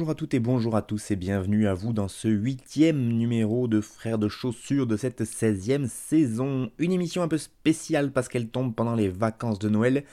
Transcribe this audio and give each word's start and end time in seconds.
Bonjour 0.00 0.12
à 0.12 0.14
toutes 0.14 0.32
et 0.32 0.40
bonjour 0.40 0.76
à 0.76 0.80
tous 0.80 1.10
et 1.10 1.16
bienvenue 1.16 1.66
à 1.66 1.74
vous 1.74 1.92
dans 1.92 2.08
ce 2.08 2.26
huitième 2.26 3.08
numéro 3.08 3.68
de 3.68 3.82
Frères 3.82 4.16
de 4.16 4.28
chaussures 4.28 4.86
de 4.86 4.96
cette 4.96 5.20
16e 5.20 5.88
saison. 5.88 6.70
Une 6.78 6.92
émission 6.92 7.20
un 7.20 7.28
peu 7.28 7.36
spéciale 7.36 8.10
parce 8.10 8.28
qu'elle 8.28 8.48
tombe 8.48 8.74
pendant 8.74 8.94
les 8.94 9.10
vacances 9.10 9.58
de 9.58 9.68
Noël 9.68 10.04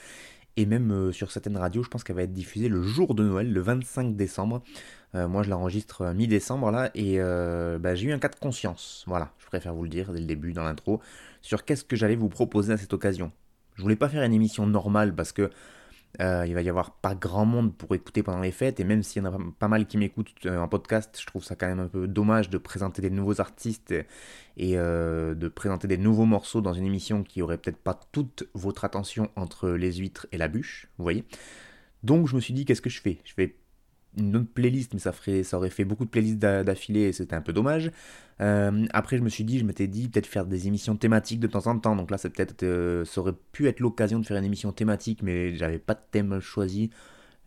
et 0.58 0.66
même 0.66 0.91
euh, 0.91 1.13
sur 1.13 1.32
certaines 1.32 1.55
radios 1.55 1.84
je 1.84 1.88
pense 1.88 2.04
qu'elle 2.04 2.18
va 2.18 2.23
être 2.23 2.34
diffusée 2.34 2.68
le 2.68 2.82
jour 2.82 3.16
de 3.16 3.23
Noël, 3.23 3.54
le 3.54 3.62
25 3.62 4.18
décembre. 4.18 4.62
Euh, 5.16 5.29
moi 5.29 5.41
je 5.41 5.49
l'enregistre 5.49 6.01
euh, 6.01 6.13
mi-décembre 6.13 6.70
là 6.70 6.91
et 6.94 7.20
bah, 7.79 7.96
j'ai 7.96 8.07
eu 8.07 8.12
un 8.12 8.20
cas 8.20 8.27
de 8.27 8.35
conscience, 8.35 9.05
voilà, 9.07 9.32
je 9.38 9.46
préfère 9.46 9.74
vous 9.74 9.84
le 9.84 9.90
dire 9.90 10.12
dès 10.12 10.20
le 10.20 10.26
début 10.26 10.51
dans 10.51 10.66
l'intro, 10.66 10.99
sur 11.41 11.63
qu'est-ce 11.63 11.85
que 11.85 11.96
j'allais 11.96 12.18
vous 12.18 12.27
proposer 12.27 12.74
à 12.74 12.77
cette 12.77 12.91
occasion. 12.91 13.32
Je 13.76 13.84
voulais 13.84 13.96
pas 13.96 14.10
faire 14.10 14.24
une 14.24 14.34
émission 14.34 14.68
normale 14.68 15.16
parce 15.16 15.32
que 15.32 15.49
euh, 16.20 16.46
il 16.48 16.55
va 16.55 16.62
y 16.62 16.70
avoir 16.70 16.91
pas 16.91 17.13
grand 17.13 17.46
monde 17.46 17.76
pour 17.76 17.94
écouter 17.94 18.24
pendant 18.24 18.41
les 18.41 18.52
fêtes, 18.52 18.80
et 18.80 18.84
même 18.84 19.04
s'il 19.04 19.24
y 19.24 19.27
en 19.27 19.34
a 19.34 19.38
pas 19.60 19.68
mal 19.68 19.86
qui 19.86 19.98
m'écoutent 19.98 20.34
euh, 20.46 20.60
en 20.60 20.68
podcast, 20.68 21.18
je 21.20 21.26
trouve 21.26 21.44
ça 21.44 21.55
quand 21.55 21.68
même 21.68 21.80
un 21.80 21.88
peu 21.88 22.08
dommage 22.08 22.50
de 22.50 22.58
présenter 22.58 23.02
des 23.02 23.10
nouveaux 23.12 23.40
artistes 23.40 23.94
et, 24.58 24.78
euh, 24.78 25.35
de 25.35 25.48
présenter 25.48 25.88
des 25.88 25.98
nouveaux 25.98 26.26
morceaux 26.26 26.62
dans 26.62 26.74
une 26.74 26.85
émission 26.85 27.24
qui 27.24 27.41
aurait 27.41 27.58
peut-être 27.58 27.78
pas 27.78 28.00
toute 28.12 28.50
votre 28.54 28.84
attention 28.84 29.30
entre 29.35 29.70
les 29.70 29.94
huîtres 29.94 30.28
et 30.32 30.38
la 30.38 30.48
bûche, 30.48 30.88
vous 30.98 31.04
voyez. 31.04 31.24
Donc 32.04 32.28
je 32.28 32.35
me 32.35 32.41
suis 32.41 32.54
dit, 32.54 32.66
qu'est-ce 32.66 32.82
que 32.82 32.90
je 32.90 33.02
fais? 33.02 33.20
Je 33.24 33.34
fais 33.34 33.55
une 34.18 34.35
autre 34.35 34.49
playlist, 34.54 34.93
mais 34.93 34.99
ça, 34.99 35.12
ferait, 35.12 35.43
ça 35.43 35.57
aurait 35.57 35.70
fait 35.70 35.85
beaucoup 35.85 36.05
de 36.05 36.10
playlists 36.10 36.40
d'a- 36.40 36.63
d'affilée 36.63 37.01
et 37.01 37.13
c'était 37.13 37.35
un 37.35 37.41
peu 37.41 37.54
dommage. 37.54 37.91
Euh, 38.41 38.85
après, 38.91 39.18
je 39.18 39.23
me 39.23 39.29
suis 39.29 39.43
dit, 39.43 39.60
je 39.60 39.65
m'étais 39.65 39.87
dit 39.87 40.10
peut-être 40.10 40.27
faire 40.27 40.46
des 40.46 40.68
émissions 40.68 40.96
thématiques 40.96 41.40
de 41.40 41.48
temps 41.48 41.68
en 41.68 41.79
temps. 41.79 41.96
Donc 41.96 42.12
là, 42.12 42.18
c'est 42.18 42.29
peut-être, 42.29 42.63
euh, 42.63 43.05
ça 43.05 43.21
aurait 43.21 43.34
pu 43.51 43.68
être 43.68 43.79
l'occasion 43.79 44.20
de 44.20 44.26
faire 44.26 44.38
une 44.38 44.45
émission 44.45 44.71
thématique, 44.71 45.21
mais 45.23 45.55
j'avais 45.55 45.79
pas 45.79 45.93
de 45.93 46.01
thème 46.12 46.40
choisi. 46.40 46.90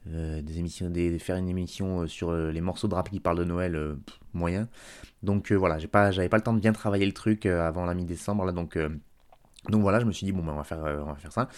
Euh, 0.09 0.41
des 0.43 0.59
émissions, 0.59 0.89
des, 0.91 1.19
faire 1.19 1.37
une 1.37 1.49
émission 1.49 2.03
euh, 2.03 2.07
sur 2.07 2.33
les 2.33 2.61
morceaux 2.63 2.89
de 2.89 2.95
rap 2.95 3.11
qui 3.11 3.21
parlent 3.21 3.39
de 3.39 3.45
Noël, 3.45 3.97
moyen. 4.33 4.69
Donc 5.23 5.53
voilà, 5.53 5.79
j'ai 5.79 5.89
pas, 5.89 6.11
j'avais 6.11 6.29
pas 6.31 6.39
le 6.39 6.43
temps 6.43 6.55
de 6.55 6.61
bien 6.61 6.73
travailler 6.73 7.07
le 7.07 7.13
truc 7.13 7.47
avant 7.47 7.85
la 7.85 7.95
mi-décembre 7.95 8.45
là, 8.45 8.53
donc. 8.53 8.79
donc 9.69 9.83
voilà, 9.83 10.01
je 10.01 10.07
me 10.07 10.13
suis 10.13 10.25
dit, 10.27 10.33
bon, 10.33 10.43
ben, 10.43 10.53
on, 10.53 10.57
va 10.57 10.65
faire, 10.65 10.81
on 10.81 11.05
va 11.13 11.15
faire 11.17 11.33
ça. 11.33 11.49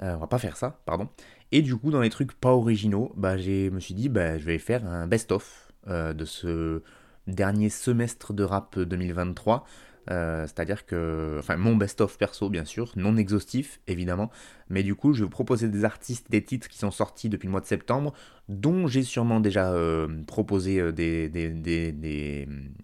On 0.00 0.16
va 0.16 0.26
pas 0.26 0.38
faire 0.38 0.56
ça, 0.56 0.80
pardon. 0.86 1.08
Et 1.52 1.60
du 1.60 1.76
coup, 1.76 1.90
dans 1.90 2.00
les 2.00 2.08
trucs 2.08 2.32
pas 2.32 2.52
originaux, 2.54 3.12
bah, 3.14 3.36
j'ai, 3.36 3.68
me 3.70 3.78
suis 3.78 3.92
dit, 3.92 4.08
bah, 4.08 4.38
je 4.38 4.44
vais 4.44 4.58
faire 4.58 4.86
un 4.86 5.06
best-of 5.06 5.70
euh, 5.86 6.14
de 6.14 6.24
ce 6.24 6.82
dernier 7.26 7.68
semestre 7.68 8.32
de 8.32 8.42
rap 8.42 8.78
2023. 8.78 9.66
Euh, 10.10 10.46
C'est-à-dire 10.46 10.86
que, 10.86 11.36
enfin, 11.38 11.58
mon 11.58 11.76
best-of 11.76 12.16
perso, 12.16 12.48
bien 12.48 12.64
sûr, 12.64 12.92
non 12.96 13.18
exhaustif, 13.18 13.80
évidemment. 13.86 14.30
Mais 14.70 14.82
du 14.82 14.94
coup, 14.94 15.12
je 15.12 15.18
vais 15.18 15.24
vous 15.24 15.30
proposer 15.30 15.68
des 15.68 15.84
artistes, 15.84 16.30
des 16.30 16.42
titres 16.42 16.68
qui 16.68 16.78
sont 16.78 16.90
sortis 16.90 17.28
depuis 17.28 17.48
le 17.48 17.52
mois 17.52 17.60
de 17.60 17.66
septembre, 17.66 18.14
dont 18.48 18.86
j'ai 18.86 19.02
sûrement 19.02 19.38
déjà 19.38 19.72
euh, 19.72 20.08
proposé 20.26 20.90
des, 20.90 21.28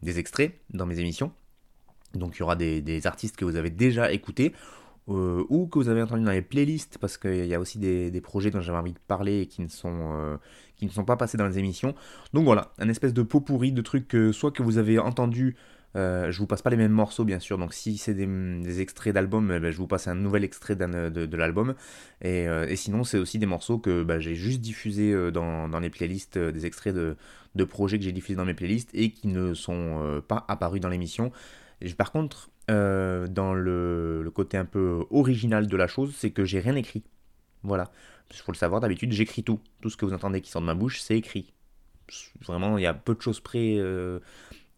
extraits 0.05 0.61
dans 0.75 0.84
mes 0.84 1.01
émissions. 1.01 1.33
Donc 2.15 2.37
il 2.37 2.41
y 2.41 2.43
aura 2.43 2.57
des 2.57 3.07
artistes 3.07 3.37
que 3.37 3.47
vous 3.47 3.57
avez 3.57 3.71
déjà 3.71 4.12
écoutés 4.12 4.53
euh, 5.09 5.45
ou 5.49 5.67
que 5.67 5.79
vous 5.79 5.89
avez 5.89 6.03
entendu 6.03 6.25
dans 6.25 6.33
les 6.33 6.43
playlists 6.43 6.99
parce 6.99 7.17
qu'il 7.17 7.47
y 7.47 7.55
a 7.55 7.61
aussi 7.61 7.79
des, 7.79 8.11
des 8.11 8.21
projets 8.21 8.51
dont 8.51 8.61
j'avais 8.61 8.79
envie 8.79 8.93
de 8.93 8.99
parler 9.07 9.41
et 9.41 9.47
qui 9.47 9.63
ne 9.63 9.69
sont 9.69 10.13
euh, 10.13 10.37
qui 10.77 10.87
ne 10.87 10.91
sont 10.91 11.05
pas 11.05 11.17
passés 11.17 11.37
dans 11.37 11.47
les 11.47 11.59
émissions. 11.59 11.95
Donc 12.35 12.45
voilà, 12.45 12.73
un 12.79 12.89
espèce 12.89 13.13
de 13.15 13.23
pot 13.23 13.41
pourri 13.41 13.73
de 13.73 13.83
trucs 13.83 14.07
que 14.09 14.33
soit 14.33 14.53
que 14.53 14.63
vous 14.63 14.79
avez 14.79 14.99
entendu. 14.99 15.57
euh, 15.97 16.31
je 16.31 16.39
vous 16.39 16.47
passe 16.47 16.63
pas 16.63 16.71
les 16.71 16.77
mêmes 16.77 16.93
morceaux 16.93 17.25
bien 17.25 17.39
sûr, 17.39 17.57
donc 17.59 17.73
si 17.73 17.97
c'est 17.97 18.15
des, 18.15 18.27
des 18.27 18.81
extraits 18.81 19.15
d'albums, 19.15 19.51
eh 19.57 19.59
ben, 19.59 19.71
je 19.73 19.79
vous 19.79 19.87
passe 19.87 20.07
un 20.07 20.15
nouvel 20.15 20.45
extrait 20.45 20.77
de, 20.77 21.09
de 21.09 21.37
l'album. 21.37 21.75
Et, 22.21 22.47
euh, 22.47 22.67
et 22.69 22.77
sinon, 22.77 23.05
c'est 23.05 23.19
aussi 23.19 23.39
des 23.39 23.47
morceaux 23.47 23.79
que 23.79 24.03
bah, 24.03 24.21
j'ai 24.21 24.35
juste 24.35 24.61
diffusés 24.61 25.33
dans, 25.33 25.69
dans 25.69 25.81
les 25.81 25.91
playlists, 25.91 26.39
des 26.39 26.67
extraits 26.67 26.95
de, 26.95 27.17
de 27.55 27.65
projets 27.65 27.99
que 27.99 28.05
j'ai 28.05 28.13
diffusés 28.13 28.37
dans 28.37 28.45
mes 28.45 28.55
playlists 28.55 28.91
et 28.93 29.11
qui 29.11 29.29
ne 29.29 29.55
sont 29.55 30.23
pas 30.29 30.45
apparus 30.49 30.81
dans 30.81 30.91
l'émission. 30.91 31.33
Par 31.97 32.13
contre, 32.13 32.51
euh, 32.71 33.27
dans 33.27 33.55
le, 33.55 34.31
côté 34.34 34.56
un 34.56 34.65
peu 34.65 35.05
original 35.11 35.67
de 35.67 35.77
la 35.77 35.87
chose, 35.87 36.15
c'est 36.17 36.31
que 36.31 36.45
j'ai 36.45 36.61
rien 36.61 36.77
écrit. 36.77 37.03
Voilà. 37.62 37.91
Il 38.31 38.37
faut 38.37 38.53
le 38.53 38.56
savoir, 38.56 38.81
d'habitude, 38.81 39.12
j'écris 39.12 39.43
tout. 39.43 39.61
Tout 39.81 39.91
ce 39.91 39.97
que 39.97 40.05
vous 40.05 40.12
entendez 40.12 40.41
qui 40.41 40.51
sort 40.51 40.61
de 40.61 40.67
ma 40.67 40.75
bouche, 40.75 41.01
c'est 41.01 41.17
écrit. 41.17 41.53
Vraiment, 42.47 42.78
il 42.78 42.83
y 42.83 42.87
a 42.87 42.95
peu 42.95 43.15
de 43.15 43.23
choses 43.23 43.41
près. 43.41 43.77
euh, 43.78 44.21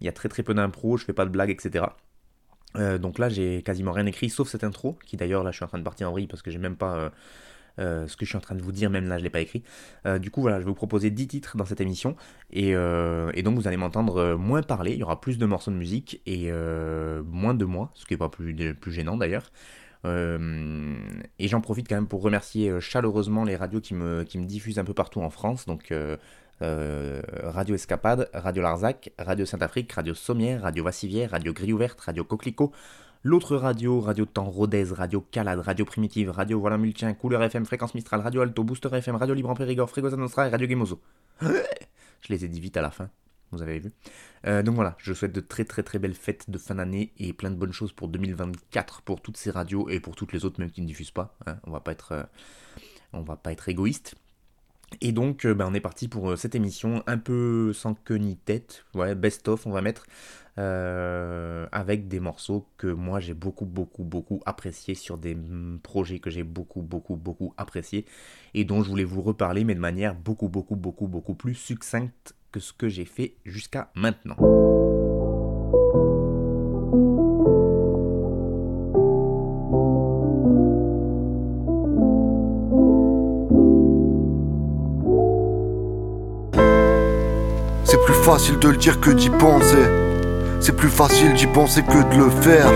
il 0.00 0.06
y 0.06 0.08
a 0.08 0.12
très 0.12 0.28
très 0.28 0.42
peu 0.42 0.54
d'impro, 0.54 0.96
je 0.96 1.04
fais 1.04 1.12
pas 1.12 1.26
de 1.26 1.30
blagues, 1.30 1.50
etc. 1.50 1.84
Euh, 2.76 2.98
donc 2.98 3.18
là, 3.18 3.28
j'ai 3.28 3.62
quasiment 3.62 3.92
rien 3.92 4.06
écrit, 4.06 4.30
sauf 4.30 4.48
cette 4.48 4.64
intro, 4.64 4.98
qui 5.06 5.16
d'ailleurs, 5.16 5.42
là, 5.44 5.50
je 5.50 5.56
suis 5.56 5.64
en 5.64 5.68
train 5.68 5.78
de 5.78 5.84
partir 5.84 6.08
en 6.08 6.12
vrille 6.12 6.26
parce 6.26 6.42
que 6.42 6.50
j'ai 6.50 6.58
même 6.58 6.76
pas. 6.76 7.12
Euh, 7.80 8.06
ce 8.06 8.16
que 8.16 8.24
je 8.24 8.30
suis 8.30 8.36
en 8.36 8.40
train 8.40 8.54
de 8.54 8.62
vous 8.62 8.72
dire, 8.72 8.90
même 8.90 9.08
là, 9.08 9.18
je 9.18 9.22
l'ai 9.24 9.30
pas 9.30 9.40
écrit. 9.40 9.62
Euh, 10.06 10.18
du 10.18 10.30
coup, 10.30 10.40
voilà, 10.40 10.58
je 10.58 10.64
vais 10.64 10.70
vous 10.70 10.74
proposer 10.74 11.10
10 11.10 11.26
titres 11.28 11.56
dans 11.56 11.64
cette 11.64 11.80
émission. 11.80 12.16
Et, 12.52 12.74
euh, 12.74 13.30
donc, 13.42 13.56
vous 13.56 13.66
allez 13.66 13.76
m'entendre 13.76 14.34
moins 14.34 14.62
parler. 14.62 14.92
Il 14.92 14.98
y 14.98 15.02
aura 15.02 15.20
plus 15.20 15.38
de 15.38 15.46
morceaux 15.46 15.70
de 15.70 15.76
musique 15.76 16.20
et 16.26 16.50
moins 17.24 17.54
de 17.54 17.64
moi, 17.64 17.90
ce 17.94 18.04
qui 18.04 18.14
n'est 18.14 18.18
pas 18.18 18.28
plus, 18.28 18.54
gênant 18.88 19.16
d'ailleurs. 19.16 19.50
Et 20.04 21.48
j'en 21.48 21.60
profite 21.60 21.88
quand 21.88 21.94
même 21.94 22.08
pour 22.08 22.22
remercier 22.22 22.80
chaleureusement 22.80 23.44
les 23.44 23.56
radios 23.56 23.80
qui 23.80 23.94
me, 23.94 24.24
diffusent 24.24 24.78
un 24.78 24.84
peu 24.84 24.94
partout 24.94 25.20
en 25.20 25.30
France. 25.30 25.66
Donc, 25.66 25.92
Radio 26.60 27.74
Escapade, 27.74 28.28
Radio 28.34 28.62
Larzac, 28.62 29.12
Radio 29.18 29.46
Saint-Afrique, 29.46 29.92
Radio 29.92 30.14
Sommière, 30.14 30.62
Radio 30.62 30.84
Vassivière, 30.84 31.30
Radio 31.30 31.52
Grille 31.52 31.72
Ouverte, 31.72 32.00
Radio 32.00 32.24
Coquelicot, 32.24 32.72
L'autre 33.22 33.56
radio, 33.56 34.00
Radio 34.00 34.24
Temps 34.24 34.48
Rodez, 34.48 34.84
Radio 34.92 35.20
Calade, 35.20 35.60
Radio 35.60 35.84
Primitive, 35.84 36.30
Radio 36.30 36.58
Voilà 36.58 36.78
Multien, 36.78 37.12
Couleur 37.12 37.42
FM, 37.42 37.66
Fréquence 37.66 37.94
Mistral, 37.94 38.20
Radio 38.20 38.40
Alto, 38.40 38.64
Booster 38.64 38.88
FM, 38.92 39.16
Radio 39.16 39.34
Libre 39.34 39.50
en 39.50 39.54
Périgord, 39.54 39.90
Frégosa 39.90 40.16
Nostra 40.16 40.46
et 40.46 40.50
Radio 40.50 40.66
Gemozo. 40.66 41.00
Je 41.42 42.28
les 42.30 42.44
ai 42.44 42.48
dit 42.48 42.60
vite 42.60 42.78
à 42.78 42.82
la 42.82 42.90
fin, 42.90 43.10
vous 43.52 43.60
avez 43.60 43.78
vu. 43.78 43.92
Euh, 44.46 44.62
donc 44.62 44.74
voilà, 44.74 44.96
je 44.98 45.12
souhaite 45.12 45.32
de 45.32 45.40
très 45.40 45.64
très 45.64 45.82
très 45.82 45.98
belles 45.98 46.14
fêtes 46.14 46.48
de 46.48 46.56
fin 46.56 46.76
d'année 46.76 47.12
et 47.18 47.34
plein 47.34 47.50
de 47.50 47.56
bonnes 47.56 47.74
choses 47.74 47.92
pour 47.92 48.08
2024 48.08 49.02
pour 49.02 49.20
toutes 49.20 49.36
ces 49.36 49.50
radios 49.50 49.88
et 49.90 50.00
pour 50.00 50.16
toutes 50.16 50.32
les 50.32 50.46
autres 50.46 50.58
même 50.58 50.70
qui 50.70 50.80
ne 50.80 50.86
diffusent 50.86 51.10
pas. 51.10 51.36
hein. 51.46 51.56
On 51.64 51.70
va 51.70 51.80
pas 51.80 51.92
être, 51.92 52.12
euh, 52.12 52.22
on 53.12 53.20
va 53.20 53.36
pas 53.36 53.52
être 53.52 53.68
égoïste. 53.68 54.14
Et 55.00 55.12
donc, 55.12 55.44
euh, 55.46 55.54
ben, 55.54 55.66
on 55.70 55.74
est 55.74 55.80
parti 55.80 56.08
pour 56.08 56.30
euh, 56.30 56.36
cette 56.36 56.54
émission 56.54 57.02
un 57.06 57.18
peu 57.18 57.72
sans 57.72 57.94
queue 57.94 58.16
ni 58.16 58.36
tête. 58.36 58.84
Ouais, 58.94 59.14
best 59.14 59.48
of, 59.48 59.66
on 59.66 59.70
va 59.70 59.82
mettre. 59.82 60.04
euh, 60.58 61.66
avec 61.72 62.08
des 62.08 62.20
morceaux 62.20 62.66
que 62.76 62.88
moi 62.88 63.20
j'ai 63.20 63.34
beaucoup, 63.34 63.64
beaucoup, 63.64 64.04
beaucoup 64.04 64.40
appréciés 64.46 64.94
sur 64.94 65.16
des 65.16 65.34
mm, 65.34 65.78
projets 65.82 66.18
que 66.18 66.28
j'ai 66.30 66.42
beaucoup, 66.42 66.82
beaucoup, 66.82 67.16
beaucoup 67.16 67.54
appréciés 67.56 68.04
et 68.54 68.64
dont 68.64 68.82
je 68.82 68.88
voulais 68.90 69.04
vous 69.04 69.22
reparler, 69.22 69.64
mais 69.64 69.74
de 69.74 69.80
manière 69.80 70.14
beaucoup, 70.14 70.48
beaucoup, 70.48 70.76
beaucoup, 70.76 71.06
beaucoup 71.06 71.34
plus 71.34 71.54
succincte 71.54 72.34
que 72.52 72.60
ce 72.60 72.72
que 72.72 72.88
j'ai 72.88 73.04
fait 73.04 73.36
jusqu'à 73.44 73.90
maintenant. 73.94 74.36
Facile 88.32 88.60
de 88.60 88.68
le 88.68 88.76
dire 88.76 89.00
que 89.00 89.10
d'y 89.10 89.28
penser. 89.28 89.86
C'est 90.60 90.76
plus 90.76 90.88
facile 90.88 91.32
d'y 91.32 91.48
penser 91.48 91.82
que 91.82 92.14
de 92.14 92.16
le 92.16 92.30
faire. 92.30 92.70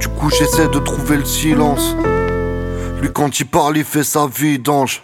Du 0.00 0.08
coup, 0.08 0.28
j'essaie 0.28 0.66
de 0.66 0.80
trouver 0.80 1.18
le 1.18 1.24
silence. 1.24 1.94
Lui, 3.00 3.08
quand 3.12 3.38
il 3.38 3.46
parle, 3.46 3.76
il 3.76 3.84
fait 3.84 4.02
sa 4.02 4.26
vie 4.26 4.58
d'ange. 4.58 5.02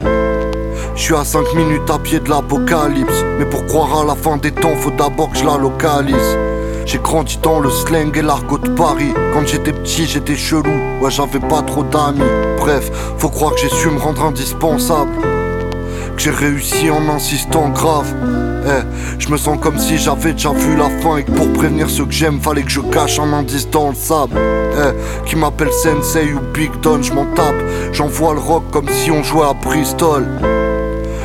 Je 0.97 1.01
suis 1.01 1.15
à 1.15 1.25
5 1.25 1.55
minutes 1.55 1.89
à 1.91 2.01
pied 2.01 2.19
de 2.19 2.29
l'apocalypse. 2.29 3.25
Mais 3.39 3.45
pour 3.45 3.65
croire 3.67 4.01
à 4.01 4.05
la 4.05 4.17
fin 4.17 4.37
des 4.37 4.51
temps, 4.51 4.75
faut 4.75 4.91
d'abord 4.91 5.31
que 5.31 5.39
je 5.39 5.45
la 5.45 5.57
localise. 5.57 6.37
J'ai 6.85 6.99
grandi 6.99 7.39
dans 7.41 7.61
le 7.61 7.71
slang 7.71 8.11
et 8.19 8.23
l'argot 8.23 8.59
de 8.59 8.71
Paris. 8.71 9.15
Quand 9.33 9.47
j'étais 9.47 9.73
petit, 9.73 10.07
j'étais 10.07 10.35
chelou. 10.35 10.73
Ouais, 11.01 11.11
j'avais 11.13 11.39
pas 11.39 11.63
trop 11.63 11.85
d'amis. 11.85 12.19
Bref, 12.59 12.91
faut 13.17 13.29
croire 13.29 13.55
que 13.55 13.61
j'ai 13.61 13.69
su 13.69 13.89
me 13.91 14.01
rendre 14.01 14.25
indispensable. 14.25 15.13
Que 16.17 16.21
j'ai 16.21 16.33
réussi 16.33 16.91
en 16.91 17.09
insistant 17.09 17.69
grave. 17.69 18.13
Eh, 18.65 18.83
je 19.19 19.29
me 19.29 19.37
sens 19.37 19.59
comme 19.61 19.79
si 19.79 19.99
j'avais 19.99 20.33
déjà 20.33 20.53
vu 20.53 20.77
la 20.77 20.89
fin 21.01 21.17
et 21.17 21.25
que 21.25 21.33
pour 21.33 21.53
prévenir 21.53 21.91
ceux 21.91 22.05
que 22.05 22.13
j'aime, 22.13 22.41
fallait 22.41 22.63
que 22.63 22.71
je 22.71 22.81
cache 22.81 23.19
un 23.19 23.33
indice 23.33 23.69
dans 23.71 23.89
le 23.89 23.95
sable. 23.95 24.37
Eh, 24.37 25.29
qui 25.29 25.37
m'appelle 25.37 25.73
Sensei 25.73 26.33
ou 26.33 26.41
Big 26.55 26.71
Don, 26.81 27.03
je 27.03 27.13
m'en 27.13 27.27
tape. 27.35 27.55
J'envoie 27.93 28.35
le 28.35 28.41
rock 28.41 28.65
comme 28.71 28.89
si 28.89 29.11
on 29.11 29.23
jouait 29.23 29.47
à 29.47 29.53
Bristol. 29.53 30.27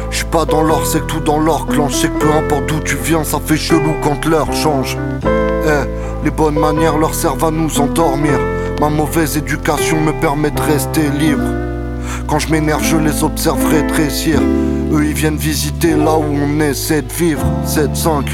Je 0.10 0.26
pas 0.26 0.46
dans 0.46 0.64
l'or, 0.64 0.86
c'est 0.86 1.06
tout 1.06 1.20
dans 1.20 1.40
l'or 1.40 1.68
clan. 1.68 1.90
Je 1.90 2.08
que 2.08 2.20
peu 2.20 2.32
importe 2.32 2.66
d'où 2.68 2.80
tu 2.80 2.96
viens, 2.96 3.24
ça 3.24 3.40
fait 3.44 3.58
chelou 3.58 3.94
quand 4.04 4.26
l'heure 4.26 4.52
change. 4.54 4.98
Eh, 5.24 6.26
les 6.26 6.32
bonnes 6.32 6.60
manières 6.60 6.98
leur 6.98 7.14
servent 7.14 7.46
à 7.46 7.52
nous 7.52 7.80
endormir. 7.80 8.40
Ma 8.82 8.90
mauvaise 8.90 9.38
éducation 9.38 10.00
me 10.02 10.14
permet 10.14 10.52
de 10.52 10.62
rester 10.62 11.10
libre. 11.20 11.44
Quand 12.28 12.40
je 12.40 12.52
m'énerve, 12.52 12.84
je 12.84 12.98
les 12.98 13.24
observe 13.24 13.64
rétrécir. 13.68 14.40
Eux, 14.92 15.06
ils 15.06 15.14
viennent 15.14 15.38
visiter 15.38 15.96
là 15.96 16.18
où 16.18 16.24
on 16.24 16.60
essaie 16.60 17.02
de 17.02 17.12
vivre. 17.12 17.46
7-5. 17.66 18.26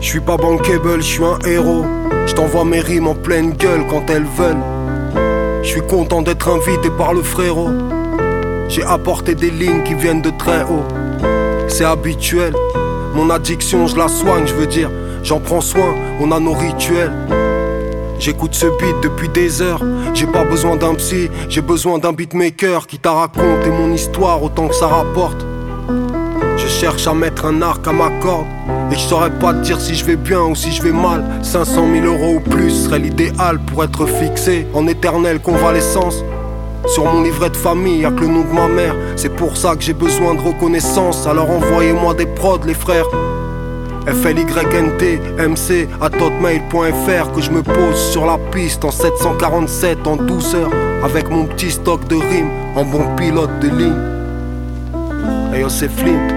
Je 0.00 0.20
suis 0.20 0.20
pas 0.20 0.36
bankable, 0.36 0.98
je 0.98 1.02
suis 1.02 1.24
un 1.24 1.38
héros. 1.44 1.84
Je 2.26 2.64
mes 2.64 2.80
rimes 2.80 3.08
en 3.08 3.14
pleine 3.14 3.52
gueule 3.52 3.84
quand 3.90 4.08
elles 4.08 4.24
veulent. 4.24 4.62
Je 5.62 5.68
suis 5.68 5.82
content 5.82 6.22
d'être 6.22 6.48
invité 6.48 6.88
par 6.90 7.12
le 7.12 7.22
frérot. 7.22 7.70
J'ai 8.68 8.82
apporté 8.82 9.34
des 9.34 9.50
lignes 9.50 9.82
qui 9.82 9.94
viennent 9.94 10.22
de 10.22 10.30
très 10.30 10.62
haut. 10.62 10.84
C'est 11.68 11.84
habituel. 11.84 12.54
Mon 13.14 13.30
addiction, 13.30 13.86
je 13.86 13.96
la 13.96 14.08
soigne, 14.08 14.46
je 14.46 14.54
veux 14.54 14.66
dire. 14.66 14.90
J'en 15.22 15.40
prends 15.40 15.60
soin, 15.60 15.94
on 16.20 16.32
a 16.32 16.40
nos 16.40 16.52
rituels. 16.52 17.12
J'écoute 18.18 18.54
ce 18.54 18.66
beat 18.66 19.00
depuis 19.02 19.28
des 19.28 19.60
heures. 19.60 19.82
J'ai 20.14 20.26
pas 20.26 20.44
besoin 20.44 20.76
d'un 20.76 20.94
psy, 20.94 21.28
j'ai 21.48 21.60
besoin 21.60 21.98
d'un 21.98 22.12
beatmaker 22.12 22.86
qui 22.86 22.98
t'a 22.98 23.12
raconté 23.12 23.70
mon 23.70 23.92
histoire 23.92 24.42
autant 24.42 24.68
que 24.68 24.74
ça 24.74 24.86
rapporte. 24.86 25.44
Je 26.56 26.66
cherche 26.66 27.06
à 27.06 27.14
mettre 27.14 27.44
un 27.46 27.60
arc 27.62 27.86
à 27.86 27.92
ma 27.92 28.10
corde. 28.20 28.46
Et 28.94 28.96
je 28.96 29.08
saurais 29.08 29.30
pas 29.40 29.52
te 29.52 29.58
dire 29.58 29.80
si 29.80 29.96
je 29.96 30.04
vais 30.04 30.14
bien 30.14 30.42
ou 30.42 30.54
si 30.54 30.70
je 30.70 30.80
vais 30.80 30.92
mal. 30.92 31.24
500 31.42 31.84
000 32.00 32.06
euros 32.06 32.36
ou 32.36 32.40
plus 32.40 32.70
serait 32.70 33.00
l'idéal 33.00 33.58
pour 33.58 33.82
être 33.82 34.06
fixé 34.06 34.68
en 34.72 34.86
éternelle 34.86 35.40
convalescence. 35.40 36.22
Sur 36.86 37.12
mon 37.12 37.24
livret 37.24 37.50
de 37.50 37.56
famille, 37.56 38.02
y'a 38.02 38.12
que 38.12 38.20
le 38.20 38.28
nom 38.28 38.42
de 38.42 38.52
ma 38.52 38.68
mère. 38.68 38.94
C'est 39.16 39.34
pour 39.34 39.56
ça 39.56 39.74
que 39.74 39.82
j'ai 39.82 39.94
besoin 39.94 40.36
de 40.36 40.40
reconnaissance. 40.40 41.26
Alors 41.26 41.50
envoyez-moi 41.50 42.14
des 42.14 42.26
prods, 42.26 42.60
les 42.64 42.74
frères. 42.74 43.06
FLYNT, 44.06 45.02
MC 45.38 45.88
à 46.00 46.08
totmail.fr 46.08 47.32
que 47.32 47.40
je 47.40 47.50
me 47.50 47.64
pose 47.64 47.98
sur 48.12 48.26
la 48.26 48.38
piste 48.52 48.84
en 48.84 48.92
747 48.92 50.06
en 50.06 50.14
douceur 50.14 50.70
avec 51.02 51.30
mon 51.30 51.46
petit 51.46 51.72
stock 51.72 52.06
de 52.06 52.14
rimes 52.14 52.50
en 52.76 52.84
bon 52.84 53.16
pilote 53.16 53.58
de 53.58 53.68
ligne. 53.70 55.52
Hey 55.52 55.64
c'est 55.68 55.90
Flint. 55.90 56.33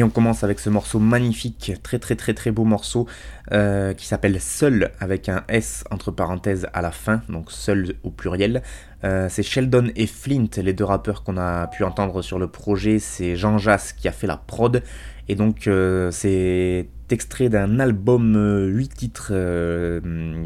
Et 0.00 0.02
on 0.02 0.08
commence 0.08 0.44
avec 0.44 0.60
ce 0.60 0.70
morceau 0.70 0.98
magnifique, 0.98 1.74
très 1.82 1.98
très 1.98 2.16
très 2.16 2.32
très 2.32 2.50
beau 2.50 2.64
morceau 2.64 3.06
euh, 3.52 3.92
qui 3.92 4.06
s'appelle 4.06 4.40
Seul 4.40 4.92
avec 4.98 5.28
un 5.28 5.44
S 5.46 5.84
entre 5.90 6.10
parenthèses 6.10 6.66
à 6.72 6.80
la 6.80 6.90
fin, 6.90 7.20
donc 7.28 7.52
Seul 7.52 7.96
au 8.02 8.08
pluriel. 8.08 8.62
Euh, 9.04 9.26
c'est 9.28 9.42
Sheldon 9.42 9.90
et 9.96 10.06
Flint, 10.06 10.48
les 10.56 10.72
deux 10.72 10.84
rappeurs 10.84 11.22
qu'on 11.22 11.36
a 11.36 11.66
pu 11.66 11.84
entendre 11.84 12.22
sur 12.22 12.38
le 12.38 12.48
projet. 12.48 12.98
C'est 12.98 13.36
Jean 13.36 13.58
Jass 13.58 13.92
qui 13.92 14.08
a 14.08 14.12
fait 14.12 14.26
la 14.26 14.38
prod. 14.38 14.82
Et 15.28 15.34
donc 15.34 15.66
euh, 15.66 16.10
c'est 16.10 16.88
extrait 17.10 17.50
d'un 17.50 17.78
album 17.78 18.70
8 18.72 18.94
titres 18.94 19.32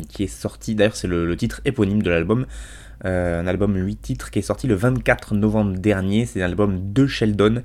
qui 0.09 0.25
est 0.25 0.27
sorti, 0.27 0.75
d'ailleurs 0.75 0.97
c'est 0.97 1.07
le, 1.07 1.27
le, 1.27 1.37
titre 1.37 1.61
éponyme 1.65 2.03
de 2.03 2.11
l'album. 2.11 2.47
un 3.05 3.47
album 3.47 3.77
8 3.77 3.97
titres 4.03 4.31
qui 4.33 4.41
est 4.41 4.43
sorti 4.43 4.67
le 4.67 4.75
24 4.75 5.37
novembre 5.37 5.79
dernier. 5.79 6.27
C'est 6.27 6.43
un 6.43 6.47
album 6.47 6.93
de 6.93 7.07
Sheldon 7.07 7.63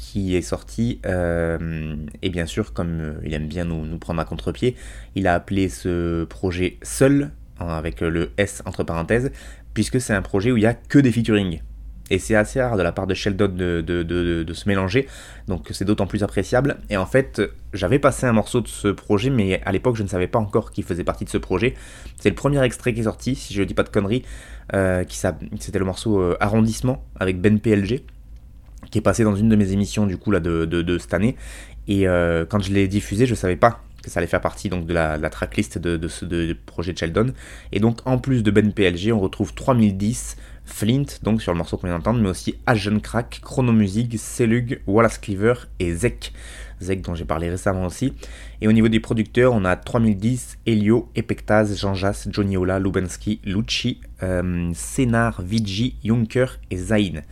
qui 0.00 0.34
est 0.34 0.42
sorti, 0.42 0.98
euh, 1.04 1.94
et 2.22 2.30
bien 2.30 2.46
sûr, 2.46 2.72
comme 2.72 3.00
euh, 3.00 3.20
il 3.22 3.34
aime 3.34 3.46
bien 3.46 3.66
nous, 3.66 3.98
prendre 3.98 4.18
à 4.18 4.24
contre-pied, 4.24 4.74
il 5.14 5.26
a 5.26 5.34
appelé 5.34 5.68
ce 5.68 6.24
projet 6.24 6.78
Seul, 6.82 7.30
hein, 7.60 7.68
avec 7.68 8.00
le 8.00 8.30
S 8.38 8.62
entre 8.64 8.82
parenthèses, 8.82 9.30
puisque 9.74 10.00
c'est 10.00 10.14
un 10.14 10.22
projet 10.22 10.52
où 10.52 10.56
il 10.56 10.60
n'y 10.60 10.66
a 10.66 10.72
que 10.72 10.98
des 10.98 11.12
featuring. 11.12 11.60
Et 12.08 12.18
c'est 12.18 12.34
assez 12.34 12.60
rare 12.62 12.78
de 12.78 12.82
la 12.82 12.92
part 12.92 13.06
de 13.06 13.14
Sheldon 13.14 13.48
de, 13.48 13.82
de, 13.82 14.02
de, 14.02 14.54
se 14.54 14.68
mélanger, 14.68 15.06
donc 15.46 15.68
c'est 15.70 15.84
d'autant 15.84 16.06
plus 16.06 16.24
appréciable. 16.24 16.78
Et 16.88 16.96
en 16.96 17.06
fait, 17.06 17.40
j'avais 17.74 17.98
passé 17.98 18.26
un 18.26 18.32
morceau 18.32 18.62
de 18.62 18.68
ce 18.68 18.88
projet, 18.88 19.28
mais 19.30 19.62
à 19.64 19.70
l'époque 19.70 19.96
je 19.96 20.02
ne 20.02 20.08
savais 20.08 20.26
pas 20.26 20.38
encore 20.38 20.72
qu'il 20.72 20.82
faisait 20.82 21.04
partie 21.04 21.26
de 21.26 21.30
ce 21.30 21.38
projet. 21.38 21.74
C'est 22.18 22.30
le 22.30 22.34
premier 22.34 22.64
extrait 22.64 22.94
qui 22.94 23.00
est 23.00 23.04
sorti, 23.04 23.36
si 23.36 23.52
je 23.54 23.60
ne 23.60 23.66
dis 23.66 23.74
pas 23.74 23.84
de 23.84 23.90
conneries, 23.90 24.24
euh, 24.72 25.04
c'était 25.60 25.78
le 25.78 25.84
morceau 25.84 26.34
Arrondissement 26.40 27.04
avec 27.20 27.40
Ben 27.40 27.60
PLG 27.60 28.02
qui 28.90 28.98
est 28.98 29.02
passé 29.02 29.24
dans 29.24 29.34
une 29.34 29.48
de 29.48 29.56
mes 29.56 29.72
émissions 29.72 30.06
du 30.06 30.16
coup 30.16 30.32
de, 30.32 30.98
cette 30.98 31.14
année. 31.14 31.36
Et 31.88 32.06
euh, 32.06 32.44
quand 32.48 32.60
je 32.60 32.72
l'ai 32.72 32.88
diffusé, 32.88 33.26
je 33.26 33.34
savais 33.34 33.56
pas 33.56 33.82
que 34.02 34.10
ça 34.10 34.20
allait 34.20 34.26
faire 34.26 34.40
partie 34.40 34.68
donc 34.68 34.86
de 34.86 34.94
la, 34.94 35.18
tracklist 35.30 35.78
de, 35.78 35.96
de 35.96 36.08
ce 36.08 36.24
de, 36.24 36.56
projet 36.66 36.92
de 36.92 36.98
Sheldon. 36.98 37.32
Et 37.72 37.80
donc 37.80 37.98
en 38.06 38.18
plus 38.18 38.42
de 38.42 38.50
Ben 38.50 38.72
PLG, 38.72 39.12
on 39.12 39.20
retrouve 39.20 39.54
3010, 39.54 40.36
Flint, 40.64 41.04
donc 41.22 41.42
sur 41.42 41.52
le 41.52 41.58
morceau 41.58 41.76
qu'on 41.76 41.88
vient 41.88 41.96
d'entendre, 41.96 42.20
mais 42.20 42.28
aussi 42.28 42.56
Agent 42.66 43.00
Crack, 43.00 43.40
Chronomusic, 43.42 44.18
Selug, 44.18 44.80
Wallace 44.86 45.18
Cleaver 45.18 45.54
et 45.78 45.92
Zek. 45.94 46.32
Zek 46.80 47.02
dont 47.02 47.14
j'ai 47.14 47.24
parlé 47.24 47.50
récemment 47.50 47.86
aussi. 47.86 48.14
Et 48.60 48.68
au 48.68 48.72
niveau 48.72 48.88
des 48.88 49.00
producteurs, 49.00 49.52
on 49.52 49.64
a 49.64 49.76
3010, 49.76 50.58
Helio, 50.66 51.10
Epectaz, 51.14 51.76
Jean 51.78 51.94
Jas, 51.94 52.26
Johnny 52.30 52.56
Ola, 52.56 52.78
Lubensky, 52.78 53.40
Lucci, 53.44 54.00
euh, 54.22 54.70
Senar, 54.74 55.42
Vigi, 55.42 55.96
Junker 56.04 56.58
et 56.70 56.76
Zain. 56.76 57.22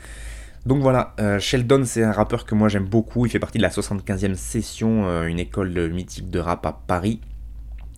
Donc 0.68 0.82
voilà, 0.82 1.14
euh, 1.18 1.40
Sheldon 1.40 1.82
c'est 1.86 2.04
un 2.04 2.12
rappeur 2.12 2.44
que 2.44 2.54
moi 2.54 2.68
j'aime 2.68 2.84
beaucoup, 2.84 3.24
il 3.24 3.30
fait 3.30 3.38
partie 3.38 3.56
de 3.56 3.62
la 3.62 3.70
75e 3.70 4.34
session, 4.34 5.08
euh, 5.08 5.24
une 5.24 5.38
école 5.38 5.88
mythique 5.90 6.28
de 6.28 6.38
rap 6.38 6.66
à 6.66 6.72
Paris. 6.86 7.22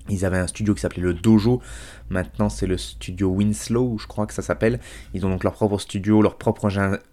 Ils 0.08 0.24
avaient 0.24 0.38
un 0.38 0.46
studio 0.46 0.72
qui 0.72 0.80
s'appelait 0.80 1.02
le 1.02 1.12
Dojo, 1.12 1.60
maintenant 2.10 2.48
c'est 2.48 2.68
le 2.68 2.78
studio 2.78 3.26
Winslow, 3.30 3.98
je 3.98 4.06
crois 4.06 4.24
que 4.24 4.32
ça 4.32 4.42
s'appelle. 4.42 4.78
Ils 5.14 5.26
ont 5.26 5.30
donc 5.30 5.42
leur 5.42 5.54
propre 5.54 5.78
studio, 5.78 6.22
leur 6.22 6.38
propre 6.38 6.68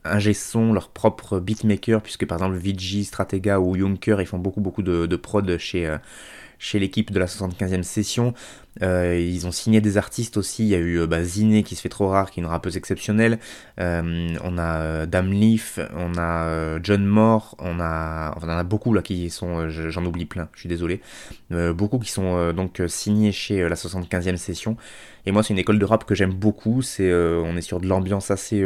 ingé 0.06 0.34
son, 0.36 0.74
leur 0.74 0.90
propre 0.90 1.40
beatmaker, 1.40 2.04
puisque 2.04 2.28
par 2.28 2.38
exemple 2.38 2.58
Vigi, 2.58 3.04
Stratega 3.04 3.60
ou 3.60 3.76
Junker, 3.76 4.18
ils 4.20 4.28
font 4.28 4.38
beaucoup 4.38 4.62
beaucoup 4.62 4.84
de, 4.84 5.16
prod 5.16 5.58
chez, 5.58 5.88
euh, 5.88 5.98
chez 6.60 6.80
l'équipe 6.80 7.12
de 7.12 7.20
la 7.20 7.26
75e 7.26 7.84
session. 7.84 8.34
Euh, 8.84 9.20
ils 9.20 9.48
ont 9.48 9.52
signé 9.52 9.82
des 9.82 9.98
artistes 9.98 10.38
aussi. 10.38 10.64
Il 10.64 10.70
y 10.70 10.76
a 10.76 10.80
eu 10.80 11.00
euh, 11.00 11.08
bah, 11.08 11.24
Ziné 11.24 11.64
qui 11.64 11.76
se 11.76 11.82
fait 11.82 11.90
trop 11.90 12.08
rare, 12.08 12.32
qui 12.32 12.40
est 12.40 12.44
une 12.44 12.50
rappeuse 12.50 12.78
exceptionnelle. 12.78 13.40
Euh, 13.80 14.36
on 14.44 14.58
a 14.58 15.06
Dame 15.06 15.32
Leaf, 15.32 15.80
on 15.96 16.18
a 16.18 16.80
John 16.84 17.06
Moore, 17.06 17.56
on 17.60 17.80
a, 17.80 18.36
a 18.42 18.64
beaucoup 18.64 18.94
là 18.94 19.02
qui 19.02 19.30
sont, 19.30 19.70
j'en 19.70 20.06
oublie 20.06 20.26
plein, 20.26 20.50
je 20.54 20.62
suis 20.62 20.70
désolé. 20.70 21.02
beaucoup 21.50 22.00
qui 22.00 22.12
sont 22.12 22.52
donc 22.54 22.82
signés 22.88 23.32
chez 23.32 23.68
la 23.68 23.76
75e 23.76 24.38
session. 24.38 24.78
Et 25.26 25.32
moi, 25.32 25.44
c'est 25.44 25.54
une 25.54 25.60
école 25.60 25.80
de 25.80 25.86
rap 25.86 26.06
que 26.06 26.16
j'aime 26.16 26.34
beaucoup. 26.34 26.82
C'est, 26.82 27.12
on 27.14 27.58
est 27.58 27.62
sur 27.62 27.80
de 27.80 27.88
l'ambiance 27.88 28.32
assez 28.32 28.64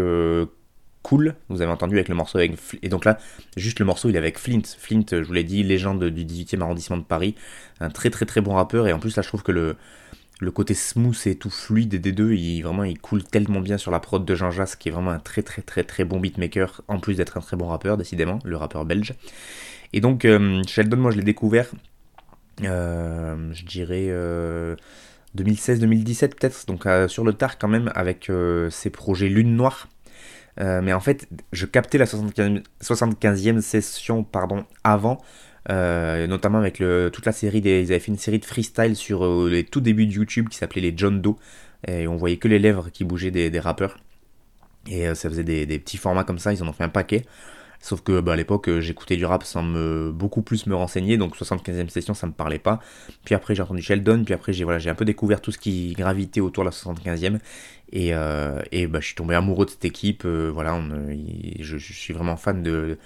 cool. 1.03 1.36
Vous 1.50 1.62
avez 1.62 1.72
entendu 1.72 1.96
avec 1.96 2.10
le 2.10 2.15
morceau 2.15 2.38
avec 2.38 2.53
et 2.81 2.89
donc 2.89 3.05
là 3.05 3.17
juste 3.58 3.79
le 3.79 3.86
morceau 3.86 4.10
il 4.10 4.15
est 4.15 4.20
avec 4.20 4.38
Flint. 4.38 4.62
Flint, 4.77 5.05
je 5.12 5.24
vous 5.24 5.34
l'ai 5.34 5.43
dit, 5.43 5.63
légende 5.63 6.03
du 6.03 6.25
18e 6.25 6.62
arrondissement 6.62 6.98
de 6.98 7.03
Paris, 7.03 7.36
un 7.79 7.89
très 7.89 8.10
très 8.10 8.25
très 8.25 8.41
bon 8.41 8.53
rappeur 8.53 8.88
et 8.88 8.93
en 8.93 9.00
plus 9.00 9.15
là 9.15 9.22
je 9.22 9.27
trouve 9.27 9.43
que 9.43 9.51
le 9.51 9.75
le 10.41 10.50
côté 10.51 10.74
smooth 10.74 11.27
et 11.27 11.36
tout 11.36 11.51
fluide 11.51 12.01
des 12.01 12.12
deux, 12.12 12.34
il 12.34 12.63
vraiment 12.63 12.84
il 12.84 13.00
coule 13.00 13.24
tellement 13.24 13.60
bien 13.60 13.77
sur 13.77 13.91
la 13.91 14.00
prod 14.00 14.25
de 14.25 14.36
Jean 14.36 14.50
Jas 14.50 14.75
qui 14.77 14.89
est 14.89 14.91
vraiment 14.91 15.12
un 15.12 15.20
très 15.20 15.43
très 15.43 15.62
très 15.62 15.84
très 15.84 16.03
bon 16.03 16.20
beatmaker 16.20 16.81
en 16.88 17.00
plus 17.00 17.15
d'être 17.15 17.38
un 17.38 17.41
très 17.41 17.55
bon 17.55 17.67
rappeur 17.67 17.96
décidément, 17.96 18.39
le 18.43 18.58
rappeur 18.58 18.84
belge. 18.84 19.13
Et 19.93 20.01
donc 20.01 20.25
euh, 20.25 20.63
Sheldon 20.67 20.98
moi 20.98 21.12
je 21.12 21.17
l'ai 21.17 21.24
découvert 21.24 21.70
euh, 22.63 23.53
je 23.53 23.65
dirais 23.65 24.08
2016-2017 25.38 26.24
euh, 26.24 26.27
peut-être, 26.29 26.65
donc 26.65 26.88
sur 27.08 27.24
le 27.24 27.34
tard 27.34 27.60
quand 27.60 27.67
même 27.67 27.91
avec 27.93 28.31
ses 28.72 28.89
projets 28.89 29.29
Lune 29.29 29.55
Noire 29.55 29.89
mais 30.58 30.93
en 30.93 31.00
fait, 31.00 31.27
je 31.51 31.65
captais 31.65 31.98
la 31.98 32.05
75e, 32.05 33.62
session 33.62 34.24
pardon, 34.24 34.65
avant, 34.84 35.22
notamment 35.70 36.58
avec 36.58 36.84
toute 37.13 37.25
la 37.25 37.31
série 37.31 37.62
des. 37.62 37.81
Ils 37.81 37.91
avaient 37.91 38.00
fait 38.00 38.12
une 38.12 38.17
série 38.17 38.39
de 38.39 38.46
freestyle 38.46 38.96
sur 38.96 39.48
les 39.48 39.63
tout 39.63 39.81
débuts 39.81 40.08
de 40.08 40.13
YouTube 40.13 40.50
qui 40.50 40.58
s'appelait 40.58 40.81
les 40.81 40.93
John 40.96 41.22
Doe. 41.22 41.36
Et 41.88 42.08
on 42.08 42.15
voyait 42.15 42.38
que 42.38 42.48
les 42.48 42.60
lèvres 42.60 42.89
qui 42.91 43.03
bougeaient 43.03 43.31
des, 43.31 43.60
rappeurs. 43.60 43.98
Et 44.88 45.13
ça 45.15 45.29
faisait 45.29 45.43
des, 45.43 45.65
des, 45.65 45.79
petits 45.79 45.98
formats 45.98 46.24
comme 46.24 46.39
ça, 46.39 46.53
ils 46.53 46.62
en 46.63 46.67
ont 46.67 46.74
fait 46.74 46.84
un 46.84 46.89
paquet. 46.89 47.24
Sauf 47.81 48.01
que 48.01 48.21
bah, 48.21 48.33
à 48.33 48.35
l'époque, 48.35 48.69
euh, 48.69 48.79
j'écoutais 48.79 49.17
du 49.17 49.25
rap 49.25 49.43
sans 49.43 49.63
me 49.63 50.11
beaucoup 50.11 50.43
plus 50.43 50.67
me 50.67 50.75
renseigner, 50.75 51.17
donc 51.17 51.35
75e 51.35 51.89
session, 51.89 52.13
ça 52.13 52.27
me 52.27 52.31
parlait 52.31 52.59
pas. 52.59 52.79
Puis 53.25 53.33
après, 53.33 53.55
j'ai 53.55 53.63
entendu 53.63 53.81
Sheldon, 53.81 54.23
puis 54.23 54.35
après, 54.35 54.53
j'ai 54.53 54.63
voilà, 54.63 54.79
un 54.89 54.95
peu 54.95 55.03
découvert 55.03 55.41
tout 55.41 55.51
ce 55.51 55.57
qui 55.57 55.93
gravitait 55.93 56.41
autour 56.41 56.63
de 56.63 56.69
la 56.69 56.71
75e. 56.71 57.39
Et, 57.91 58.13
euh, 58.13 58.61
et 58.71 58.85
bah, 58.85 59.00
je 59.01 59.07
suis 59.07 59.15
tombé 59.15 59.33
amoureux 59.33 59.65
de 59.65 59.71
cette 59.71 59.83
équipe. 59.83 60.23
Euh, 60.25 60.51
voilà, 60.53 60.79
je, 61.59 61.77
suis 61.77 62.13
vraiment 62.13 62.38
fan 62.38 62.61
de, 62.61 63.00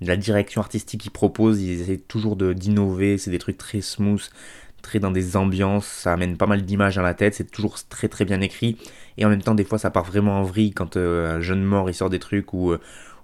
la 0.00 0.16
direction 0.16 0.60
artistique 0.60 1.00
qu'ils 1.00 1.10
proposent. 1.10 1.60
Ils 1.60 1.80
essaient 1.80 1.98
toujours 1.98 2.36
d'innover, 2.36 3.18
c'est 3.18 3.32
des 3.32 3.38
trucs 3.38 3.58
très 3.58 3.80
smooth 3.80 4.30
très 4.82 4.98
dans 4.98 5.10
des 5.10 5.36
ambiances, 5.36 5.84
ça 5.86 6.14
amène 6.14 6.38
pas 6.38 6.46
mal 6.46 6.62
d'images 6.62 6.96
dans 6.96 7.02
la 7.02 7.12
tête, 7.12 7.34
c'est 7.34 7.50
toujours 7.50 7.76
très 7.90 8.08
très 8.08 8.24
bien 8.24 8.40
écrit, 8.40 8.78
et 9.18 9.26
en 9.26 9.28
même 9.28 9.42
temps 9.42 9.54
des 9.54 9.64
fois 9.64 9.76
ça 9.76 9.90
part 9.90 10.04
vraiment 10.04 10.40
en 10.40 10.42
vrille 10.42 10.72
quand 10.72 10.96
un 10.96 11.38
jeune 11.42 11.62
mort 11.62 11.90
il 11.90 11.94
sort 11.94 12.08
des 12.08 12.18
trucs 12.18 12.54
ou 12.54 12.74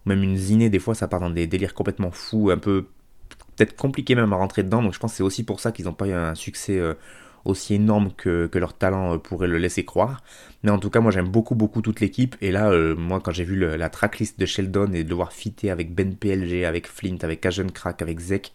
même 0.07 0.23
une 0.23 0.37
ziné, 0.37 0.71
des 0.71 0.79
fois, 0.79 0.95
ça 0.95 1.09
part 1.09 1.21
dans 1.21 1.31
des 1.31 1.47
délires 1.47 1.75
complètement 1.75 2.11
fous, 2.11 2.51
un 2.51 2.59
peu 2.59 2.87
peut-être 3.57 3.77
compliqué 3.77 4.15
même 4.15 4.33
à 4.33 4.37
rentrer 4.37 4.63
dedans. 4.63 4.83
Donc 4.83 4.95
je 4.95 4.99
pense 4.99 5.13
que 5.13 5.17
c'est 5.19 5.23
aussi 5.23 5.45
pour 5.45 5.61
ça 5.61 5.73
qu'ils 5.73 5.87
n'ont 5.87 5.95
pas 5.95 6.07
eu 6.07 6.13
un 6.13 6.35
succès 6.35 6.79
euh, 6.79 6.95
aussi 7.45 7.75
énorme 7.75 8.13
que, 8.17 8.49
leur 8.55 8.75
talent 8.75 9.15
euh, 9.15 9.19
pourrait 9.19 9.49
le 9.49 9.59
laisser 9.59 9.85
croire. 9.85 10.23
Mais 10.63 10.71
en 10.71 10.79
tout 10.79 10.91
cas, 10.91 11.01
moi 11.01 11.11
j'aime 11.11 11.29
beaucoup, 11.29 11.55
beaucoup 11.55 11.83
toute 11.83 12.01
l'équipe. 12.01 12.37
Et 12.41 12.53
là, 12.53 12.71
euh, 12.71 12.95
moi, 12.95 13.21
quand 13.21 13.33
j'ai 13.33 13.45
vu 13.45 13.57
la 13.57 13.89
tracklist 13.89 14.39
de 14.39 14.47
Sheldon 14.47 14.93
et 14.93 15.05
de 15.05 15.09
devoir 15.09 15.33
fitter 15.33 15.71
avec 15.71 15.95
Ben 15.95 16.15
PLG, 16.15 16.65
avec 16.65 16.87
Flint, 16.87 17.19
avec 17.23 17.41
Cajun 17.41 17.69
Crack, 17.69 18.03
avec 18.03 18.21
Zek, 18.21 18.53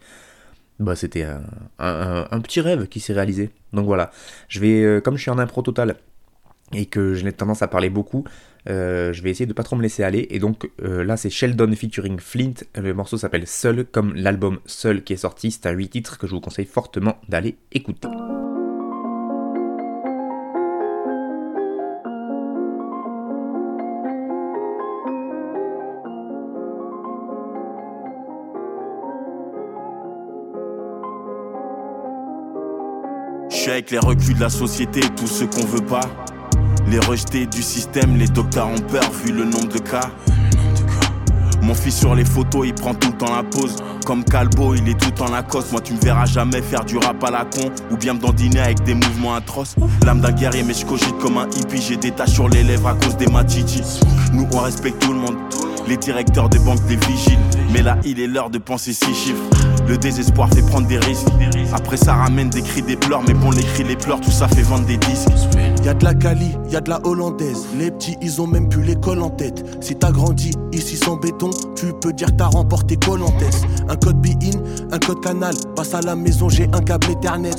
bah 0.78 0.96
c'était 0.96 1.26
un, 1.78 2.40
petit 2.40 2.60
rêve 2.60 2.88
qui 2.88 3.00
s'est 3.00 3.12
réalisé. 3.12 3.50
Donc 3.72 3.86
voilà, 3.86 4.10
je 4.48 4.58
vais, 4.58 5.00
comme 5.02 5.16
je 5.16 5.22
suis 5.22 5.30
en 5.30 5.38
impro 5.38 5.62
total 5.62 5.96
et 6.72 6.86
que 6.86 7.14
j'ai 7.14 7.32
tendance 7.32 7.62
à 7.62 7.68
parler 7.68 7.90
beaucoup, 7.90 8.24
euh, 8.68 9.12
je 9.12 9.22
vais 9.22 9.30
essayer 9.30 9.46
de 9.46 9.52
pas 9.52 9.62
trop 9.62 9.76
me 9.76 9.82
laisser 9.82 10.02
aller. 10.02 10.26
Et 10.30 10.38
donc 10.38 10.70
euh, 10.82 11.04
là, 11.04 11.16
c'est 11.16 11.30
Sheldon 11.30 11.72
featuring 11.74 12.18
Flint. 12.18 12.54
Le 12.76 12.94
morceau 12.94 13.16
s'appelle 13.16 13.46
Seul, 13.46 13.84
comme 13.84 14.14
l'album 14.14 14.60
Seul 14.66 15.02
qui 15.02 15.12
est 15.12 15.16
sorti. 15.16 15.50
C'est 15.50 15.66
un 15.66 15.72
8 15.72 15.88
titres 15.88 16.18
que 16.18 16.26
je 16.26 16.32
vous 16.32 16.40
conseille 16.40 16.66
fortement 16.66 17.18
d'aller 17.28 17.56
écouter. 17.72 18.08
Les 33.90 33.98
reculs 33.98 34.34
de 34.36 34.40
la 34.40 34.48
société, 34.48 35.00
tout 35.16 35.26
ce 35.26 35.44
qu'on 35.44 35.66
veut 35.66 35.84
pas. 35.84 36.08
Les 36.88 36.98
rejetés 36.98 37.46
du 37.46 37.62
système, 37.62 38.16
les 38.16 38.28
docteurs 38.28 38.68
ont 38.68 38.80
peur 38.80 39.10
vu 39.24 39.32
le 39.32 39.44
nombre 39.44 39.68
de 39.68 39.78
cas. 39.78 40.10
Mon 41.62 41.74
fils 41.74 41.96
sur 41.96 42.14
les 42.16 42.24
photos, 42.24 42.66
il 42.66 42.74
prend 42.74 42.92
tout 42.92 43.12
le 43.12 43.16
temps 43.16 43.34
la 43.34 43.44
pause. 43.44 43.76
Comme 44.04 44.24
Calbo, 44.24 44.74
il 44.74 44.88
est 44.88 44.98
tout 44.98 45.22
en 45.22 45.30
Lacoste. 45.30 45.70
Moi, 45.70 45.80
tu 45.80 45.94
me 45.94 46.00
verras 46.00 46.26
jamais 46.26 46.60
faire 46.60 46.84
du 46.84 46.98
rap 46.98 47.22
à 47.22 47.30
la 47.30 47.44
con 47.44 47.70
ou 47.92 47.96
bien 47.96 48.14
me 48.14 48.18
dandiner 48.18 48.60
avec 48.60 48.82
des 48.82 48.94
mouvements 48.94 49.34
atroces. 49.34 49.76
L'âme 50.04 50.20
d'un 50.20 50.32
guerrier, 50.32 50.64
mais 50.64 50.74
je 50.74 50.84
cogite 50.84 51.16
comme 51.18 51.38
un 51.38 51.46
hippie. 51.46 51.80
J'ai 51.80 51.96
des 51.96 52.10
taches 52.10 52.32
sur 52.32 52.48
les 52.48 52.64
lèvres 52.64 52.88
à 52.88 52.94
cause 52.94 53.16
des 53.16 53.28
matitis. 53.28 54.00
Nous, 54.32 54.46
on 54.52 54.58
respecte 54.58 55.00
tout 55.00 55.12
le 55.12 55.20
monde. 55.20 55.36
Les 55.86 55.96
directeurs 55.96 56.48
des 56.48 56.58
banques, 56.58 56.84
des 56.86 56.96
vigiles. 56.96 57.38
Mais 57.72 57.82
là, 57.82 57.96
il 58.04 58.20
est 58.20 58.26
l'heure 58.26 58.50
de 58.50 58.58
penser 58.58 58.92
six 58.92 59.14
chiffres. 59.14 59.42
Le 59.88 59.96
désespoir 59.96 60.48
fait 60.50 60.62
prendre 60.62 60.86
des 60.86 60.98
risques. 60.98 61.28
Après, 61.72 61.96
ça 61.96 62.14
ramène 62.14 62.50
des 62.50 62.62
cris, 62.62 62.82
des 62.82 62.96
pleurs. 62.96 63.22
Mais 63.26 63.34
bon, 63.34 63.50
les 63.50 63.62
cris, 63.62 63.84
les 63.84 63.96
pleurs, 63.96 64.20
tout 64.20 64.30
ça 64.30 64.48
fait 64.48 64.62
vendre 64.62 64.86
des 64.86 64.96
disques. 64.96 65.28
Y'a 65.84 65.94
de 65.94 66.04
la 66.04 66.14
Cali, 66.14 66.56
y 66.70 66.76
a 66.76 66.80
de 66.80 66.90
la 66.90 67.04
hollandaise. 67.04 67.66
Les 67.78 67.90
petits, 67.90 68.16
ils 68.22 68.40
ont 68.40 68.46
même 68.46 68.68
plus 68.68 68.82
l'école 68.82 69.20
en 69.20 69.30
tête. 69.30 69.64
Si 69.80 69.96
t'as 69.96 70.12
grandi 70.12 70.52
ici 70.72 70.96
sans 70.96 71.16
béton, 71.16 71.50
tu 71.74 71.92
peux 72.00 72.12
dire 72.12 72.28
t'as 72.36 72.46
remporté 72.46 72.96
Colantes. 72.96 73.32
Un 73.88 73.96
code 73.96 74.20
be-in, 74.20 74.58
un 74.90 74.98
code 74.98 75.20
canal. 75.20 75.54
Passe 75.76 75.94
à 75.94 76.00
la 76.00 76.14
maison, 76.14 76.48
j'ai 76.48 76.68
un 76.72 76.80
câble 76.80 77.10
Ethernet. 77.10 77.50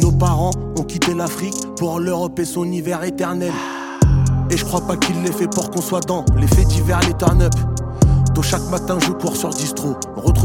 Nos 0.00 0.12
parents 0.12 0.52
ont 0.78 0.82
quitté 0.82 1.14
l'Afrique 1.14 1.56
pour 1.76 2.00
l'Europe 2.00 2.38
et 2.38 2.44
son 2.44 2.64
hiver 2.64 3.02
éternel. 3.04 3.52
Et 4.50 4.56
je 4.56 4.64
crois 4.64 4.86
pas 4.86 4.96
qu'il 4.96 5.22
l'ait 5.22 5.32
fait 5.32 5.48
pour 5.48 5.70
qu'on 5.70 5.80
soit 5.80 6.06
dans 6.06 6.24
les 6.36 6.46
faits 6.46 6.68
divers, 6.68 7.00
les 7.00 7.14
turn-up. 7.14 7.54
Tôt 8.34 8.42
chaque 8.42 8.68
matin, 8.70 8.98
je 9.00 9.12
cours 9.12 9.36
sur 9.36 9.50
distro. 9.50 9.94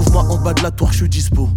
Retrouve-moi 0.07 0.35
en 0.35 0.41
bas 0.41 0.53
de 0.53 0.63
la 0.63 0.71
tour, 0.71 0.91
je 0.91 0.99
suis 0.99 1.09
dispo. 1.09 1.49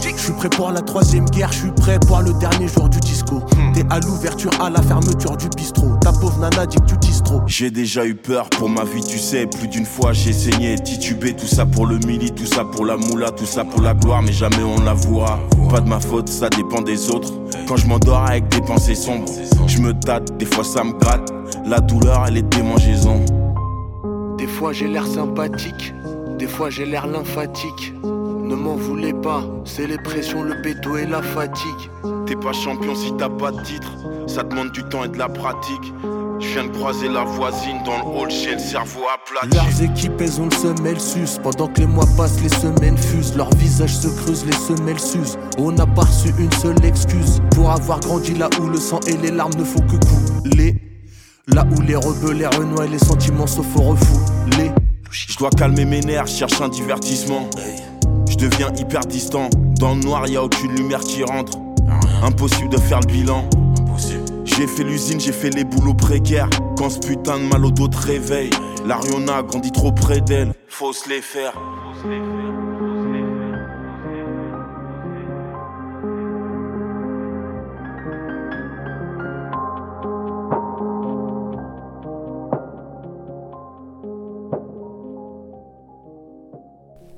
Je 0.00 0.16
suis 0.16 0.32
prêt 0.32 0.48
pour 0.48 0.72
la 0.72 0.80
troisième 0.80 1.24
guerre, 1.26 1.52
je 1.52 1.58
suis 1.58 1.70
prêt 1.70 2.00
pour 2.00 2.20
le 2.20 2.32
dernier 2.34 2.66
jour 2.66 2.88
du 2.88 2.98
disco. 2.98 3.36
Hmm. 3.36 3.72
T'es 3.74 3.84
à 3.90 4.00
l'ouverture, 4.00 4.50
à 4.60 4.70
la 4.70 4.82
fermeture 4.82 5.36
du 5.36 5.48
bistrot. 5.56 5.96
Ta 6.00 6.10
pauvre 6.10 6.38
nana 6.40 6.66
dit 6.66 6.78
que 6.78 6.82
tu 6.86 6.96
distro. 6.96 7.42
J'ai 7.46 7.70
déjà 7.70 8.04
eu 8.04 8.14
peur 8.16 8.50
pour 8.50 8.68
ma 8.68 8.82
vie, 8.84 9.04
tu 9.04 9.18
sais. 9.18 9.46
Plus 9.46 9.68
d'une 9.68 9.84
fois 9.84 10.12
j'ai 10.12 10.32
saigné, 10.32 10.76
titubé. 10.76 11.34
Tout 11.34 11.46
ça 11.46 11.64
pour 11.64 11.86
le 11.86 11.98
mili, 11.98 12.32
tout 12.32 12.46
ça 12.46 12.64
pour 12.64 12.84
la 12.84 12.96
moula, 12.96 13.30
tout 13.30 13.46
ça 13.46 13.64
pour 13.64 13.82
la 13.82 13.94
gloire, 13.94 14.22
mais 14.22 14.32
jamais 14.32 14.62
on 14.64 14.80
l'avouera. 14.82 15.38
Pas 15.70 15.80
de 15.80 15.88
ma 15.88 16.00
faute, 16.00 16.28
ça 16.28 16.48
dépend 16.48 16.82
des 16.82 17.10
autres. 17.10 17.32
Quand 17.68 17.76
je 17.76 17.86
m'endors 17.86 18.24
avec 18.24 18.48
des 18.48 18.62
pensées 18.62 18.96
sombres, 18.96 19.30
je 19.66 19.78
me 19.78 19.92
tâte, 19.92 20.36
des 20.38 20.46
fois 20.46 20.64
ça 20.64 20.82
me 20.82 20.92
gratte. 20.92 21.32
La 21.64 21.78
douleur, 21.78 22.24
elle 22.26 22.38
est 22.38 22.42
démangeaison. 22.42 23.20
Des 24.38 24.48
fois 24.48 24.72
j'ai 24.72 24.88
l'air 24.88 25.06
sympathique, 25.06 25.94
des 26.42 26.48
fois 26.48 26.70
j'ai 26.70 26.84
l'air 26.84 27.06
lymphatique. 27.06 27.94
Ne 28.02 28.56
m'en 28.56 28.74
voulez 28.74 29.12
pas, 29.12 29.44
c'est 29.64 29.86
les 29.86 29.96
pressions, 29.96 30.42
le 30.42 30.60
béto 30.60 30.96
et 30.96 31.06
la 31.06 31.22
fatigue. 31.22 31.88
T'es 32.26 32.34
pas 32.34 32.52
champion 32.52 32.96
si 32.96 33.12
t'as 33.16 33.28
pas 33.28 33.52
de 33.52 33.62
titre, 33.62 33.92
ça 34.26 34.42
demande 34.42 34.72
du 34.72 34.82
temps 34.82 35.04
et 35.04 35.08
de 35.08 35.18
la 35.18 35.28
pratique. 35.28 35.92
Je 36.40 36.48
viens 36.48 36.64
de 36.64 36.76
croiser 36.76 37.08
la 37.08 37.22
voisine 37.22 37.80
dans 37.84 37.96
le 37.98 38.18
hall, 38.18 38.28
chez 38.28 38.54
le 38.54 38.58
cerveau 38.58 39.02
aplati. 39.14 39.54
Leurs 39.54 39.82
équipes, 39.88 40.20
elles 40.20 40.40
ont 40.40 40.46
le 40.46 40.56
semelle 40.56 41.00
sus. 41.00 41.38
Pendant 41.40 41.68
que 41.68 41.78
les 41.78 41.86
mois 41.86 42.08
passent, 42.16 42.42
les 42.42 42.48
semaines 42.48 42.98
fusent. 42.98 43.36
Leurs 43.36 43.54
visages 43.54 43.96
se 43.96 44.08
creusent, 44.08 44.44
les 44.44 44.52
semelles 44.52 44.98
s'usent. 44.98 45.38
On 45.58 45.70
n'a 45.70 45.86
pas 45.86 46.02
reçu 46.02 46.34
une 46.40 46.50
seule 46.50 46.84
excuse 46.84 47.40
pour 47.52 47.70
avoir 47.70 48.00
grandi 48.00 48.34
là 48.34 48.50
où 48.60 48.66
le 48.66 48.78
sang 48.78 48.98
et 49.06 49.16
les 49.16 49.30
larmes 49.30 49.54
ne 49.56 49.62
font 49.62 49.82
que 49.82 49.96
couler. 50.42 50.74
Là 51.46 51.64
où 51.76 51.80
les 51.82 51.94
rebelles, 51.94 52.38
les 52.38 52.46
renois 52.46 52.86
et 52.86 52.88
les 52.88 52.98
sentiments 52.98 53.46
se 53.46 53.62
font 53.62 53.90
refouler. 53.90 54.72
Je 55.12 55.36
dois 55.36 55.50
calmer 55.50 55.84
mes 55.84 56.00
nerfs, 56.00 56.26
cherche 56.26 56.58
un 56.62 56.70
divertissement. 56.70 57.50
Je 58.30 58.36
deviens 58.36 58.72
hyper 58.74 59.00
distant. 59.00 59.50
Dans 59.78 59.94
le 59.94 60.00
noir, 60.00 60.26
y 60.26 60.36
a 60.36 60.42
aucune 60.42 60.74
lumière 60.74 61.00
qui 61.00 61.22
rentre. 61.22 61.58
Impossible 62.22 62.70
de 62.70 62.78
faire 62.78 63.00
le 63.00 63.06
bilan. 63.06 63.44
J'ai 64.44 64.66
fait 64.66 64.84
l'usine, 64.84 65.20
j'ai 65.20 65.32
fait 65.32 65.50
les 65.50 65.64
boulots 65.64 65.92
précaires. 65.92 66.48
Quand 66.78 66.88
ce 66.88 66.98
putain 66.98 67.38
de 67.38 67.44
mal 67.44 67.64
au 67.66 67.70
dos 67.70 67.88
te 67.88 67.98
réveille, 67.98 68.50
l'Ariona 68.86 69.42
grandit 69.42 69.72
trop 69.72 69.92
près 69.92 70.22
d'elle. 70.22 70.54
Faut 70.68 70.94
se 70.94 71.08
les 71.10 71.20
faire. 71.20 71.52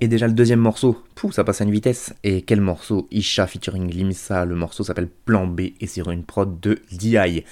Et 0.05 0.07
déjà 0.07 0.27
le 0.27 0.35
deuxième 0.35 0.61
morceau, 0.61 1.03
pouf, 1.15 1.33
ça 1.33 1.45
passe 1.45 1.63
à 1.63 1.65
une 1.65 1.71
vitesse. 1.71 2.13
Et 2.25 2.43
quel 2.43 2.61
morceau 2.61 3.09
Isha 3.11 3.47
featuring 3.47 3.91
Limsa, 3.91 4.45
le 4.45 4.55
morceau 4.55 4.85
s'appelle 4.85 5.09
Plan 5.09 5.47
B 5.47 5.61
et 5.81 5.87
c'est 5.87 6.03
une 6.03 6.25
prod 6.25 6.61
de 6.61 6.79
DI. 6.93 7.43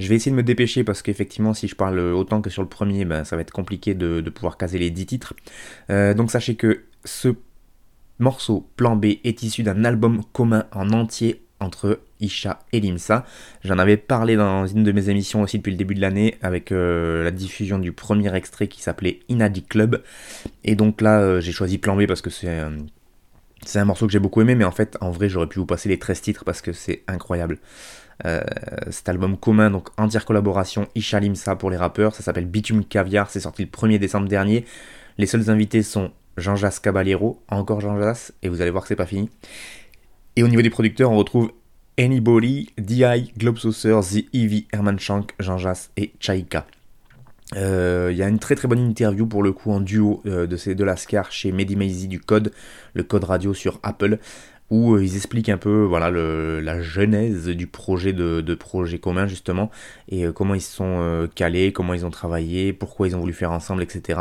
Je 0.00 0.08
vais 0.08 0.16
essayer 0.16 0.32
de 0.32 0.36
me 0.36 0.42
dépêcher 0.42 0.82
parce 0.82 1.02
qu'effectivement 1.02 1.54
si 1.54 1.68
je 1.68 1.76
parle 1.76 2.00
autant 2.00 2.42
que 2.42 2.50
sur 2.50 2.62
le 2.62 2.68
premier, 2.68 3.04
ben, 3.04 3.22
ça 3.22 3.36
va 3.36 3.42
être 3.42 3.52
compliqué 3.52 3.94
de, 3.94 4.28
pouvoir 4.28 4.56
caser 4.56 4.80
les 4.80 4.90
10 4.90 5.06
titres. 5.06 5.34
Euh, 5.90 6.12
donc 6.12 6.32
sachez 6.32 6.56
que 6.56 6.82
ce 7.04 7.28
morceau 8.18 8.68
Plan 8.74 8.96
B 8.96 9.04
est 9.22 9.44
issu 9.44 9.62
d'un 9.62 9.84
album 9.84 10.22
commun 10.32 10.64
en 10.72 10.90
entier 10.90 11.44
entre 11.60 12.00
Isha 12.20 12.58
et 12.72 12.80
Limsa. 12.80 13.24
J'en 13.62 13.78
avais 13.78 13.96
parlé 13.96 14.36
dans 14.36 14.66
une 14.66 14.82
de 14.82 14.92
mes 14.92 15.08
émissions 15.08 15.42
aussi 15.42 15.58
depuis 15.58 15.70
le 15.70 15.76
début 15.76 15.94
de 15.94 16.00
l'année 16.00 16.36
avec 16.42 16.72
euh, 16.72 17.22
la 17.22 17.30
diffusion 17.30 17.78
du 17.78 17.92
premier 17.92 18.34
extrait 18.34 18.68
qui 18.68 18.82
s'appelait 18.82 19.20
Inadi 19.28 19.62
Club. 19.62 20.02
Et 20.64 20.74
donc 20.74 21.00
là, 21.00 21.20
euh, 21.20 21.40
j'ai 21.40 21.52
choisi 21.52 21.78
Plan 21.78 21.96
B 21.96 22.06
parce 22.06 22.22
que 22.22 22.30
c'est 22.30 22.48
euh, 22.48 22.70
un 23.74 23.84
morceau 23.84 24.06
que 24.06 24.12
j'ai 24.12 24.18
beaucoup 24.18 24.40
aimé, 24.40 24.54
mais 24.54 24.64
en 24.64 24.72
fait, 24.72 24.96
en 25.00 25.10
vrai, 25.10 25.28
j'aurais 25.28 25.48
pu 25.48 25.58
vous 25.58 25.66
passer 25.66 25.88
les 25.88 25.98
13 25.98 26.20
titres 26.20 26.44
parce 26.44 26.62
que 26.62 26.72
c'est 26.72 27.02
incroyable. 27.06 27.58
cet 28.90 29.08
album 29.08 29.38
commun, 29.38 29.70
donc 29.70 29.88
entière 29.96 30.26
collaboration, 30.26 30.88
Isha 30.94 31.20
Limsa 31.20 31.56
pour 31.56 31.70
les 31.70 31.78
rappeurs, 31.78 32.14
ça 32.14 32.22
s'appelle 32.22 32.46
Bitume 32.46 32.84
Caviar, 32.84 33.30
c'est 33.30 33.40
sorti 33.40 33.62
le 33.62 33.70
1er 33.70 33.98
décembre 33.98 34.28
dernier. 34.28 34.66
Les 35.16 35.26
seuls 35.26 35.48
invités 35.50 35.82
sont 35.82 36.10
Jean-Jas 36.36 36.80
Caballero, 36.82 37.42
encore 37.48 37.80
Jean-Jas, 37.80 38.32
et 38.42 38.48
vous 38.48 38.60
allez 38.60 38.70
voir 38.70 38.84
que 38.84 38.88
c'est 38.88 38.96
pas 38.96 39.06
fini. 39.06 39.30
Et 40.40 40.42
au 40.42 40.48
niveau 40.48 40.62
des 40.62 40.70
producteurs, 40.70 41.10
on 41.10 41.18
retrouve 41.18 41.52
Anybody, 41.98 42.70
DI, 42.78 43.30
Globesaucer, 43.36 44.00
The 44.00 44.24
Eevee, 44.34 44.66
Herman 44.72 44.98
Shank, 44.98 45.34
Jean 45.38 45.58
Jas 45.58 45.90
et 45.98 46.14
Chaika. 46.18 46.66
Il 47.54 48.16
y 48.16 48.22
a 48.22 48.26
une 48.26 48.38
très 48.38 48.54
très 48.54 48.66
bonne 48.66 48.78
interview 48.78 49.26
pour 49.26 49.42
le 49.42 49.52
coup 49.52 49.70
en 49.70 49.80
duo 49.80 50.22
de 50.24 50.56
ces 50.56 50.74
deux 50.74 50.86
Lascar 50.86 51.30
chez 51.30 51.52
Mehdi 51.52 51.76
Maizy 51.76 52.08
du 52.08 52.20
Code, 52.20 52.52
le 52.94 53.02
Code 53.02 53.24
Radio 53.24 53.52
sur 53.52 53.80
Apple 53.82 54.18
où 54.70 54.96
ils 54.96 55.16
expliquent 55.16 55.50
un 55.50 55.58
peu 55.58 55.82
voilà 55.82 56.10
la 56.10 56.80
genèse 56.80 57.48
du 57.48 57.66
projet 57.66 58.14
de, 58.14 58.54
projet 58.54 58.98
commun 58.98 59.26
justement 59.26 59.70
et 60.08 60.24
comment 60.32 60.54
ils 60.54 60.62
se 60.62 60.74
sont 60.74 61.28
calés, 61.34 61.72
comment 61.72 61.92
ils 61.92 62.06
ont 62.06 62.10
travaillé, 62.10 62.72
pourquoi 62.72 63.08
ils 63.08 63.16
ont 63.16 63.20
voulu 63.20 63.34
faire 63.34 63.52
ensemble, 63.52 63.82
etc. 63.82 64.20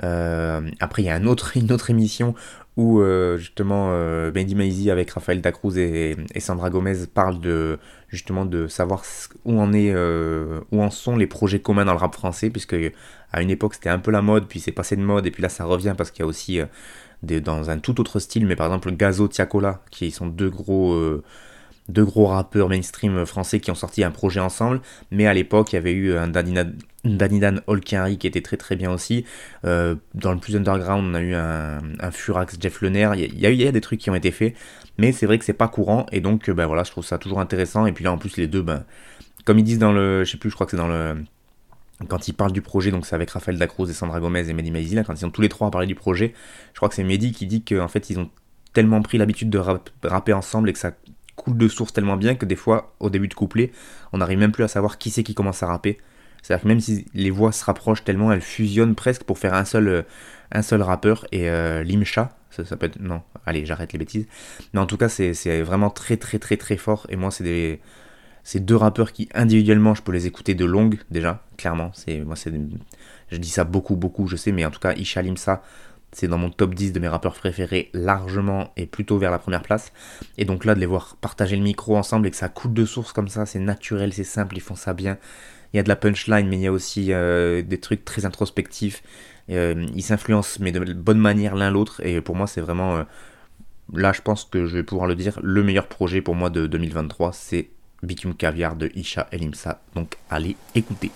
après 0.00 1.02
il 1.02 1.04
y 1.04 1.10
a 1.10 1.20
autre, 1.20 1.56
une 1.56 1.70
autre 1.70 1.90
émission 1.90 2.34
où 2.76 3.00
euh, 3.00 3.36
justement 3.36 3.90
euh, 3.90 4.30
Bendy 4.30 4.54
Maizy 4.54 4.90
avec 4.90 5.10
Raphaël 5.10 5.40
Dacruz 5.40 5.76
et, 5.78 6.16
Sandra 6.38 6.70
Gomez 6.70 7.06
parlent 7.12 7.40
de 7.40 7.78
justement 8.08 8.46
de 8.46 8.66
savoir 8.66 9.02
où 9.44 9.60
en 9.60 9.72
est 9.72 9.92
euh, 9.92 10.60
où 10.70 10.82
en 10.82 10.90
sont 10.90 11.16
les 11.16 11.26
projets 11.26 11.60
communs 11.60 11.84
dans 11.84 11.92
le 11.92 11.98
rap 11.98 12.14
français 12.14 12.48
puisque 12.48 12.76
à 13.32 13.42
une 13.42 13.50
époque 13.50 13.74
c'était 13.74 13.90
un 13.90 13.98
peu 13.98 14.10
la 14.10 14.22
mode 14.22 14.46
puis 14.48 14.60
c'est 14.60 14.72
passé 14.72 14.96
de 14.96 15.02
mode 15.02 15.26
et 15.26 15.30
puis 15.30 15.42
là 15.42 15.50
ça 15.50 15.64
revient 15.64 15.94
parce 15.96 16.10
qu'il 16.10 16.20
y 16.20 16.22
a 16.22 16.26
aussi 16.26 16.60
dans 17.22 17.70
un 17.70 17.78
tout 17.78 18.00
autre 18.00 18.18
style 18.18 18.46
mais 18.46 18.56
par 18.56 18.66
exemple 18.66 18.90
Gazo 18.92 19.28
Tiakola 19.28 19.82
qui 19.90 20.10
sont 20.10 20.26
deux 20.26 20.50
gros 20.50 20.98
deux 21.88 22.04
gros 22.04 22.26
rappeurs 22.26 22.68
mainstream 22.68 23.26
français 23.26 23.60
qui 23.60 23.70
ont 23.70 23.74
sorti 23.74 24.04
un 24.04 24.12
projet 24.12 24.40
ensemble, 24.40 24.80
mais 25.10 25.26
à 25.26 25.34
l'époque 25.34 25.72
il 25.72 25.76
y 25.76 25.78
avait 25.78 25.92
eu 25.92 26.16
un 26.16 26.28
Danidan 27.04 27.56
Olkinry 27.66 28.18
qui 28.18 28.26
était 28.26 28.40
très 28.40 28.56
très 28.56 28.76
bien 28.76 28.90
aussi. 28.92 29.24
Euh, 29.64 29.96
dans 30.14 30.32
le 30.32 30.38
plus 30.38 30.56
underground, 30.56 31.04
on 31.10 31.14
a 31.14 31.20
eu 31.20 31.34
un, 31.34 32.10
Furax 32.10 32.56
Jeff 32.60 32.80
Lener. 32.82 33.10
Il 33.16 33.38
y, 33.38 33.66
a, 33.66 33.72
des 33.72 33.80
trucs 33.80 34.00
qui 34.00 34.10
ont 34.10 34.14
été 34.14 34.30
faits, 34.30 34.54
mais 34.98 35.12
c'est 35.12 35.26
vrai 35.26 35.38
que 35.38 35.44
c'est 35.44 35.52
pas 35.52 35.68
courant 35.68 36.06
et 36.12 36.20
donc 36.20 36.50
ben 36.50 36.66
voilà, 36.66 36.84
je 36.84 36.90
trouve 36.90 37.04
ça 37.04 37.18
toujours 37.18 37.40
intéressant. 37.40 37.86
Et 37.86 37.92
puis 37.92 38.04
là 38.04 38.12
en 38.12 38.18
plus 38.18 38.36
les 38.36 38.46
deux, 38.46 38.62
ben, 38.62 38.84
comme 39.44 39.58
ils 39.58 39.64
disent 39.64 39.78
dans 39.78 39.92
le, 39.92 40.24
je 40.24 40.30
sais 40.30 40.38
plus, 40.38 40.50
je 40.50 40.54
crois 40.54 40.66
que 40.66 40.70
c'est 40.72 40.76
dans 40.76 40.88
le 40.88 41.16
quand 42.08 42.26
ils 42.26 42.32
parlent 42.32 42.52
du 42.52 42.62
projet, 42.62 42.90
donc 42.90 43.06
c'est 43.06 43.14
avec 43.14 43.30
Raphaël 43.30 43.58
Dacruz 43.58 43.88
et 43.88 43.92
Sandra 43.92 44.18
Gomez 44.18 44.48
et 44.48 44.52
Mehdi 44.52 44.72
Maizi, 44.72 44.96
quand 45.06 45.14
ils 45.14 45.18
sont 45.18 45.30
tous 45.30 45.42
les 45.42 45.48
trois 45.48 45.68
à 45.68 45.70
parler 45.70 45.86
du 45.86 45.94
projet, 45.94 46.34
je 46.72 46.78
crois 46.78 46.88
que 46.88 46.96
c'est 46.96 47.04
Mehdi 47.04 47.30
qui 47.30 47.46
dit 47.46 47.62
qu'en 47.62 47.86
fait 47.86 48.10
ils 48.10 48.18
ont 48.18 48.28
tellement 48.72 49.00
pris 49.02 49.18
l'habitude 49.18 49.50
de 49.50 49.58
rapper 50.02 50.32
ensemble 50.32 50.70
et 50.70 50.72
que 50.72 50.78
ça 50.78 50.92
coule 51.36 51.56
de 51.56 51.68
source 51.68 51.92
tellement 51.92 52.16
bien 52.16 52.34
que 52.34 52.44
des 52.46 52.56
fois, 52.56 52.94
au 53.00 53.10
début 53.10 53.28
de 53.28 53.34
couplet, 53.34 53.72
on 54.12 54.18
n'arrive 54.18 54.38
même 54.38 54.52
plus 54.52 54.64
à 54.64 54.68
savoir 54.68 54.98
qui 54.98 55.10
c'est 55.10 55.22
qui 55.22 55.34
commence 55.34 55.62
à 55.62 55.66
rapper. 55.66 55.98
C'est-à-dire 56.42 56.62
que 56.62 56.68
même 56.68 56.80
si 56.80 57.06
les 57.14 57.30
voix 57.30 57.52
se 57.52 57.64
rapprochent 57.64 58.04
tellement, 58.04 58.32
elles 58.32 58.40
fusionnent 58.40 58.94
presque 58.94 59.22
pour 59.24 59.38
faire 59.38 59.54
un 59.54 59.64
seul, 59.64 59.88
euh, 59.88 60.02
un 60.50 60.62
seul 60.62 60.82
rappeur. 60.82 61.26
Et 61.32 61.48
euh, 61.48 61.84
Limcha, 61.84 62.36
ça, 62.50 62.76
peut 62.76 62.86
être. 62.86 63.00
Non, 63.00 63.22
allez, 63.46 63.64
j'arrête 63.64 63.92
les 63.92 63.98
bêtises. 63.98 64.26
Mais 64.74 64.80
en 64.80 64.86
tout 64.86 64.96
cas, 64.96 65.08
c'est 65.08 65.62
vraiment 65.62 65.90
très, 65.90 66.16
très, 66.16 66.38
très, 66.38 66.56
très 66.56 66.76
fort. 66.76 67.06
Et 67.08 67.16
moi, 67.16 67.30
c'est 67.30 67.44
des. 67.44 67.80
C'est 68.44 68.58
deux 68.58 68.74
rappeurs 68.74 69.12
qui 69.12 69.28
individuellement 69.34 69.94
je 69.94 70.02
peux 70.02 70.10
les 70.10 70.26
écouter 70.26 70.56
de 70.56 70.64
longue 70.64 70.98
déjà, 71.12 71.44
clairement. 71.56 71.92
Moi 72.26 72.34
je 73.30 73.36
dis 73.36 73.48
ça 73.48 73.62
beaucoup 73.62 73.94
beaucoup, 73.94 74.26
je 74.26 74.34
sais, 74.34 74.50
mais 74.50 74.64
en 74.64 74.72
tout 74.72 74.80
cas 74.80 74.94
Isha 74.94 75.22
Limsa, 75.22 75.62
c'est 76.12 76.28
dans 76.28 76.38
mon 76.38 76.50
top 76.50 76.74
10 76.74 76.92
de 76.92 77.00
mes 77.00 77.08
rappeurs 77.08 77.34
préférés 77.34 77.90
largement 77.94 78.72
et 78.76 78.86
plutôt 78.86 79.16
vers 79.18 79.30
la 79.30 79.38
première 79.38 79.62
place. 79.62 79.92
Et 80.38 80.44
donc 80.44 80.64
là, 80.64 80.74
de 80.74 80.80
les 80.80 80.86
voir 80.86 81.16
partager 81.20 81.56
le 81.56 81.62
micro 81.62 81.96
ensemble 81.96 82.26
et 82.26 82.30
que 82.30 82.36
ça 82.36 82.48
coûte 82.48 82.74
de 82.74 82.84
source 82.84 83.12
comme 83.12 83.28
ça, 83.28 83.46
c'est 83.46 83.58
naturel, 83.58 84.12
c'est 84.12 84.24
simple, 84.24 84.56
ils 84.56 84.60
font 84.60 84.74
ça 84.74 84.92
bien. 84.92 85.18
Il 85.72 85.76
y 85.76 85.80
a 85.80 85.82
de 85.82 85.88
la 85.88 85.96
punchline, 85.96 86.48
mais 86.48 86.56
il 86.56 86.62
y 86.62 86.66
a 86.66 86.72
aussi 86.72 87.12
euh, 87.12 87.62
des 87.62 87.80
trucs 87.80 88.04
très 88.04 88.26
introspectifs. 88.26 89.02
Euh, 89.50 89.86
ils 89.94 90.02
s'influencent, 90.02 90.58
mais 90.60 90.72
de 90.72 90.92
bonne 90.92 91.18
manière 91.18 91.54
l'un 91.56 91.70
l'autre. 91.70 92.04
Et 92.04 92.20
pour 92.20 92.36
moi, 92.36 92.46
c'est 92.46 92.60
vraiment, 92.60 92.96
euh, 92.96 93.04
là, 93.92 94.12
je 94.12 94.20
pense 94.20 94.44
que 94.44 94.66
je 94.66 94.76
vais 94.76 94.82
pouvoir 94.82 95.06
le 95.06 95.14
dire, 95.14 95.38
le 95.42 95.62
meilleur 95.62 95.86
projet 95.86 96.20
pour 96.20 96.34
moi 96.34 96.50
de 96.50 96.66
2023, 96.66 97.32
c'est 97.32 97.70
Bitume 98.02 98.34
Caviar 98.34 98.76
de 98.76 98.90
Isha 98.94 99.28
Elimsa. 99.32 99.80
Donc 99.94 100.16
allez 100.30 100.56
écouter. 100.74 101.10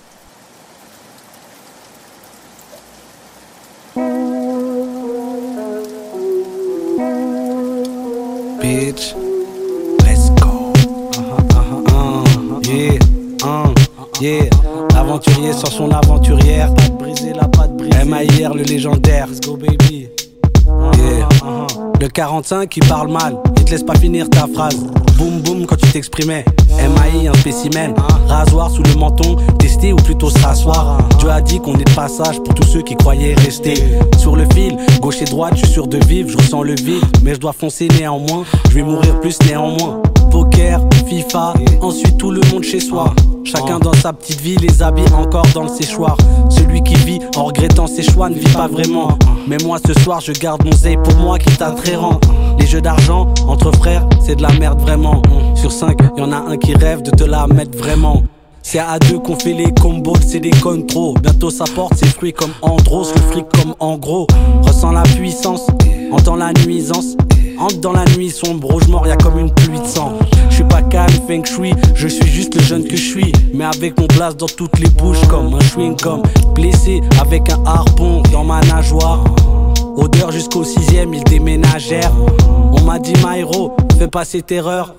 bitch. 8.67 9.15
Let's 10.05 10.31
go. 10.41 10.73
Uh-huh, 10.77 11.57
uh-huh, 11.59 11.93
uh, 11.93 12.61
yeah, 12.69 12.99
uh, 13.43 13.69
yeah. 13.69 13.76
L'aventurier 14.95 15.53
sur 15.53 15.69
son 15.69 15.91
aventurière. 15.91 16.73
Pas 16.75 17.05
la 17.35 17.49
patte 17.49 17.77
brisée. 17.77 18.05
MIR, 18.05 18.55
le 18.55 18.63
légendaire. 18.63 19.27
Let's 19.27 19.41
go, 19.41 19.57
baby. 19.57 20.09
Yeah. 20.97 21.29
Le 22.01 22.09
45 22.09 22.69
qui 22.69 22.81
parle 22.81 23.09
mal, 23.11 23.37
il 23.59 23.65
te 23.65 23.71
laisse 23.73 23.83
pas 23.83 23.95
finir 23.95 24.31
ta 24.31 24.47
phrase. 24.47 24.87
Boum 25.19 25.41
boum 25.41 25.67
quand 25.67 25.77
tu 25.77 25.87
t'exprimais. 25.89 26.47
MAI, 26.79 27.29
un 27.29 27.35
spécimen. 27.35 27.95
Rasoir 28.27 28.71
sous 28.71 28.83
le 28.83 28.95
menton, 28.95 29.37
tester 29.59 29.93
ou 29.93 29.97
plutôt 29.97 30.31
s'asseoir. 30.31 30.99
Dieu 31.19 31.29
a 31.29 31.43
dit 31.43 31.61
qu'on 31.61 31.75
est 31.75 31.85
de 31.85 31.95
passage 31.95 32.43
pour 32.43 32.55
tous 32.55 32.67
ceux 32.67 32.83
qui 32.83 32.97
croyaient 32.97 33.35
rester. 33.35 33.75
Sur 34.17 34.37
le 34.37 34.47
fil, 34.55 34.79
gauche 35.01 35.21
et 35.21 35.27
droite, 35.27 35.55
je 35.57 35.65
suis 35.65 35.73
sûr 35.73 35.87
de 35.87 35.99
vivre, 36.07 36.31
je 36.31 36.39
ressens 36.39 36.63
le 36.63 36.75
vide. 36.75 37.05
Mais 37.23 37.35
je 37.35 37.41
dois 37.41 37.53
foncer 37.53 37.89
néanmoins, 37.99 38.45
je 38.71 38.75
vais 38.75 38.83
mourir 38.83 39.21
plus 39.21 39.39
néanmoins. 39.47 40.01
Poker, 40.31 40.81
FIFA, 41.07 41.55
ensuite 41.81 42.19
tout 42.19 42.31
le 42.31 42.41
monde 42.53 42.63
chez 42.63 42.81
soi. 42.81 43.15
Chacun 43.45 43.79
dans 43.79 43.93
sa 43.95 44.13
petite 44.13 44.41
vie, 44.41 44.57
les 44.57 44.83
habits 44.83 45.03
encore 45.15 45.47
dans 45.55 45.63
le 45.63 45.69
séchoir. 45.69 46.17
Celui 46.49 46.83
qui 46.83 46.95
vit 46.95 47.21
en 47.37 47.45
regrettant 47.45 47.87
ses 47.87 48.03
choix 48.03 48.29
ne 48.29 48.35
vit 48.35 48.53
pas 48.53 48.67
vraiment. 48.67 49.17
Mais 49.47 49.57
moi 49.65 49.79
ce 49.87 49.95
soir, 50.03 50.21
je 50.21 50.33
garde 50.33 50.65
mon 50.65 50.73
zé 50.73 50.97
pour 50.97 51.15
moi 51.17 51.39
qui 51.39 51.57
très 51.57 51.97
rend. 51.97 52.21
Les 52.59 52.67
jeux 52.67 52.81
d'argent 52.81 53.33
entre 53.47 53.71
frères, 53.77 54.07
c'est 54.21 54.37
de 54.37 54.43
la 54.43 54.53
merde 54.55 54.81
vraiment. 54.81 55.23
Sur 55.55 55.73
5, 55.73 55.97
y 56.17 56.23
en 56.23 56.33
a 56.33 56.37
un 56.37 56.57
qui 56.57 56.75
rêve 56.75 57.03
de 57.03 57.11
te 57.11 57.25
la 57.25 57.47
mettre 57.47 57.79
vraiment. 57.79 58.23
C'est 58.63 58.81
à 58.81 58.99
deux 58.99 59.21
qu'on 59.21 59.37
fait 59.37 59.53
les 59.53 59.73
combos, 59.81 60.17
c'est 60.21 60.41
des 60.41 60.51
trop 60.89 61.15
Bientôt 61.23 61.51
ça 61.51 61.67
porte 61.73 61.95
ses 61.95 62.07
fruits 62.07 62.33
comme 62.33 62.51
Andros, 62.63 63.13
le 63.15 63.21
fric 63.21 63.47
comme 63.55 63.77
en 63.79 63.97
gros. 63.97 64.27
Ressens 64.63 64.91
la 64.91 65.03
puissance, 65.03 65.69
entends 66.11 66.35
la 66.35 66.53
nuisance. 66.53 67.17
Entre 67.59 67.81
dans 67.81 67.93
la 67.93 68.05
nuit 68.17 68.31
sombre, 68.31 68.69
rouge 68.71 68.87
mort, 68.89 69.07
y'a 69.07 69.17
comme 69.17 69.39
une 69.39 69.53
pluie 69.53 69.79
de 69.79 69.87
sang. 69.87 70.13
Je 70.51 70.57
suis 70.57 70.65
pas 70.65 70.83
calme, 70.83 71.13
feng 71.27 71.45
shui, 71.45 71.73
je 71.95 72.07
suis 72.09 72.27
juste 72.27 72.55
le 72.55 72.63
jeune 72.63 72.85
que 72.85 72.97
je 72.97 73.11
suis. 73.11 73.33
Mais 73.55 73.65
avec 73.65 73.99
mon 73.99 74.07
place 74.07 74.37
dans 74.37 74.47
toutes 74.47 74.79
les 74.79 74.89
bouches, 74.91 75.27
comme 75.29 75.55
un 75.55 75.61
chewing 75.61 75.97
gum. 75.97 76.23
Blessé 76.55 77.01
avec 77.21 77.51
un 77.51 77.63
harpon 77.65 78.23
dans 78.33 78.45
ma 78.45 78.61
nageoire. 78.63 79.25
Odeur 79.97 80.31
jusqu'au 80.31 80.65
sixième, 80.65 81.15
ils 81.15 81.25
déménagèrent. 81.25 82.13
On 82.73 82.83
m'a 82.83 82.99
dit 82.99 83.15
Myro, 83.25 83.77
fais 83.99 84.09
passer 84.09 84.43
terreur. 84.43 84.95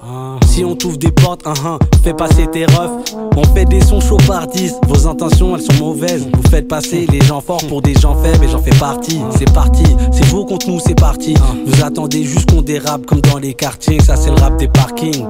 Si 0.48 0.66
on 0.66 0.76
t'ouvre 0.76 0.98
des 0.98 1.12
portes, 1.12 1.46
uh 1.46 1.50
-huh, 1.50 1.80
fais 2.04 2.14
passer 2.14 2.48
tes 2.48 2.66
refs. 2.66 3.16
On 3.36 3.44
fait 3.54 3.66
des 3.66 3.82
sons 3.82 4.00
10, 4.00 4.76
vos 4.88 5.08
intentions 5.08 5.56
elles 5.56 5.62
sont 5.62 5.84
mauvaises. 5.84 6.28
Vous 6.34 6.50
faites 6.50 6.68
passer 6.68 7.06
les 7.12 7.22
gens 7.22 7.42
forts 7.42 7.66
pour 7.70 7.82
des 7.82 7.94
gens 7.94 8.16
faibles 8.24 8.44
et 8.46 8.50
j'en 8.50 8.62
fais 8.62 8.78
partie. 8.80 9.22
C'est 9.38 9.54
parti, 9.54 9.84
c'est 10.12 10.26
vous 10.26 10.46
contre 10.46 10.68
nous, 10.68 10.80
c'est 10.80 11.00
parti. 11.00 11.36
Vous 11.66 11.84
attendez 11.84 12.24
juste 12.24 12.50
qu'on 12.50 12.64
dérape 12.64 13.06
comme 13.06 13.22
dans 13.22 13.40
les 13.40 13.54
quartiers, 13.54 14.00
ça 14.00 14.16
c'est 14.16 14.32
le 14.32 14.40
rap 14.42 14.58
des 14.58 14.68
parkings. 14.68 15.26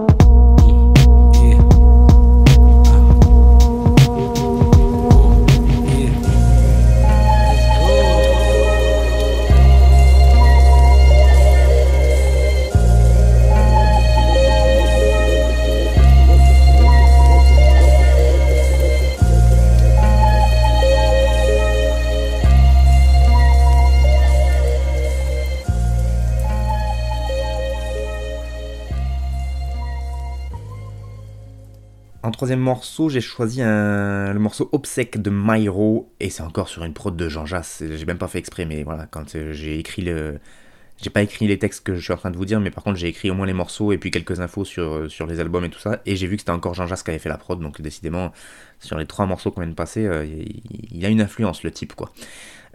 Troisième 32.38 32.60
morceau, 32.60 33.10
j'ai 33.10 33.20
choisi 33.20 33.64
un, 33.64 34.32
le 34.32 34.40
morceau 34.40 34.70
Obsèque 34.72 35.20
de 35.20 35.32
Myro, 35.34 36.14
et 36.20 36.30
c'est 36.30 36.44
encore 36.44 36.70
sur 36.70 36.84
une 36.84 36.94
prod 36.94 37.18
de 37.18 37.30
Jean 37.30 37.48
Jass. 37.48 37.84
J'ai 37.84 38.06
même 38.06 38.20
pas 38.20 38.28
fait 38.28 38.38
exprès, 38.38 38.66
mais 38.66 38.84
voilà, 38.84 39.08
quand 39.08 39.36
euh, 39.36 39.54
j'ai 39.54 39.80
écrit 39.80 40.04
le. 40.04 40.40
J'ai 41.02 41.12
pas 41.12 41.22
écrit 41.22 41.46
les 41.48 41.60
textes 41.60 41.84
que 41.84 41.94
je 41.94 42.02
suis 42.02 42.14
en 42.14 42.18
train 42.18 42.32
de 42.32 42.38
vous 42.38 42.46
dire, 42.46 42.60
mais 42.60 42.72
par 42.72 42.84
contre 42.84 42.98
j'ai 42.98 43.08
écrit 43.08 43.30
au 43.30 43.36
moins 43.36 43.46
les 43.46 43.54
morceaux 43.54 43.92
et 43.92 44.00
puis 44.00 44.10
quelques 44.10 44.40
infos 44.40 44.66
sur, 44.66 44.84
euh, 44.84 45.10
sur 45.10 45.28
les 45.28 45.40
albums 45.40 45.64
et 45.64 45.70
tout 45.70 45.80
ça. 45.80 46.02
Et 46.08 46.16
j'ai 46.16 46.26
vu 46.26 46.38
que 46.38 46.42
c'était 46.42 46.52
encore 46.52 46.74
Jean 46.74 46.88
Jass 46.88 47.04
qui 47.04 47.12
avait 47.12 47.20
fait 47.20 47.30
la 47.30 47.38
prod, 47.38 47.60
donc 47.60 47.82
décidément, 47.82 48.32
sur 48.80 48.98
les 48.98 49.06
trois 49.06 49.28
morceaux 49.28 49.52
qu'on 49.52 49.62
vient 49.62 49.70
de 49.70 49.76
passer, 49.76 50.06
euh, 50.06 50.26
il 50.26 51.06
a 51.06 51.10
une 51.10 51.22
influence 51.22 51.64
le 51.64 51.72
type 51.72 51.94
quoi. 51.94 52.12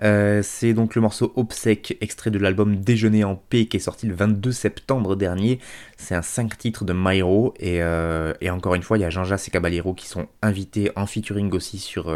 Euh, 0.03 0.41
c'est 0.43 0.73
donc 0.73 0.95
le 0.95 1.01
morceau 1.01 1.33
Obsèque, 1.37 1.99
extrait 2.01 2.31
de 2.31 2.39
l'album 2.39 2.77
Déjeuner 2.77 3.25
en 3.25 3.35
paix, 3.35 3.67
qui 3.67 3.77
est 3.77 3.81
sorti 3.81 4.07
le 4.07 4.15
22 4.15 4.53
septembre 4.53 5.17
dernier. 5.17 5.59
C'est 5.97 6.15
un 6.15 6.23
5 6.23 6.57
titres 6.57 6.85
de 6.85 6.93
Myro, 6.97 7.55
et, 7.59 7.83
encore 8.51 8.75
une 8.75 8.83
fois, 8.83 8.99
il 8.99 9.03
y 9.03 9.05
a 9.05 9.11
Jean-Jacques 9.11 9.49
et 9.49 9.51
Caballero 9.51 9.95
qui 9.95 10.07
sont 10.07 10.29
invités 10.43 10.91
en 10.97 11.07
featuring 11.07 11.53
aussi 11.53 11.79
sur, 11.79 12.13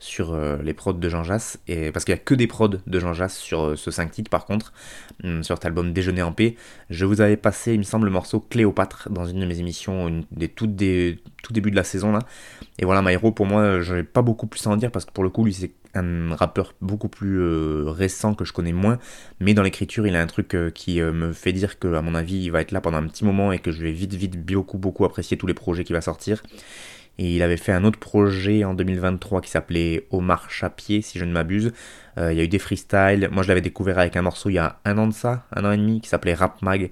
euh, 0.00 0.56
sur 0.58 0.62
les 0.62 0.74
prods 0.74 0.92
de 0.94 1.08
Jean 1.08 1.24
Jass, 1.24 1.58
et, 1.68 1.92
parce 1.92 2.04
qu'il 2.04 2.14
n'y 2.14 2.20
a 2.20 2.22
que 2.22 2.34
des 2.34 2.46
prods 2.46 2.68
de 2.68 3.00
Jean 3.00 3.12
Jass 3.12 3.36
sur 3.36 3.78
ce 3.78 3.90
5 3.90 4.10
titres 4.10 4.30
par 4.30 4.46
contre, 4.46 4.72
hum, 5.24 5.42
sur 5.42 5.56
cet 5.56 5.66
album 5.66 5.92
Déjeuner 5.92 6.22
en 6.22 6.32
paix. 6.32 6.56
Je 6.90 7.04
vous 7.04 7.20
avais 7.20 7.36
passé, 7.36 7.74
il 7.74 7.78
me 7.78 7.84
semble, 7.84 8.06
le 8.06 8.12
morceau 8.12 8.40
Cléopâtre 8.40 9.08
dans 9.10 9.26
une 9.26 9.40
de 9.40 9.46
mes 9.46 9.58
émissions, 9.58 10.24
des 10.32 10.52
des, 10.62 11.18
tout 11.42 11.52
début 11.52 11.70
de 11.70 11.76
la 11.76 11.84
saison 11.84 12.12
là. 12.12 12.20
Et 12.78 12.84
voilà, 12.84 13.02
Myro, 13.02 13.32
pour 13.32 13.46
moi, 13.46 13.80
je 13.80 13.96
n'ai 13.96 14.02
pas 14.02 14.22
beaucoup 14.22 14.46
plus 14.46 14.66
à 14.66 14.70
en 14.70 14.76
dire 14.76 14.90
parce 14.90 15.04
que 15.04 15.12
pour 15.12 15.24
le 15.24 15.30
coup, 15.30 15.44
lui, 15.44 15.52
c'est 15.52 15.72
un 15.94 16.34
rappeur 16.34 16.74
beaucoup 16.80 17.08
plus 17.08 17.40
euh, 17.40 17.84
récent 17.86 18.34
que 18.34 18.44
je 18.44 18.52
connais 18.52 18.72
moins. 18.72 18.98
Mais 19.40 19.54
dans 19.54 19.62
l'écriture, 19.62 20.06
il 20.06 20.14
a 20.16 20.20
un 20.20 20.26
truc 20.26 20.54
euh, 20.54 20.70
qui 20.70 21.00
euh, 21.00 21.12
me 21.12 21.32
fait 21.32 21.52
dire 21.52 21.78
que, 21.78 21.94
à 21.94 22.02
mon 22.02 22.14
avis, 22.14 22.44
il 22.44 22.50
va 22.50 22.60
être 22.60 22.72
là 22.72 22.80
pendant 22.80 22.98
un 22.98 23.06
petit 23.06 23.24
moment 23.24 23.52
et 23.52 23.58
que 23.58 23.70
je 23.72 23.82
vais 23.82 23.92
vite, 23.92 24.14
vite, 24.14 24.44
beaucoup, 24.44 24.78
beaucoup 24.78 25.04
apprécier 25.04 25.36
tous 25.36 25.46
les 25.46 25.54
projets 25.54 25.84
qu'il 25.84 25.94
va 25.94 26.00
sortir. 26.00 26.42
Et 27.18 27.34
il 27.34 27.42
avait 27.42 27.56
fait 27.56 27.72
un 27.72 27.84
autre 27.84 27.98
projet 27.98 28.64
en 28.64 28.74
2023 28.74 29.40
qui 29.40 29.50
s'appelait 29.50 30.06
Omar 30.10 30.50
Chapier, 30.50 31.02
si 31.02 31.18
je 31.18 31.24
ne 31.24 31.32
m'abuse. 31.32 31.72
il 32.16 32.34
y 32.34 32.40
a 32.40 32.44
eu 32.44 32.48
des 32.48 32.58
freestyles. 32.58 33.28
Moi, 33.32 33.42
je 33.42 33.48
l'avais 33.48 33.60
découvert 33.60 33.98
avec 33.98 34.16
un 34.16 34.22
morceau 34.22 34.50
il 34.50 34.54
y 34.54 34.58
a 34.58 34.78
un 34.84 34.98
an 34.98 35.06
de 35.06 35.12
ça, 35.12 35.46
un 35.54 35.64
an 35.64 35.72
et 35.72 35.76
demi, 35.76 36.00
qui 36.00 36.08
s'appelait 36.08 36.34
Rap 36.34 36.62
Mag. 36.62 36.90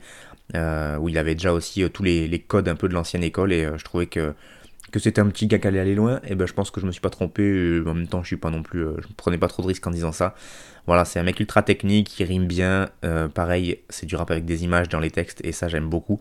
où 0.55 1.09
il 1.09 1.19
avait 1.19 1.35
déjà 1.35 1.53
aussi 1.53 1.89
tous 1.91 2.03
les, 2.03 2.45
codes 2.47 2.69
un 2.69 2.75
peu 2.75 2.89
de 2.89 2.95
l'ancienne 2.95 3.23
école 3.23 3.53
et 3.53 3.69
je 3.77 3.85
trouvais 3.85 4.07
que 4.07 4.35
c'était 4.99 5.21
un 5.21 5.29
petit 5.29 5.47
gars 5.47 5.59
qui 5.59 5.67
allait 5.67 5.81
aller 5.81 5.95
loin, 5.95 6.21
et 6.27 6.35
ben 6.35 6.47
je 6.47 6.53
pense 6.53 6.71
que 6.71 6.81
je 6.81 6.87
me 6.87 6.93
suis 6.93 7.01
pas 7.01 7.11
trompé, 7.11 7.83
en 7.87 7.95
même 7.95 8.07
temps 8.07 8.23
je 8.23 8.29
suis 8.29 8.37
pas 8.37 8.51
non 8.51 8.63
plus, 8.63 8.85
euh, 8.85 8.97
je 9.01 9.07
prenais 9.17 9.39
pas 9.39 9.49
trop 9.49 9.63
de 9.63 9.69
risques 9.69 9.87
en 9.87 9.91
disant 9.91 10.13
ça. 10.13 10.35
Voilà, 10.87 11.05
c'est 11.05 11.19
un 11.19 11.25
mec 11.25 11.41
ultra 11.41 11.63
technique, 11.63 12.09
qui 12.09 12.25
rime 12.25 12.47
bien, 12.47 12.91
euh, 13.05 13.29
pareil, 13.29 13.81
c'est 13.89 14.07
du 14.07 14.15
rap 14.17 14.31
avec 14.31 14.45
des 14.45 14.65
images 14.65 14.89
dans 14.89 15.01
les 15.01 15.11
textes, 15.11 15.45
et 15.45 15.53
ça 15.53 15.69
j'aime 15.69 15.89
beaucoup. 15.89 16.21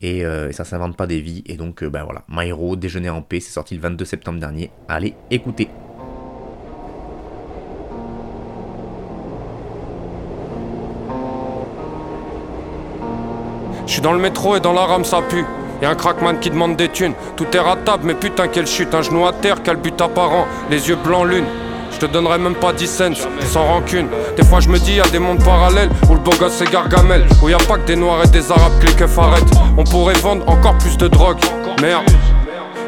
Et, 0.00 0.24
euh, 0.24 0.52
ça 0.52 0.64
s'invente 0.64 0.96
pas 0.96 1.06
des 1.06 1.20
vies, 1.20 1.42
et 1.46 1.56
donc 1.56 1.82
ben 1.84 2.04
voilà, 2.04 2.24
My 2.28 2.52
Déjeuner 2.76 3.10
en 3.10 3.22
paix, 3.22 3.40
c'est 3.40 3.52
sorti 3.52 3.74
le 3.74 3.80
22 3.80 4.04
septembre 4.04 4.40
dernier, 4.40 4.70
allez 4.88 5.14
écoutez. 5.30 5.68
Je 13.86 13.92
suis 13.92 14.02
dans 14.02 14.12
le 14.12 14.18
métro 14.18 14.56
et 14.56 14.60
dans 14.60 14.72
la 14.72 14.86
rame 14.86 15.04
ça 15.04 15.20
pue. 15.22 15.44
Y'a 15.82 15.90
un 15.90 15.94
crackman 15.94 16.38
qui 16.40 16.50
demande 16.50 16.76
des 16.76 16.88
thunes. 16.88 17.14
Tout 17.36 17.46
est 17.52 17.60
ratable, 17.60 18.04
mais 18.06 18.14
putain, 18.14 18.48
quelle 18.48 18.66
chute. 18.66 18.94
Un 18.94 19.02
genou 19.02 19.26
à 19.26 19.32
terre, 19.32 19.62
quel 19.62 19.76
but 19.76 20.00
apparent. 20.00 20.46
Les 20.70 20.88
yeux 20.88 20.96
blancs, 20.96 21.26
lune. 21.26 21.44
Je 22.04 22.08
te 22.08 22.12
donnerai 22.12 22.36
même 22.36 22.54
pas 22.54 22.74
10 22.74 22.86
cents, 22.86 23.28
sans 23.50 23.64
rancune. 23.64 24.08
Des 24.36 24.44
fois 24.44 24.60
je 24.60 24.68
me 24.68 24.78
dis, 24.78 24.96
y 24.96 25.00
a 25.00 25.08
des 25.08 25.18
mondes 25.18 25.42
parallèles 25.42 25.88
où 26.10 26.12
le 26.12 26.20
beau 26.20 26.32
gosse 26.38 26.52
c'est 26.58 26.70
Gargamel. 26.70 27.24
Où 27.42 27.48
y 27.48 27.54
a 27.54 27.56
pas 27.56 27.78
que 27.78 27.86
des 27.86 27.96
noirs 27.96 28.22
et 28.22 28.28
des 28.28 28.52
arabes 28.52 28.78
que 28.78 28.88
les 28.88 29.18
arrêtent. 29.18 29.54
On 29.78 29.84
pourrait 29.84 30.12
vendre 30.16 30.46
encore 30.46 30.76
plus 30.76 30.98
de 30.98 31.08
drogue. 31.08 31.38
Merde. 31.80 32.04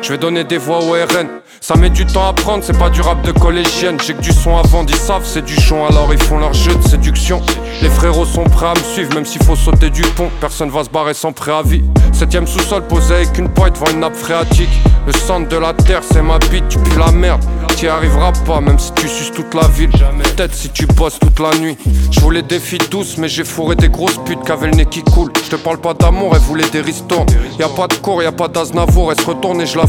Je 0.02 0.12
vais 0.12 0.18
donner 0.18 0.44
des 0.44 0.59
voix 0.59 0.78
au 0.78 0.92
RN. 0.92 1.28
Ça 1.61 1.74
met 1.74 1.90
du 1.90 2.06
temps 2.06 2.28
à 2.28 2.32
prendre, 2.32 2.62
c'est 2.62 2.78
pas 2.78 2.90
du 2.90 3.00
rap 3.00 3.22
de 3.22 3.32
collégienne. 3.32 3.98
J'ai 4.00 4.14
que 4.14 4.20
du 4.20 4.32
son 4.32 4.56
avant, 4.56 4.85
ils 4.87 4.94
savent, 4.94 5.24
c'est 5.24 5.44
du 5.44 5.54
chon, 5.61 5.85
alors 5.87 6.12
ils 6.12 6.22
font 6.22 6.38
leur 6.38 6.52
jeu 6.52 6.74
de 6.74 6.82
séduction. 6.82 7.42
Les 7.82 7.88
frérots 7.88 8.24
sont 8.24 8.44
prêts 8.44 8.66
à 8.66 8.74
me 8.74 8.94
suivre, 8.94 9.14
même 9.14 9.26
s'il 9.26 9.42
faut 9.42 9.56
sauter 9.56 9.90
du 9.90 10.02
pont. 10.02 10.30
Personne 10.40 10.70
va 10.70 10.85
se 10.85 10.90
barrer 10.90 11.14
sans 11.14 11.32
préavis. 11.32 11.82
Septième 12.12 12.46
sous-sol 12.46 12.87
posé 12.87 13.14
avec 13.14 13.37
une 13.38 13.48
pointe 13.48 13.74
devant 13.74 13.90
une 13.90 14.00
nappe 14.00 14.14
phréatique. 14.14 14.70
Le 15.06 15.12
centre 15.12 15.48
de 15.48 15.56
la 15.56 15.72
terre, 15.72 16.02
c'est 16.09 16.22
ma 16.22 16.38
bite, 16.38 16.68
tu 16.68 16.78
pues 16.78 16.98
la 16.98 17.11
merde. 17.11 17.44
T'y 17.76 17.88
arriveras 17.88 18.32
pas, 18.46 18.61
même 18.61 18.78
si 18.78 18.92
tu 18.92 19.06
suces 19.06 19.32
toute 19.32 19.52
la 19.54 19.68
ville. 19.68 19.90
Peut-être 19.90 20.54
si 20.54 20.70
tu 20.70 20.87
bosses 20.87 21.18
toute 21.18 21.38
la 21.40 21.56
nuit. 21.59 21.76
Je 22.11 22.20
voulais 22.20 22.42
des 22.42 22.59
filles 22.59 22.88
douces, 22.90 23.18
mais 23.18 23.28
j'ai 23.28 23.44
fourré 23.44 23.76
des 23.76 23.88
grosses 23.88 24.18
putes 24.24 24.42
qui 24.42 24.52
avaient 24.52 24.68
le 24.68 24.76
nez 24.76 24.87
qui 24.87 25.02
coule. 25.02 25.30
Je 25.44 25.50
te 25.50 25.56
parle 25.56 25.78
pas 25.78 25.94
d'amour, 25.94 26.32
elle 26.35 26.40
voulait 26.40 26.68
des 26.70 26.80
ristournes. 26.80 27.26
Y 27.59 27.62
a 27.62 27.68
pas 27.68 27.87
de 27.87 27.94
cours, 27.94 28.22
y 28.22 28.26
a 28.26 28.32
pas 28.32 28.48
d'Aznavour, 28.48 29.12
elle 29.12 29.20
se 29.20 29.26
retourne 29.26 29.61
et 29.61 29.66
je 29.66 29.76
la 29.76 29.86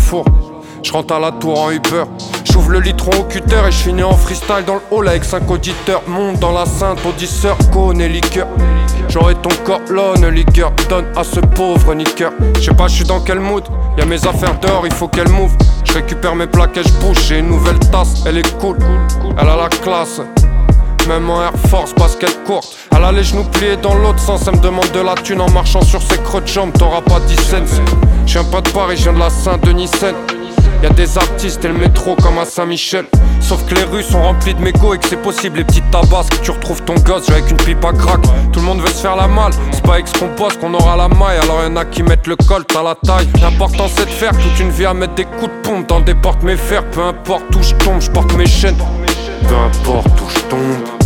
Je 0.83 0.91
rentre 0.91 1.13
à 1.13 1.19
la 1.19 1.31
tour 1.31 1.59
en 1.59 1.71
Uber. 1.71 2.03
J'ouvre 2.45 2.71
le 2.71 2.79
litron 2.79 3.11
au 3.19 3.23
cutter 3.23 3.57
et 3.67 3.71
je 3.71 3.77
finis 3.77 4.03
en 4.03 4.13
freestyle 4.13 4.63
dans 4.65 4.75
le 4.75 4.81
hall 4.91 5.07
avec 5.07 5.23
5 5.23 5.49
auditeurs. 5.49 6.01
Monte 6.07 6.39
dans 6.39 6.51
la 6.51 6.65
sainte 6.65 6.99
audisseur, 7.05 7.57
cône 7.73 7.99
et 7.99 8.07
liqueur. 8.07 8.47
J'aurai 9.09 9.35
ton 9.35 9.49
corps, 9.65 9.81
l'onne, 9.89 10.27
liqueur. 10.29 10.71
Donne 10.89 11.05
à 11.15 11.23
ce 11.23 11.39
pauvre 11.39 11.93
niqueur. 11.93 12.31
Je 12.55 12.61
sais 12.61 12.73
pas, 12.73 12.87
je 12.87 12.95
suis 12.95 13.05
dans 13.05 13.19
quel 13.21 13.39
mood. 13.39 13.63
Y'a 13.97 14.05
mes 14.05 14.25
affaires 14.25 14.59
d'or, 14.59 14.83
il 14.85 14.93
faut 14.93 15.07
qu'elle 15.07 15.29
move. 15.29 15.55
Je 15.83 15.93
récupère 15.93 16.35
mes 16.35 16.47
plaques 16.47 16.77
et 16.77 16.83
je 16.83 16.93
bouge. 17.05 17.17
J'ai 17.27 17.39
une 17.39 17.49
nouvelle 17.49 17.79
tasse, 17.79 18.23
elle 18.25 18.37
est 18.37 18.57
cool. 18.57 18.77
Elle 19.37 19.49
a 19.49 19.55
la 19.55 19.69
classe. 19.69 20.21
Même 21.07 21.29
en 21.29 21.41
Air 21.41 21.53
Force, 21.69 21.95
basket 21.95 22.43
courte. 22.43 22.75
Elle 22.95 23.03
a 23.03 23.11
les 23.13 23.23
genoux 23.23 23.45
pliés 23.45 23.77
dans 23.77 23.95
l'autre 23.95 24.19
sens. 24.19 24.41
Elle 24.47 24.57
me 24.57 24.61
demande 24.61 24.91
de 24.91 24.99
la 24.99 25.15
thune 25.15 25.39
en 25.39 25.49
marchant 25.51 25.81
sur 25.81 26.01
ses 26.01 26.17
creux 26.17 26.41
de 26.41 26.47
jambes. 26.47 26.73
T'auras 26.77 27.01
pas 27.01 27.19
10 27.21 27.35
cents. 27.35 27.81
J'suis 28.25 28.39
un 28.39 28.43
pas 28.43 28.59
de 28.59 28.69
Paris, 28.69 28.97
je 28.97 29.03
viens 29.03 29.13
de 29.13 29.19
la 29.19 29.29
Saint-Denis. 29.29 29.89
Y'a 30.83 30.89
des 30.89 31.17
artistes 31.17 31.63
et 31.63 31.69
le 31.69 31.75
métro 31.75 32.15
comme 32.21 32.37
à 32.37 32.45
Saint-Michel. 32.45 33.05
Sauf 33.39 33.65
que 33.65 33.75
les 33.75 33.83
rues 33.83 34.03
sont 34.03 34.21
remplies 34.21 34.53
de 34.53 34.61
mégots 34.61 34.93
et 34.93 34.97
que 34.97 35.07
c'est 35.07 35.21
possible, 35.21 35.59
les 35.59 35.63
petites 35.63 35.89
tabasques. 35.89 36.41
Tu 36.43 36.51
retrouves 36.51 36.83
ton 36.83 36.95
gosse 36.95 37.29
avec 37.29 37.49
une 37.49 37.57
pipe 37.57 37.83
à 37.85 37.93
crack. 37.93 38.19
Tout 38.51 38.59
le 38.59 38.65
monde 38.65 38.81
veut 38.81 38.87
se 38.87 39.01
faire 39.01 39.15
la 39.15 39.27
malle. 39.27 39.53
C'est 39.71 39.83
pas 39.83 39.93
avec 39.93 40.07
ce 40.09 40.19
qu'on 40.19 40.35
bosse 40.35 40.57
qu'on 40.57 40.73
aura 40.73 40.97
la 40.97 41.07
maille. 41.07 41.37
Alors 41.41 41.63
y'en 41.63 41.75
a 41.77 41.85
qui 41.85 42.03
mettent 42.03 42.27
le 42.27 42.35
colt 42.35 42.69
à 42.75 42.83
la 42.83 42.95
taille. 42.95 43.27
L'important 43.41 43.87
c'est 43.87 44.05
de 44.05 44.11
faire 44.11 44.33
toute 44.33 44.59
une 44.59 44.71
vie 44.71 44.85
à 44.85 44.93
mettre 44.93 45.15
des 45.15 45.25
coups 45.25 45.51
de 45.51 45.69
pompe 45.69 45.87
dans 45.87 46.01
des 46.01 46.15
portes 46.15 46.43
mes 46.43 46.57
fers. 46.57 46.83
Peu 46.91 47.01
importe 47.01 47.55
où 47.55 47.63
je 47.63 47.73
tombe, 47.75 48.01
je 48.01 48.11
porte 48.11 48.33
mes 48.35 48.45
chaînes. 48.45 48.77
Peu 49.47 49.55
importe 49.55 50.21
où 50.21 50.29
je 50.29 50.39
tombe. 50.49 50.96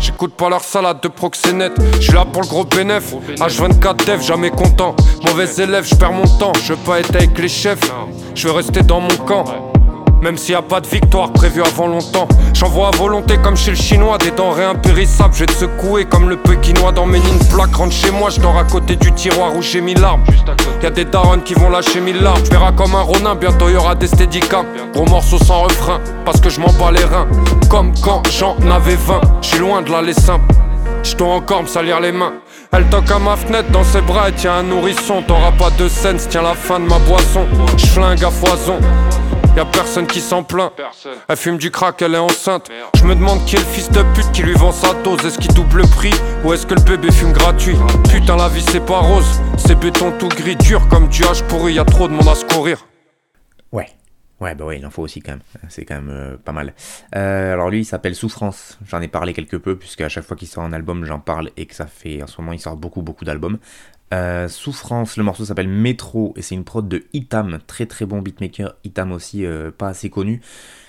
J'écoute 0.00 0.32
pas 0.32 0.48
leur 0.48 0.62
salade 0.62 1.00
de 1.02 1.08
proxénète. 1.08 1.74
J'suis 2.00 2.14
là 2.14 2.24
pour 2.24 2.42
le 2.42 2.48
gros 2.48 2.64
bénéf. 2.64 3.14
H24 3.38 4.06
dev, 4.06 4.22
jamais 4.22 4.50
content. 4.50 4.96
Mauvais 5.26 5.48
élève, 5.58 5.84
j'perds 5.84 6.12
mon 6.12 6.26
temps. 6.38 6.52
Je 6.64 6.72
veux 6.72 6.78
pas 6.78 7.00
être 7.00 7.14
avec 7.14 7.38
les 7.38 7.48
chefs. 7.48 7.92
Je 8.34 8.48
veux 8.48 8.54
rester 8.54 8.82
dans 8.82 9.00
mon 9.00 9.16
camp. 9.26 9.44
Même 10.22 10.36
s'il 10.36 10.52
y 10.52 10.54
a 10.54 10.62
pas 10.62 10.80
de 10.80 10.86
victoire 10.86 11.32
prévue 11.32 11.62
avant 11.62 11.86
longtemps, 11.86 12.28
j'envoie 12.52 12.88
à 12.88 12.90
volonté 12.90 13.38
comme 13.42 13.56
chez 13.56 13.70
le 13.70 13.76
chinois 13.76 14.18
des 14.18 14.30
denrées 14.30 14.64
impérissables. 14.64 15.32
Je 15.32 15.40
vais 15.40 15.46
te 15.46 15.52
secouer 15.52 16.04
comme 16.04 16.28
le 16.28 16.36
pékinois 16.36 16.92
dans 16.92 17.06
mes 17.06 17.18
lignes 17.18 17.38
plaques. 17.50 17.74
Rentre 17.74 17.94
chez 17.94 18.10
moi, 18.10 18.28
je 18.28 18.38
dors 18.38 18.56
à 18.58 18.64
côté 18.64 18.96
du 18.96 19.12
tiroir 19.12 19.56
où 19.56 19.62
j'ai 19.62 19.80
mis 19.80 19.94
l'arme. 19.94 20.22
Y 20.82 20.86
a 20.86 20.90
des 20.90 21.06
darons 21.06 21.40
qui 21.40 21.54
vont 21.54 21.70
lâcher 21.70 22.00
mille 22.00 22.20
larmes. 22.20 22.42
Tu 22.42 22.50
verras 22.50 22.72
comme 22.72 22.94
un 22.94 23.02
ronin, 23.02 23.34
bientôt 23.34 23.70
y 23.70 23.76
aura 23.76 23.94
des 23.94 24.08
steadicams. 24.08 24.66
Gros 24.92 25.06
morceaux 25.06 25.38
sans 25.38 25.62
refrain, 25.62 26.00
parce 26.26 26.40
que 26.40 26.50
je 26.50 26.60
m'en 26.60 26.72
bats 26.74 26.92
les 26.92 27.04
reins. 27.04 27.26
Comme 27.70 27.92
quand 28.02 28.22
j'en 28.30 28.56
avais 28.70 28.96
20, 28.96 29.20
j'suis 29.40 29.58
loin 29.58 29.80
de 29.80 29.90
l'aller 29.90 30.12
simple. 30.12 30.44
Je 31.02 31.16
dois 31.16 31.34
encore 31.34 31.62
me 31.62 31.68
salir 31.68 31.98
les 31.98 32.12
mains. 32.12 32.34
Elle 32.72 32.84
toque 32.88 33.10
à 33.10 33.18
ma 33.18 33.36
fenêtre 33.36 33.70
dans 33.70 33.84
ses 33.84 34.02
bras 34.02 34.28
et 34.28 34.32
tient 34.32 34.54
un 34.54 34.62
nourrisson. 34.64 35.22
T'auras 35.26 35.52
pas 35.52 35.70
de 35.78 35.88
scène, 35.88 36.18
tiens 36.28 36.42
la 36.42 36.54
fin 36.54 36.78
de 36.78 36.84
ma 36.84 36.98
boisson. 36.98 37.46
J'flingue 37.78 38.22
à 38.22 38.30
foison. 38.30 38.78
Y'a 39.56 39.64
personne 39.64 40.06
qui 40.06 40.20
s'en 40.20 40.42
plaint. 40.42 40.72
Elle 41.28 41.36
fume 41.36 41.58
du 41.58 41.70
crack, 41.70 42.00
elle 42.02 42.14
est 42.14 42.18
enceinte. 42.18 42.70
Je 42.94 43.04
me 43.04 43.14
demande 43.14 43.44
qui 43.44 43.56
est 43.56 43.58
le 43.58 43.64
fils 43.64 43.90
de 43.90 44.02
pute 44.14 44.30
qui 44.32 44.42
lui 44.42 44.54
vend 44.54 44.72
sa 44.72 44.94
dose. 44.94 45.24
Est-ce 45.24 45.38
qu'il 45.38 45.52
double 45.54 45.78
le 45.82 45.86
prix 45.88 46.14
ou 46.44 46.52
est-ce 46.52 46.66
que 46.66 46.74
le 46.74 46.80
bébé 46.82 47.10
fume 47.10 47.32
gratuit? 47.32 47.76
Putain, 48.10 48.36
la 48.36 48.48
vie 48.48 48.64
c'est 48.70 48.84
pas 48.84 49.00
rose. 49.00 49.40
C'est 49.58 49.78
béton 49.78 50.12
tout 50.18 50.28
gris, 50.28 50.56
dur 50.56 50.86
comme 50.88 51.08
du 51.08 51.24
hache 51.24 51.42
pourri. 51.42 51.74
Y'a 51.74 51.84
trop 51.84 52.08
de 52.08 52.12
monde 52.12 52.28
à 52.28 52.34
se 52.34 52.44
courir. 52.44 52.86
Ouais. 53.72 53.88
Ouais, 54.40 54.54
bah 54.54 54.64
ouais, 54.64 54.78
il 54.78 54.86
en 54.86 54.90
faut 54.90 55.02
aussi 55.02 55.20
quand 55.20 55.32
même. 55.32 55.42
C'est 55.68 55.84
quand 55.84 55.96
même 55.96 56.10
euh, 56.10 56.36
pas 56.38 56.52
mal. 56.52 56.72
Euh, 57.14 57.52
alors 57.52 57.68
lui, 57.68 57.80
il 57.80 57.84
s'appelle 57.84 58.14
Souffrance. 58.14 58.78
J'en 58.86 59.02
ai 59.02 59.08
parlé 59.08 59.34
quelque 59.34 59.56
peu, 59.56 59.76
puisque 59.76 60.00
à 60.00 60.08
chaque 60.08 60.24
fois 60.24 60.36
qu'il 60.36 60.48
sort 60.48 60.64
un 60.64 60.72
album, 60.72 61.04
j'en 61.04 61.20
parle 61.20 61.50
et 61.58 61.66
que 61.66 61.74
ça 61.74 61.86
fait. 61.86 62.22
En 62.22 62.26
ce 62.26 62.40
moment, 62.40 62.52
il 62.52 62.60
sort 62.60 62.76
beaucoup, 62.76 63.02
beaucoup 63.02 63.26
d'albums. 63.26 63.58
Euh, 64.12 64.48
Souffrance, 64.48 65.16
le 65.18 65.24
morceau 65.24 65.44
s'appelle 65.44 65.68
Métro 65.68 66.32
et 66.36 66.42
c'est 66.42 66.56
une 66.56 66.64
prod 66.64 66.88
de 66.88 67.04
Itam, 67.12 67.58
très 67.66 67.86
très 67.86 68.06
bon 68.06 68.22
beatmaker. 68.22 68.74
Itam 68.82 69.12
aussi, 69.12 69.44
pas 69.76 69.88
assez 69.88 70.08
connu. 70.08 70.40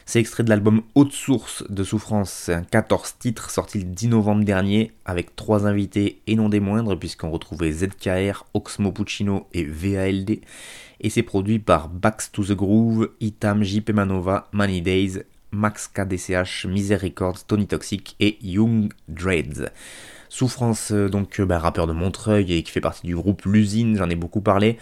C'est 0.05 0.19
extrait 0.19 0.43
de 0.43 0.49
l'album 0.49 0.81
Haute 0.95 1.11
Source 1.11 1.63
de 1.69 1.83
Souffrance. 1.83 2.49
Un 2.49 2.63
14 2.63 3.17
titres 3.19 3.49
sorti 3.49 3.79
le 3.79 3.85
10 3.85 4.07
novembre 4.09 4.43
dernier 4.43 4.91
avec 5.05 5.35
trois 5.35 5.67
invités 5.67 6.21
et 6.25 6.35
non 6.35 6.49
des 6.49 6.59
moindres, 6.59 6.97
puisqu'on 6.97 7.29
retrouvait 7.29 7.71
ZKR, 7.71 8.45
Oxmo 8.53 8.91
Puccino 8.91 9.47
et 9.53 9.63
VALD 9.63 10.39
et 11.01 11.09
c'est 11.09 11.23
produit 11.23 11.59
par 11.59 11.89
Bax 11.89 12.31
to 12.31 12.43
the 12.43 12.53
Groove, 12.53 13.09
Itam, 13.19 13.63
JP 13.63 13.89
Manova, 13.89 14.47
Money 14.53 14.81
Days, 14.81 15.23
Max 15.51 15.87
KDCH, 15.87 16.65
Miser 16.67 16.95
Records, 16.95 17.45
Tony 17.45 17.67
Toxic 17.67 18.15
et 18.19 18.37
Young 18.41 18.93
Dreads. 19.09 19.69
Souffrance, 20.29 20.91
euh, 20.91 21.09
donc 21.09 21.39
euh, 21.39 21.45
bah, 21.45 21.59
rappeur 21.59 21.87
de 21.87 21.93
Montreuil 21.93 22.53
et 22.53 22.63
qui 22.63 22.71
fait 22.71 22.81
partie 22.81 23.05
du 23.05 23.15
groupe 23.15 23.43
L'usine, 23.45 23.97
j'en 23.97 24.09
ai 24.09 24.15
beaucoup 24.15 24.41
parlé. 24.41 24.77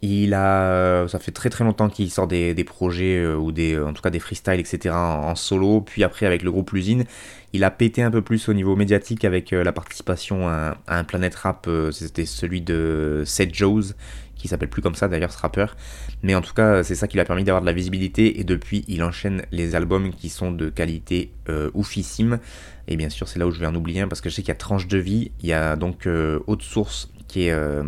Il 0.00 0.32
a, 0.32 0.62
euh, 0.62 1.08
ça 1.08 1.18
fait 1.18 1.32
très 1.32 1.50
très 1.50 1.64
longtemps 1.64 1.88
qu'il 1.88 2.08
sort 2.10 2.28
des, 2.28 2.54
projets 2.64 3.26
ou 3.26 3.50
des, 3.50 3.76
en 3.76 3.92
tout 3.92 4.00
cas 4.00 4.10
des 4.10 4.20
freestyles 4.20 4.60
etc 4.60 4.94
en, 4.94 5.34
solo. 5.34 5.80
Puis 5.80 6.04
après 6.04 6.24
avec 6.24 6.42
le 6.42 6.52
groupe 6.52 6.70
L'usine, 6.70 7.04
il 7.52 7.64
a 7.64 7.70
pété 7.72 8.02
un 8.02 8.10
peu 8.12 8.22
plus 8.22 8.48
au 8.48 8.54
niveau 8.54 8.76
médiatique 8.76 9.24
avec 9.24 9.50
la 9.50 9.72
participation 9.72 10.48
à, 10.48 10.78
un 10.86 11.02
Planet 11.02 11.34
Rap. 11.34 11.68
C'était 11.90 12.26
celui 12.26 12.60
de 12.60 13.24
Seth 13.26 13.52
Joes 13.52 13.94
qui 14.38 14.48
s'appelle 14.48 14.70
plus 14.70 14.82
comme 14.82 14.94
ça 14.94 15.08
d'ailleurs 15.08 15.32
ce 15.32 15.38
rappeur. 15.38 15.76
Mais 16.22 16.34
en 16.34 16.40
tout 16.40 16.54
cas, 16.54 16.82
c'est 16.82 16.94
ça 16.94 17.06
qui 17.08 17.16
lui 17.16 17.20
a 17.20 17.24
permis 17.24 17.44
d'avoir 17.44 17.60
de 17.60 17.66
la 17.66 17.72
visibilité 17.72 18.40
et 18.40 18.44
depuis, 18.44 18.84
il 18.88 19.02
enchaîne 19.02 19.42
les 19.52 19.74
albums 19.74 20.10
qui 20.14 20.28
sont 20.30 20.52
de 20.52 20.70
qualité 20.70 21.32
euh, 21.48 21.70
oufissime. 21.74 22.38
Et 22.86 22.96
bien 22.96 23.10
sûr, 23.10 23.28
c'est 23.28 23.38
là 23.38 23.46
où 23.46 23.50
je 23.50 23.60
vais 23.60 23.66
en 23.66 23.74
oublier 23.74 24.00
un 24.00 24.08
parce 24.08 24.20
que 24.20 24.30
je 24.30 24.36
sais 24.36 24.42
qu'il 24.42 24.48
y 24.48 24.52
a 24.52 24.54
Tranche 24.54 24.86
de 24.88 24.98
vie, 24.98 25.32
il 25.40 25.48
y 25.48 25.52
a 25.52 25.76
donc 25.76 26.06
euh, 26.06 26.40
Haute 26.46 26.62
Source 26.62 27.10
qui 27.26 27.48
est, 27.48 27.52
euh, 27.52 27.82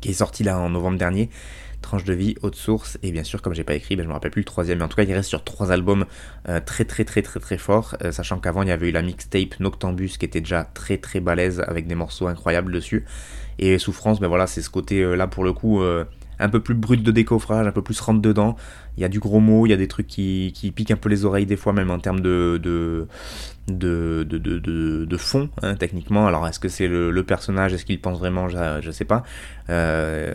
qui 0.00 0.10
est 0.10 0.14
sorti 0.14 0.42
là 0.42 0.58
en 0.58 0.70
novembre 0.70 0.98
dernier. 0.98 1.30
Tranche 1.84 2.04
de 2.04 2.14
vie, 2.14 2.34
Haute 2.40 2.56
Source, 2.56 2.98
et 3.02 3.12
bien 3.12 3.24
sûr, 3.24 3.42
comme 3.42 3.54
j'ai 3.54 3.62
pas 3.62 3.74
écrit, 3.74 3.94
ben, 3.94 4.04
je 4.04 4.08
me 4.08 4.14
rappelle 4.14 4.30
plus 4.30 4.40
le 4.40 4.46
troisième, 4.46 4.78
mais 4.78 4.84
en 4.84 4.88
tout 4.88 4.96
cas, 4.96 5.02
il 5.02 5.12
reste 5.12 5.28
sur 5.28 5.44
trois 5.44 5.70
albums 5.70 6.06
très 6.64 6.86
très 6.86 7.04
très 7.04 7.20
très 7.20 7.40
très 7.40 7.58
forts, 7.58 7.94
sachant 8.10 8.38
qu'avant, 8.38 8.62
il 8.62 8.68
y 8.68 8.72
avait 8.72 8.88
eu 8.88 8.90
la 8.90 9.02
mixtape 9.02 9.60
Noctambus 9.60 10.16
qui 10.16 10.24
était 10.24 10.40
déjà 10.40 10.64
très 10.64 10.96
très 10.96 11.20
balèze 11.20 11.62
avec 11.68 11.86
des 11.86 11.94
morceaux 11.94 12.26
incroyables 12.26 12.72
dessus. 12.72 13.04
Et 13.58 13.78
Souffrance, 13.78 14.18
ben 14.18 14.28
voilà, 14.28 14.46
c'est 14.46 14.62
ce 14.62 14.70
côté 14.70 15.04
là 15.14 15.26
pour 15.26 15.44
le 15.44 15.52
coup 15.52 15.82
un 16.38 16.48
peu 16.48 16.60
plus 16.60 16.74
brut 16.74 17.02
de 17.02 17.10
décoffrage, 17.10 17.66
un 17.66 17.72
peu 17.72 17.82
plus 17.82 17.98
rentre 18.00 18.20
dedans. 18.20 18.56
Il 18.96 19.00
y 19.00 19.04
a 19.04 19.08
du 19.08 19.18
gros 19.18 19.40
mot, 19.40 19.66
il 19.66 19.70
y 19.70 19.72
a 19.72 19.76
des 19.76 19.88
trucs 19.88 20.06
qui, 20.06 20.72
piquent 20.74 20.90
un 20.90 20.96
peu 20.96 21.08
les 21.08 21.24
oreilles 21.24 21.46
des 21.46 21.56
fois, 21.56 21.72
même 21.72 21.90
en 21.90 21.98
termes 21.98 22.20
de, 22.20 23.06
fond, 25.16 25.48
hein, 25.62 25.74
techniquement. 25.74 26.26
Alors, 26.26 26.46
est-ce 26.46 26.60
que 26.60 26.68
c'est 26.68 26.88
le, 26.88 27.22
personnage 27.24 27.72
Est-ce 27.72 27.84
qu'il 27.84 28.00
pense 28.00 28.18
vraiment 28.18 28.48
Je 28.48 28.86
ne 28.86 28.92
sais 28.92 29.04
pas. 29.04 29.24
Euh, 29.70 30.32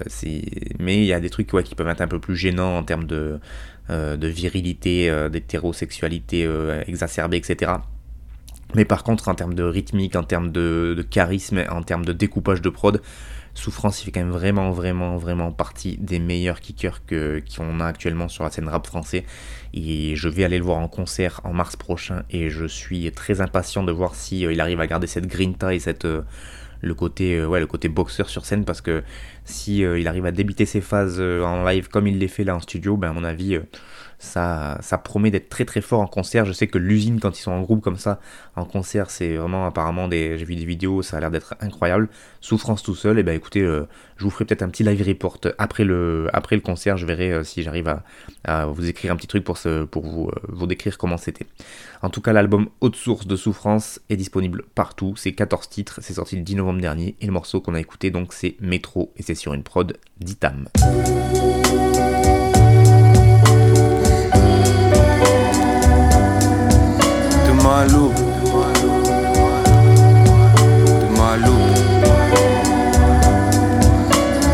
mais 0.79 0.97
il 0.97 1.05
y 1.05 1.13
a 1.13 1.19
des 1.19 1.29
trucs 1.29 1.47
qui 1.47 1.75
peuvent 1.75 1.87
être 1.87 2.01
un 2.01 2.07
peu 2.07 2.19
plus 2.19 2.35
gênants 2.35 2.77
en 2.77 2.83
termes 2.83 3.05
de, 3.05 3.39
euh, 3.89 4.17
virilité, 4.21 5.09
euh, 5.09 5.29
d'hétérosexualité 5.29 6.47
exacerbée, 6.87 7.37
etc. 7.37 7.73
Mais 8.75 8.85
par 8.85 9.03
contre, 9.03 9.29
en 9.29 9.35
termes 9.35 9.55
de 9.55 9.63
rythmique, 9.63 10.15
en 10.15 10.23
termes 10.23 10.51
de 10.51 11.05
charisme, 11.09 11.63
en 11.69 11.81
termes 11.81 12.05
de 12.05 12.13
découpage 12.13 12.61
de 12.61 12.69
prod, 12.69 13.01
Souffrance, 13.59 14.01
il 14.01 14.05
fait 14.05 14.11
quand 14.11 14.21
même 14.21 14.31
vraiment, 14.31 14.71
vraiment, 14.71 15.17
vraiment 15.17 15.51
partie 15.51 15.97
des 15.97 16.19
meilleurs 16.19 16.61
kickers 16.61 17.01
qu'on 17.05 17.79
a 17.81 17.85
actuellement 17.85 18.29
sur 18.29 18.45
la 18.45 18.51
scène 18.51 18.69
rap 18.69 18.87
français. 18.87 19.25
Et 19.73 20.15
je 20.15 20.29
vais 20.29 20.45
aller 20.45 20.57
le 20.57 20.63
voir 20.63 20.77
en 20.77 20.87
concert 20.87 21.41
en 21.43 21.53
mars 21.53 21.75
prochain 21.75 22.23
et 22.29 22.49
je 22.49 22.65
suis 22.65 23.11
très 23.11 23.41
impatient 23.41 23.83
de 23.83 23.91
voir 23.91 24.15
si 24.15 24.45
euh, 24.45 24.53
il 24.53 24.61
arrive 24.61 24.79
à 24.79 24.87
garder 24.87 25.07
cette 25.07 25.27
grinta 25.27 25.73
et 25.73 25.79
cette 25.79 26.05
euh, 26.05 26.21
le 26.81 26.93
côté 26.93 27.37
euh, 27.37 27.59
le 27.59 27.67
côté 27.67 27.89
boxeur 27.89 28.29
sur 28.29 28.45
scène 28.45 28.63
parce 28.63 28.79
que 28.79 29.03
si 29.43 29.79
il 29.79 30.07
arrive 30.07 30.25
à 30.25 30.31
débiter 30.31 30.65
ses 30.65 30.79
phases 30.79 31.19
en 31.19 31.65
live 31.65 31.89
comme 31.89 32.07
il 32.07 32.17
les 32.17 32.27
fait 32.27 32.45
là 32.45 32.55
en 32.55 32.59
studio, 32.61 32.95
ben 32.95 33.09
à 33.09 33.13
mon 33.13 33.23
avis 33.23 33.59
ça, 34.19 34.77
ça 34.81 34.97
promet 34.97 35.31
d'être 35.31 35.47
très 35.47 35.63
très 35.63 35.79
fort 35.79 36.01
en 36.01 36.07
concert. 36.07 36.43
Je 36.45 36.51
sais 36.51 36.67
que 36.67 36.77
l'usine, 36.77 37.21
quand 37.21 37.39
ils 37.39 37.41
sont 37.41 37.51
en 37.51 37.61
groupe 37.61 37.81
comme 37.81 37.97
ça, 37.97 38.19
en 38.57 38.65
concert, 38.65 39.09
c'est 39.09 39.37
vraiment 39.37 39.65
apparemment 39.65 40.09
des. 40.09 40.37
J'ai 40.37 40.43
vu 40.45 40.55
des 40.55 40.65
vidéos, 40.65 41.01
ça 41.01 41.17
a 41.17 41.19
l'air 41.21 41.31
d'être 41.31 41.55
incroyable. 41.61 42.09
Souffrance 42.41 42.83
tout 42.83 42.95
seul, 42.95 43.17
et 43.17 43.21
eh 43.21 43.23
ben 43.23 43.33
écoutez, 43.33 43.61
euh, 43.61 43.87
je 44.17 44.25
vous 44.25 44.29
ferai 44.29 44.43
peut-être 44.43 44.61
un 44.61 44.69
petit 44.69 44.83
live 44.83 45.01
report 45.07 45.39
après 45.57 45.85
le, 45.85 46.27
après 46.33 46.57
le 46.57 46.61
concert. 46.61 46.97
Je 46.97 47.05
verrai 47.05 47.31
euh, 47.31 47.43
si 47.45 47.63
j'arrive 47.63 47.95
à, 48.43 48.65
vous 48.65 48.87
écrire 48.89 49.13
un 49.13 49.15
petit 49.15 49.27
truc 49.27 49.45
pour, 49.45 49.57
ce, 49.57 49.85
pour 49.85 50.05
vous, 50.05 50.27
euh, 50.27 50.39
vous 50.49 50.67
décrire 50.67 50.97
comment 50.97 51.17
c'était. 51.17 51.47
En 52.01 52.09
tout 52.09 52.21
cas, 52.21 52.33
l'album 52.33 52.67
Haute 52.81 52.97
Source 52.97 53.25
de 53.25 53.37
Souffrance 53.37 54.01
est 54.09 54.17
disponible 54.17 54.63
partout. 54.75 55.13
C'est 55.15 55.31
14 55.31 55.69
titres, 55.69 55.99
c'est 56.01 56.13
sorti 56.13 56.35
le 56.35 56.41
10 56.41 56.55
novembre 56.55 56.81
dernier. 56.81 57.15
Et 57.21 57.25
le 57.25 57.31
morceau 57.31 57.61
qu'on 57.61 57.73
a 57.73 57.79
écouté, 57.79 58.11
donc, 58.11 58.33
c'est 58.33 58.57
Métro, 58.59 59.13
et 59.15 59.23
c'est 59.23 59.35
sur 59.35 59.53
une 59.53 59.63
prod 59.63 59.97
d'Itam. 60.19 60.67
À 67.67 67.85
l'aube. 67.85 68.13
Demain 71.01 71.33
à 71.33 71.37
l'aube. 71.37 71.75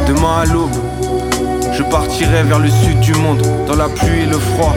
Demain 0.08 0.42
à 0.42 0.46
l'aube. 0.46 0.70
Je 1.74 1.84
partirai 1.84 2.44
vers 2.44 2.60
le 2.60 2.70
sud 2.70 3.00
du 3.00 3.14
monde, 3.14 3.42
dans 3.68 3.76
la 3.76 3.90
pluie 3.90 4.22
et 4.24 4.26
le 4.26 4.38
froid. 4.38 4.74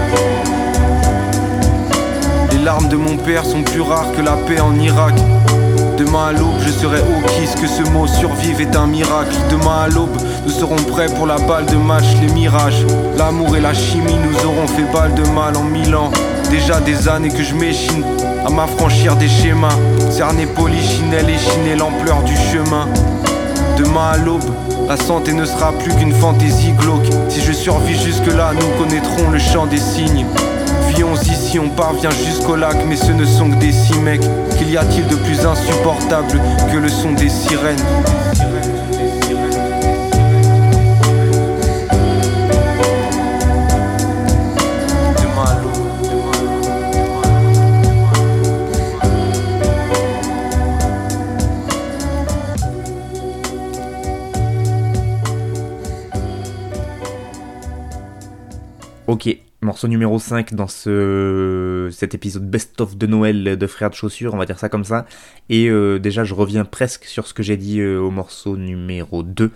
Les 2.53 2.59
larmes 2.59 2.89
de 2.89 2.97
mon 2.97 3.17
père 3.17 3.45
sont 3.45 3.63
plus 3.63 3.81
rares 3.81 4.13
que 4.13 4.21
la 4.21 4.33
paix 4.33 4.61
en 4.61 4.75
Irak. 4.79 5.15
Demain 5.97 6.29
à 6.29 6.33
l'aube, 6.33 6.59
je 6.61 6.71
serai 6.71 7.01
au 7.01 7.27
kiss, 7.29 7.55
que 7.55 7.67
ce 7.67 7.83
mot 7.91 8.07
survive 8.07 8.61
est 8.61 8.77
un 8.77 8.87
miracle. 8.87 9.35
Demain 9.51 9.85
à 9.85 9.89
l'aube, 9.89 10.17
nous 10.45 10.53
serons 10.53 10.77
prêts 10.77 11.09
pour 11.09 11.27
la 11.27 11.39
balle 11.39 11.67
de 11.67 11.77
match, 11.77 12.05
les 12.21 12.33
mirages. 12.33 12.85
L'amour 13.17 13.57
et 13.57 13.61
la 13.61 13.75
chimie 13.75 14.17
nous 14.17 14.47
auront 14.47 14.67
fait 14.67 14.87
balle 14.93 15.15
de 15.15 15.29
mal 15.31 15.57
en 15.57 15.65
mille 15.65 15.95
ans. 15.95 16.11
Déjà 16.51 16.81
des 16.81 17.09
années 17.09 17.29
que 17.29 17.43
je 17.43 17.55
m'échine 17.55 18.05
à 18.47 18.51
m'affranchir 18.51 19.17
des 19.17 19.29
schémas. 19.29 19.77
Cerner 20.11 20.47
polichinelle 20.47 21.29
et 21.29 21.39
chiner 21.39 21.77
l'ampleur 21.77 22.23
du 22.23 22.35
chemin. 22.37 22.89
Demain 23.77 24.13
à 24.13 24.17
l'aube, 24.17 24.51
la 24.89 24.97
santé 24.97 25.33
ne 25.33 25.45
sera 25.45 25.73
plus 25.73 25.95
qu'une 25.95 26.13
fantaisie 26.13 26.73
glauque. 26.73 27.07
Si 27.29 27.41
je 27.43 27.53
survis 27.53 27.99
jusque-là, 28.03 28.53
nous 28.55 28.83
connaîtrons 28.83 29.31
le 29.31 29.39
chant 29.39 29.67
des 29.67 29.79
signes. 29.79 30.27
Vions 30.97 31.15
ici, 31.15 31.59
on 31.59 31.69
parvient 31.69 32.11
jusqu'au 32.11 32.57
lac, 32.57 32.77
mais 32.89 32.97
ce 32.97 33.13
ne 33.13 33.25
sont 33.25 33.51
que 33.51 33.57
des 33.57 33.73
six 33.73 33.99
mecs. 33.99 34.27
Qu'y 34.59 34.77
a-t-il 34.77 35.07
de 35.07 35.17
plus 35.17 35.47
insupportable 35.47 36.41
que 36.73 36.77
le 36.79 36.89
son 36.89 37.13
des 37.13 37.29
sirènes? 37.29 37.77
Ok, 59.09 59.27
morceau 59.63 59.89
numéro 59.89 60.19
5 60.19 60.53
dans 60.53 60.67
ce, 60.67 61.89
cet 61.91 62.15
épisode 62.15 62.45
best-of 62.45 62.95
de 62.99 63.07
Noël 63.07 63.57
de 63.57 63.67
Frères 63.67 63.89
de 63.89 63.95
Chaussures, 63.95 64.35
on 64.35 64.37
va 64.37 64.45
dire 64.45 64.59
ça 64.59 64.69
comme 64.69 64.85
ça. 64.85 65.07
Et 65.49 65.71
euh, 65.71 65.99
déjà, 65.99 66.25
je 66.25 66.35
reviens 66.35 66.67
presque 66.67 67.07
sur 67.07 67.27
ce 67.27 67.33
que 67.33 67.43
j'ai 67.43 67.57
dit 67.57 67.81
euh, 67.81 67.99
au 67.99 68.11
morceau 68.11 68.59
numéro 68.59 69.23
2, 69.23 69.51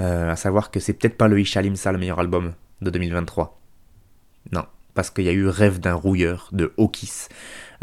euh, 0.00 0.30
à 0.30 0.36
savoir 0.36 0.70
que 0.70 0.80
c'est 0.80 0.94
peut-être 0.94 1.18
pas 1.18 1.28
le 1.28 1.38
Ishalim 1.38 1.76
ça 1.76 1.92
le 1.92 1.98
meilleur 1.98 2.18
album 2.18 2.54
de 2.80 2.88
2023. 2.88 3.60
Non, 4.52 4.64
parce 4.94 5.10
qu'il 5.10 5.24
y 5.24 5.28
a 5.28 5.32
eu 5.32 5.48
Rêve 5.48 5.80
d'un 5.80 5.92
rouilleur 5.92 6.48
de 6.52 6.72
Okis. 6.78 7.28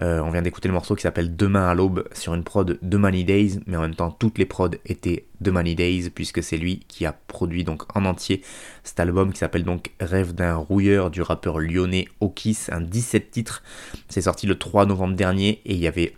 Euh, 0.02 0.20
on 0.22 0.32
vient 0.32 0.42
d'écouter 0.42 0.68
le 0.68 0.74
morceau 0.74 0.96
qui 0.96 1.04
s'appelle 1.04 1.36
Demain 1.36 1.68
à 1.68 1.74
l'aube 1.74 2.08
sur 2.14 2.34
une 2.34 2.44
prod 2.44 2.78
de 2.82 2.98
Money 2.98 3.24
Days, 3.24 3.60
mais 3.68 3.78
en 3.78 3.82
même 3.82 3.96
temps 3.96 4.12
toutes 4.12 4.38
les 4.38 4.46
prods 4.46 4.70
étaient 4.86 5.26
de 5.42 5.52
Money 5.52 5.76
Days 5.76 6.10
puisque 6.10 6.42
c'est 6.44 6.58
lui 6.58 6.80
qui 6.88 7.06
a 7.06 7.14
produit 7.14 7.64
donc 7.64 7.84
en 7.96 8.06
entier 8.06 8.42
cet 8.84 9.00
album 9.00 9.32
qui 9.34 9.40
s'appelle 9.40 9.64
donc 9.64 9.92
Rêve 10.00 10.34
d'un 10.34 10.56
rouilleur 10.56 11.12
du 11.12 11.22
rappeur 11.22 11.60
lyonnais 11.60 12.08
Okis, 12.20 12.68
un 12.72 12.82
17 12.82 13.32
titres. 13.32 13.64
C'est 14.10 14.22
sorti 14.22 14.48
le 14.48 14.58
3 14.58 14.86
novembre 14.86 15.16
dernier 15.16 15.62
et 15.66 15.74
il 15.74 15.80
y 15.80 15.88
avait 15.88 16.14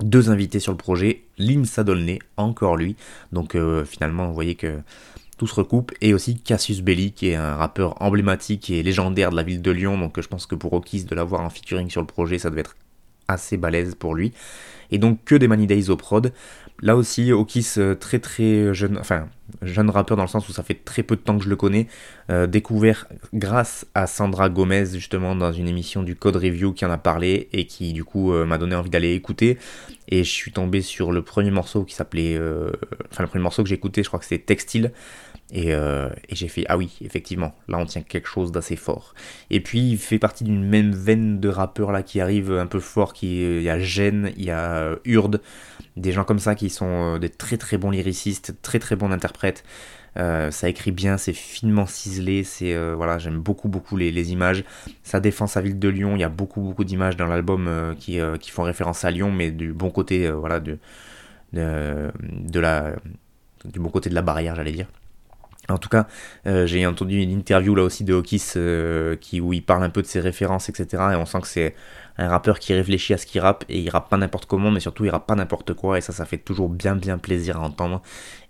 deux 0.00 0.30
invités 0.30 0.58
sur 0.58 0.72
le 0.72 0.78
projet, 0.78 1.24
Lim 1.38 1.64
Sadolné, 1.64 2.18
encore 2.36 2.76
lui. 2.76 2.96
Donc 3.32 3.54
euh, 3.54 3.84
finalement, 3.84 4.26
vous 4.26 4.34
voyez 4.34 4.54
que 4.54 4.80
tout 5.36 5.46
se 5.46 5.54
recoupe, 5.54 5.92
et 6.00 6.14
aussi 6.14 6.38
Cassius 6.38 6.80
Belli, 6.80 7.12
qui 7.12 7.30
est 7.30 7.34
un 7.34 7.56
rappeur 7.56 8.00
emblématique 8.00 8.70
et 8.70 8.82
légendaire 8.82 9.30
de 9.30 9.36
la 9.36 9.42
ville 9.42 9.62
de 9.62 9.70
Lyon, 9.72 9.98
donc 9.98 10.20
je 10.20 10.28
pense 10.28 10.46
que 10.46 10.54
pour 10.54 10.72
Okis 10.72 11.04
de 11.04 11.14
l'avoir 11.14 11.40
en 11.40 11.50
featuring 11.50 11.90
sur 11.90 12.00
le 12.00 12.06
projet, 12.06 12.38
ça 12.38 12.50
devait 12.50 12.60
être 12.60 12.76
assez 13.28 13.56
balèze 13.56 13.94
pour 13.94 14.14
lui. 14.14 14.32
Et 14.90 14.98
donc 14.98 15.24
que 15.24 15.34
des 15.34 15.48
Money 15.48 15.66
Days 15.66 15.90
au 15.90 15.96
prod. 15.96 16.32
Là 16.80 16.96
aussi, 16.96 17.32
Okis, 17.32 17.74
euh, 17.78 17.94
très 17.94 18.18
très 18.18 18.74
jeune, 18.74 18.98
enfin 18.98 19.28
jeune 19.62 19.90
rappeur 19.90 20.16
dans 20.16 20.22
le 20.22 20.28
sens 20.28 20.48
où 20.48 20.52
ça 20.52 20.62
fait 20.62 20.84
très 20.84 21.02
peu 21.02 21.16
de 21.16 21.20
temps 21.20 21.38
que 21.38 21.44
je 21.44 21.48
le 21.48 21.56
connais, 21.56 21.86
euh, 22.30 22.46
découvert 22.46 23.06
grâce 23.32 23.86
à 23.94 24.06
Sandra 24.06 24.48
Gomez 24.48 24.86
justement 24.94 25.34
dans 25.36 25.52
une 25.52 25.68
émission 25.68 26.02
du 26.02 26.16
Code 26.16 26.36
Review 26.36 26.72
qui 26.72 26.84
en 26.84 26.90
a 26.90 26.98
parlé 26.98 27.48
et 27.52 27.66
qui 27.66 27.92
du 27.92 28.04
coup 28.04 28.32
euh, 28.32 28.46
m'a 28.46 28.58
donné 28.58 28.74
envie 28.74 28.90
d'aller 28.90 29.14
écouter. 29.14 29.58
Et 30.08 30.24
je 30.24 30.30
suis 30.30 30.52
tombé 30.52 30.82
sur 30.82 31.12
le 31.12 31.22
premier 31.22 31.50
morceau 31.50 31.84
qui 31.84 31.94
s'appelait, 31.94 32.38
enfin 33.10 33.22
le 33.22 33.26
premier 33.26 33.42
morceau 33.42 33.62
que 33.62 33.68
j'ai 33.70 33.74
écouté, 33.74 34.02
je 34.02 34.08
crois 34.08 34.20
que 34.20 34.26
c'était 34.26 34.44
Textile. 34.44 34.92
Euh, 35.54 36.10
et, 36.28 36.34
j'ai 36.34 36.48
fait, 36.48 36.64
ah 36.68 36.76
oui, 36.76 36.96
effectivement, 37.02 37.54
là 37.68 37.78
on 37.78 37.84
tient 37.84 38.02
quelque 38.02 38.28
chose 38.28 38.50
d'assez 38.50 38.76
fort. 38.76 39.14
Et 39.50 39.60
puis 39.60 39.90
il 39.90 39.98
fait 39.98 40.18
partie 40.18 40.44
d'une 40.44 40.64
même 40.64 40.92
veine 40.92 41.38
de 41.38 41.48
rappeurs 41.48 41.92
là 41.92 42.02
qui 42.02 42.20
arrive 42.20 42.52
un 42.52 42.66
peu 42.66 42.80
fort, 42.80 43.12
qui, 43.12 43.42
il 43.42 43.62
y 43.62 43.68
a 43.68 43.78
Gêne, 43.78 44.32
il 44.36 44.44
y 44.44 44.50
a 44.50 44.96
Urde, 45.04 45.40
des 45.96 46.12
gens 46.12 46.24
comme 46.24 46.38
ça 46.38 46.54
qui 46.54 46.70
sont 46.70 47.14
euh, 47.14 47.18
des 47.18 47.28
très 47.28 47.56
très 47.56 47.76
bons 47.78 47.90
lyricistes, 47.90 48.54
très 48.62 48.78
très 48.78 48.96
bons 48.96 49.10
interprètes. 49.10 49.33
Euh, 50.16 50.50
ça 50.50 50.68
écrit 50.68 50.92
bien, 50.92 51.16
c'est 51.18 51.32
finement 51.32 51.86
ciselé, 51.86 52.44
c'est 52.44 52.76
voilà, 52.94 53.18
j'aime 53.18 53.38
beaucoup 53.38 53.68
beaucoup 53.68 53.96
les, 53.96 54.32
images. 54.32 54.64
Ça 55.02 55.20
défend 55.20 55.46
sa 55.46 55.60
ville 55.60 55.78
de 55.78 55.88
Lyon, 55.88 56.16
il 56.16 56.20
y 56.20 56.24
a 56.24 56.28
beaucoup 56.28 56.60
beaucoup 56.60 56.84
d'images 56.84 57.16
dans 57.16 57.26
l'album 57.26 57.94
qui, 57.98 58.18
qui, 58.40 58.50
font 58.50 58.62
référence 58.62 59.04
à 59.04 59.10
Lyon, 59.10 59.32
mais 59.32 59.50
du 59.50 59.72
bon 59.72 59.90
côté 59.90 60.30
voilà 60.30 60.60
de, 60.60 60.78
de 61.52 62.60
la 62.60 62.94
du 63.64 63.80
bon 63.80 63.88
côté 63.88 64.10
de 64.10 64.14
la 64.14 64.22
barrière, 64.22 64.54
j'allais 64.54 64.72
dire. 64.72 64.86
En 65.68 65.78
tout 65.78 65.88
cas, 65.88 66.06
euh, 66.46 66.66
j'ai 66.66 66.86
entendu 66.86 67.20
une 67.20 67.30
interview 67.30 67.74
là 67.74 67.84
aussi 67.84 68.04
de 68.04 68.12
Hawkis 68.12 68.52
euh, 68.56 69.16
qui, 69.16 69.40
où 69.40 69.54
il 69.54 69.64
parle 69.64 69.82
un 69.82 69.88
peu 69.88 70.02
de 70.02 70.06
ses 70.06 70.20
références, 70.20 70.68
etc. 70.68 71.02
Et 71.12 71.16
on 71.16 71.24
sent 71.24 71.40
que 71.40 71.46
c'est 71.46 71.74
un 72.18 72.28
rappeur 72.28 72.58
qui 72.58 72.74
réfléchit 72.74 73.14
à 73.14 73.18
ce 73.18 73.24
qu'il 73.24 73.40
rappe 73.40 73.64
et 73.70 73.78
il 73.80 73.88
rappe 73.88 74.10
pas 74.10 74.18
n'importe 74.18 74.44
comment, 74.44 74.70
mais 74.70 74.80
surtout 74.80 75.06
il 75.06 75.10
rappe 75.10 75.26
pas 75.26 75.34
n'importe 75.34 75.72
quoi. 75.72 75.96
Et 75.96 76.00
ça, 76.02 76.12
ça 76.12 76.26
fait 76.26 76.38
toujours 76.38 76.68
bien 76.68 76.96
bien 76.96 77.16
plaisir 77.16 77.56
à 77.56 77.60
entendre. 77.60 78.02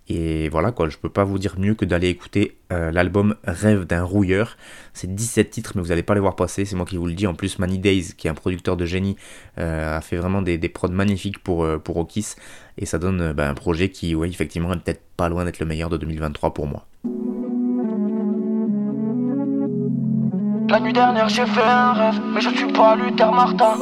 Et 0.08 0.48
voilà 0.50 0.70
quoi, 0.70 0.88
je 0.88 0.98
peux 0.98 1.08
pas 1.08 1.24
vous 1.24 1.38
dire 1.38 1.54
mieux 1.58 1.74
que 1.74 1.84
d'aller 1.84 2.08
écouter 2.08 2.58
euh, 2.72 2.90
l'album 2.90 3.36
Rêve 3.44 3.84
d'un 3.84 4.02
rouilleur. 4.02 4.56
C'est 4.92 5.14
17 5.14 5.50
titres, 5.50 5.72
mais 5.74 5.82
vous 5.82 5.92
allez 5.92 6.02
pas 6.02 6.14
les 6.14 6.20
voir 6.20 6.36
passer, 6.36 6.64
c'est 6.64 6.76
moi 6.76 6.84
qui 6.84 6.96
vous 6.96 7.06
le 7.06 7.14
dis. 7.14 7.26
En 7.26 7.34
plus, 7.34 7.58
Manny 7.58 7.78
Days, 7.78 8.12
qui 8.16 8.26
est 8.26 8.30
un 8.30 8.34
producteur 8.34 8.76
de 8.76 8.84
génie, 8.84 9.16
a 9.56 10.00
fait 10.00 10.16
vraiment 10.16 10.42
des, 10.42 10.58
prods 10.68 10.88
magnifiques 10.88 11.38
pour, 11.38 11.66
pour 11.82 11.96
Okis. 11.96 12.34
Et 12.76 12.86
ça 12.86 12.98
donne 12.98 13.32
bah, 13.32 13.48
un 13.48 13.54
projet 13.54 13.88
qui, 13.88 14.14
oui, 14.14 14.28
effectivement, 14.28 14.72
est 14.72 14.78
peut-être 14.78 15.02
pas 15.16 15.28
loin 15.28 15.44
d'être 15.44 15.58
le 15.58 15.66
meilleur 15.66 15.90
de 15.90 15.96
2023 15.96 16.52
pour 16.52 16.66
moi. 16.66 16.86
La 20.68 20.80
nuit 20.80 20.92
dernière 20.92 21.28
j'ai 21.28 21.46
fait 21.46 21.62
un 21.62 21.92
rêve, 21.92 22.20
mais 22.34 22.40
je 22.40 22.48
suis 22.48 22.72
pas 22.72 22.96
Luther 22.96 23.30
Martin. 23.30 23.76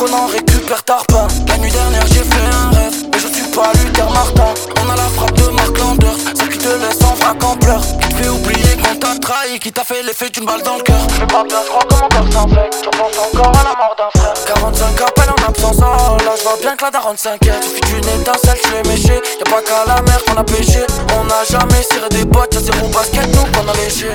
Nous-mêmes, 0.00 0.10
donc 0.10 0.10
on 0.10 0.14
en 0.14 0.26
récupère 0.26 0.82
tard 0.84 1.04
pas. 1.06 1.28
La 1.48 1.58
nuit 1.58 1.70
dernière 1.70 2.06
j'ai 2.06 2.24
fait 2.24 2.46
un 2.52 2.70
rêve, 2.70 2.94
mais 3.12 3.18
je 3.18 3.28
suis 3.28 3.50
pas 3.50 3.72
Luther 3.74 4.10
Martin. 4.10 4.54
On 4.84 4.90
a 4.90 4.96
la 4.96 5.02
frappe 5.02 5.32
de 5.32 5.48
Mark 5.48 5.78
Landers, 5.78 6.16
celle 6.34 6.48
qui 6.48 6.58
te 6.58 6.68
laisse 6.68 7.02
en 7.02 7.14
vrac 7.14 7.44
en 7.44 7.56
pleurs. 7.56 7.82
Qui 8.00 8.08
te 8.08 8.14
fait 8.16 8.28
oublier 8.28 8.76
qu'on 8.76 8.96
t'a 8.96 9.18
trahi, 9.20 9.58
qui 9.58 9.72
t'a 9.72 9.84
fait 9.84 10.02
l'effet 10.02 10.30
d'une 10.30 10.44
balle 10.44 10.62
dans 10.62 10.76
le 10.76 10.82
cœur. 10.82 11.00
Mais 11.18 11.26
pas 11.26 11.44
bien, 11.44 11.58
je 11.64 11.68
crois 11.68 11.84
que 11.84 11.94
mon 11.94 12.08
cœur 12.08 12.32
s'infecte. 12.32 12.76
Je 12.82 12.88
encore 12.88 13.52
à 13.52 13.64
la 13.64 13.76
mort 13.76 13.96
d'un 13.96 14.20
frère. 14.20 14.34
45 14.46 15.00
appels 15.00 15.30
en 15.30 15.48
absence, 15.48 15.76
oh 15.78 16.16
là, 16.24 16.32
je 16.36 16.42
vois 16.42 16.58
bien 16.60 16.76
que 16.76 16.84
la 16.84 16.90
daronne 16.90 17.16
s'inquiète. 17.16 17.62
Suffit 17.62 17.94
d'une 17.94 18.20
étincelle, 18.20 18.58
tu 18.62 18.74
es 18.74 18.88
méché. 18.88 19.14
Y'a 19.14 19.50
pas 19.50 19.62
qu'à 19.62 19.84
la 19.86 20.02
mer 20.02 20.22
qu'on 20.24 20.36
a 20.36 20.44
pêché. 20.44 20.84
On 21.14 21.26
a 21.28 21.44
jamais 21.44 21.82
ciré 21.82 22.08
des 22.10 22.24
bottes, 22.24 22.54
y'a 22.54 22.60
zéro 22.60 22.88
basket, 22.88 23.26
nous 23.34 23.44
qu'on 23.52 23.68
a 23.68 23.74
léché. 23.74 24.10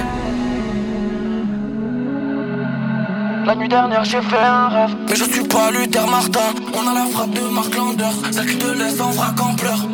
La 3.45 3.53
nuit 3.53 3.69
dernière 3.69 4.03
j'ai 4.03 4.21
fait 4.23 4.39
un 4.39 4.69
rêve. 4.69 4.95
Mais 5.07 5.15
je 5.15 5.23
suis 5.23 5.43
pas 5.43 5.69
Luther 5.69 6.07
Martin. 6.07 6.39
On 6.73 6.87
a 6.87 6.93
la 6.95 7.05
frappe 7.05 7.29
de 7.29 7.41
Mark 7.41 7.75
Landers 7.75 8.13
Celle 8.31 8.47
qui 8.47 8.57
te 8.57 8.65
laisse 8.65 8.99
en 8.99 9.11
vrac 9.11 9.39
en 9.39 9.53
pleurs. 9.53 9.85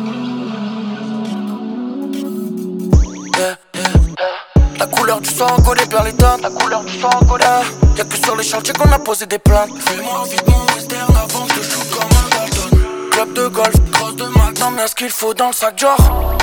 Yeah, 3.36 3.56
yeah, 3.74 3.82
yeah. 3.84 4.78
La 4.78 4.86
couleur 4.86 5.20
du 5.20 5.28
sang 5.28 5.54
collé 5.66 5.82
vers 5.90 6.02
les 6.02 6.12
dents 6.12 6.38
La 6.42 6.48
couleur 6.48 6.82
du 6.82 6.98
sang 6.98 7.10
collé 7.28 7.44
Y'a 7.98 8.04
que 8.04 8.16
sur 8.16 8.34
les 8.36 8.42
chantiers 8.42 8.72
qu'on 8.72 8.90
a 8.90 8.98
posé 8.98 9.26
des 9.26 9.38
plaintes. 9.38 9.70
Fais-moi 9.80 10.24
vite 10.30 10.44
mon 10.48 10.74
western 10.74 11.14
avant 11.14 11.44
que 11.44 11.56
je 11.56 11.70
joue 11.70 11.90
comme 11.90 12.08
un 12.08 12.28
Dalton. 12.30 13.10
Club 13.10 13.32
de 13.34 13.48
golf, 13.48 13.92
crosse 13.92 14.16
de 14.16 14.60
Non 14.60 14.70
mais 14.70 14.86
ce 14.86 14.94
qu'il 14.94 15.10
faut 15.10 15.34
dans 15.34 15.48
le 15.48 15.52
sac 15.52 15.78
genre. 15.78 16.38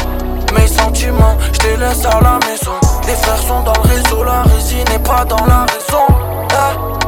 Mes 0.54 0.68
sentiments, 0.68 1.38
je 1.54 1.70
les 1.70 1.78
laisse 1.78 2.06
à 2.06 2.22
la 2.22 2.38
maison. 2.48 2.78
Les 3.08 3.16
frères 3.16 3.42
sont 3.42 3.64
dans 3.64 3.74
le 3.74 3.96
réseau, 3.96 4.24
la 4.24 4.44
résine 4.44 4.86
n'est 4.92 5.00
pas 5.00 5.26
dans 5.26 5.44
la 5.48 5.66
raison. 5.66 6.99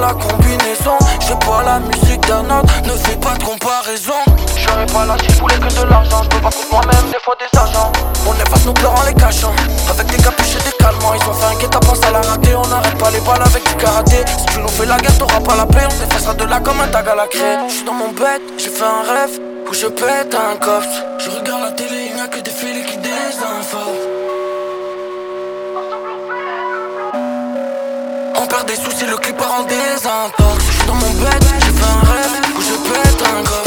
La 0.00 0.12
combinaison. 0.14 0.98
Je 1.20 1.26
fais 1.26 1.38
pas 1.46 1.62
la 1.64 1.80
musique 1.80 2.26
d'un 2.26 2.44
autre, 2.44 2.72
ne 2.84 2.90
fais 2.90 3.16
pas 3.16 3.34
de 3.34 3.44
comparaison. 3.44 4.20
J'aurais 4.56 4.86
pas 4.86 5.04
là 5.04 5.16
si 5.22 5.34
je 5.34 5.40
voulais 5.40 5.56
que 5.56 5.68
de 5.68 5.88
l'argent. 5.88 6.22
Je 6.22 6.28
peux 6.28 6.40
pas 6.40 6.50
contre 6.50 6.70
moi-même, 6.72 7.10
des 7.10 7.20
fois 7.22 7.36
des 7.38 7.58
agents. 7.58 7.92
On 8.26 8.34
efface 8.34 8.64
nos 8.64 8.72
pleurs 8.72 8.94
en 8.94 9.04
les 9.04 9.14
cachant. 9.14 9.52
Avec 9.90 10.06
des 10.06 10.22
capuches 10.22 10.56
et 10.56 10.64
des 10.64 10.76
calmants, 10.78 11.14
ils 11.14 11.28
ont 11.28 11.34
fait 11.34 11.46
un 11.46 11.58
guet 11.58 12.06
à 12.06 12.10
la 12.10 12.20
rater. 12.20 12.54
On 12.54 12.66
n'arrête 12.66 12.98
pas 12.98 13.10
les 13.10 13.20
balles 13.20 13.42
avec 13.42 13.62
du 13.68 13.74
karaté. 13.76 14.24
Si 14.38 14.46
tu 14.46 14.60
nous 14.60 14.68
fais 14.68 14.86
la 14.86 14.96
guerre, 14.98 15.18
t'auras 15.18 15.40
pas 15.40 15.56
la 15.56 15.66
paix. 15.66 15.86
On 15.86 15.94
t'effacera 15.94 16.34
de 16.34 16.44
là 16.44 16.60
comme 16.60 16.80
un 16.80 16.88
tag 16.88 17.08
à 17.08 17.14
la 17.14 17.26
craie. 17.26 17.58
Je 17.68 17.74
suis 17.74 17.84
dans 17.84 17.94
mon 17.94 18.08
bête, 18.08 18.42
j'ai 18.58 18.70
fait 18.70 18.84
un 18.84 19.02
rêve. 19.12 19.40
Où 19.68 19.72
je 19.72 19.86
pète 19.86 20.34
un 20.34 20.56
coffre 20.56 21.04
Je 21.18 21.30
regarde 21.30 21.62
la 21.62 21.72
télé, 21.72 22.10
il 22.10 22.14
n'y 22.16 22.20
a 22.20 22.26
que 22.26 22.38
des 22.40 22.50
filets 22.50 22.84
qui 22.84 22.98
désinforment 22.98 23.13
Des 28.66 28.76
soucis, 28.76 29.04
le 29.06 29.16
clip 29.18 29.36
part 29.36 29.60
en 29.60 29.64
désintox. 29.64 30.64
Je 30.66 30.72
suis 30.72 30.86
dans 30.86 30.94
mon 30.94 31.10
bed, 31.10 31.42
j'ai 31.42 31.72
fait 31.72 31.84
un 31.84 32.00
rêve 32.12 32.30
Où 32.56 32.62
je 32.62 32.74
pète 32.90 33.22
un 33.28 33.42
coffre 33.42 33.63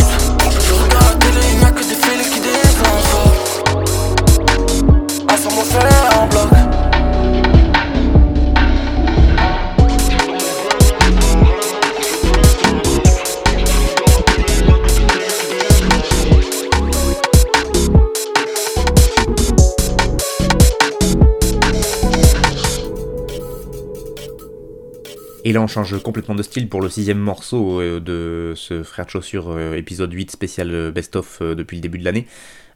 on 25.60 25.68
change 25.68 26.02
complètement 26.02 26.36
de 26.36 26.44
style 26.44 26.70
pour 26.70 26.82
le 26.82 26.90
sixième 26.90 27.20
morceau 27.20 27.82
euh, 27.82 28.00
de 28.00 28.54
ce 28.56 28.84
Frère 28.84 29.06
de 29.06 29.12
Chaussures 29.12 29.50
euh, 29.50 29.76
épisode 29.76 30.12
8 30.12 30.32
spécial 30.32 30.72
euh, 30.72 30.92
best-of 30.92 31.42
depuis 31.42 31.78
le 31.78 31.82
début 31.82 31.98
de 31.98 32.06
l'année. 32.06 32.28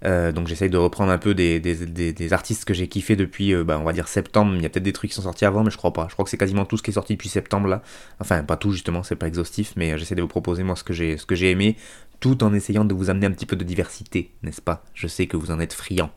donc 0.03 0.47
j'essaye 0.47 0.69
de 0.69 0.77
reprendre 0.77 1.11
un 1.11 1.17
peu 1.17 1.33
des 1.35 2.33
artistes 2.33 2.65
que 2.65 2.73
j'ai 2.73 2.87
kiffé 2.87 3.15
depuis, 3.15 3.53
bah, 3.63 3.77
on 3.79 3.83
va 3.83 3.93
dire 3.93 4.07
septembre. 4.07 4.53
Il 4.55 4.61
y 4.63 4.65
a 4.65 4.69
peut-être 4.69 4.83
des 4.83 4.93
trucs 4.93 5.11
qui 5.11 5.15
sont 5.15 5.21
sortis 5.21 5.45
avant, 5.45 5.63
mais 5.63 5.71
je 5.71 5.77
crois 5.77 5.93
pas. 5.93 6.07
Je 6.09 6.13
crois 6.13 6.25
que 6.25 6.31
c'est 6.31 6.37
quasiment 6.37 6.65
tout 6.65 6.77
ce 6.77 6.83
qui 6.83 6.91
est 6.91 6.93
sorti 6.93 7.13
depuis 7.13 7.29
septembre 7.29 7.67
là. 7.67 7.83
Enfin, 8.19 8.43
pas 8.43 8.57
tout 8.57 8.71
justement, 8.71 9.03
c'est 9.03 9.15
pas 9.15 9.27
exhaustif, 9.27 9.73
mais 9.75 9.97
j'essaie 9.97 10.15
de 10.15 10.21
vous 10.21 10.27
proposer 10.27 10.63
moi 10.63 10.75
ce 10.75 10.83
que 10.83 10.93
j'ai, 10.93 11.17
ce 11.17 11.25
que 11.25 11.35
j'ai 11.35 11.51
aimé, 11.51 11.77
tout 12.19 12.43
en 12.43 12.53
essayant 12.53 12.85
de 12.85 12.93
vous 12.93 13.09
amener 13.09 13.27
un 13.27 13.31
petit 13.31 13.45
peu 13.45 13.55
de 13.55 13.63
diversité, 13.63 14.31
n'est-ce 14.43 14.61
pas? 14.61 14.83
Je 14.93 15.07
sais 15.07 15.27
que 15.27 15.37
vous 15.37 15.51
en 15.51 15.59
êtes 15.59 15.73
friands. 15.73 16.11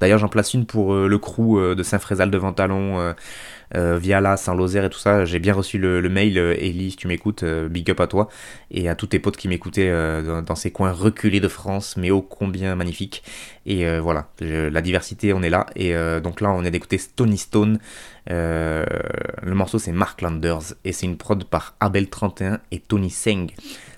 D'ailleurs, 0.00 0.18
j'en 0.18 0.28
place 0.28 0.54
une 0.54 0.66
pour 0.66 0.94
le 0.94 1.18
crew 1.18 1.74
de 1.76 1.82
Saint-Frézal 1.82 2.30
de 2.30 2.38
Ventalon 2.38 3.14
euh, 3.76 3.98
via 3.98 4.20
là, 4.20 4.36
Saint-Lozère 4.36 4.84
et 4.84 4.90
tout 4.90 4.98
ça. 4.98 5.24
J'ai 5.24 5.38
bien 5.38 5.54
reçu 5.54 5.78
le, 5.78 6.00
mail, 6.08 6.38
euh, 6.38 6.54
Ellie, 6.58 6.96
tu 6.96 7.06
m'écoutes, 7.06 7.42
euh, 7.44 7.68
big 7.68 7.90
up 7.90 8.00
à 8.00 8.06
toi, 8.06 8.28
et 8.70 8.88
à 8.88 8.94
tous 8.94 9.06
tes 9.08 9.18
potes 9.18 9.36
qui 9.36 9.48
m'écoutaient 9.48 9.90
euh, 9.90 10.42
dans, 10.42 10.54
ces 10.54 10.70
coins 10.70 10.92
reculés 10.92 11.40
de 11.40 11.48
France, 11.48 11.96
mais 11.96 12.10
ô 12.10 12.20
combien 12.22 12.74
magnifiques. 12.74 13.22
Et 13.66 13.86
voilà, 14.00 14.28
la 14.40 14.80
diversité, 14.80 15.32
on 15.32 15.42
est 15.42 15.50
là. 15.50 15.66
Et 15.76 15.94
donc 16.22 16.40
là, 16.40 16.50
on 16.50 16.64
est 16.64 16.72
d'écouter 16.72 16.98
Stony 16.98 17.38
Stone. 17.38 17.78
le 18.26 18.84
morceau, 19.44 19.78
c'est 19.78 19.92
Mark 19.92 20.22
Landers, 20.22 20.74
et 20.84 20.92
c'est 20.92 21.06
une 21.06 21.16
prod 21.16 21.44
par 21.44 21.76
Abel31 21.80 22.58
et 22.72 22.80
Tony 22.80 23.10
Seng. 23.10 23.52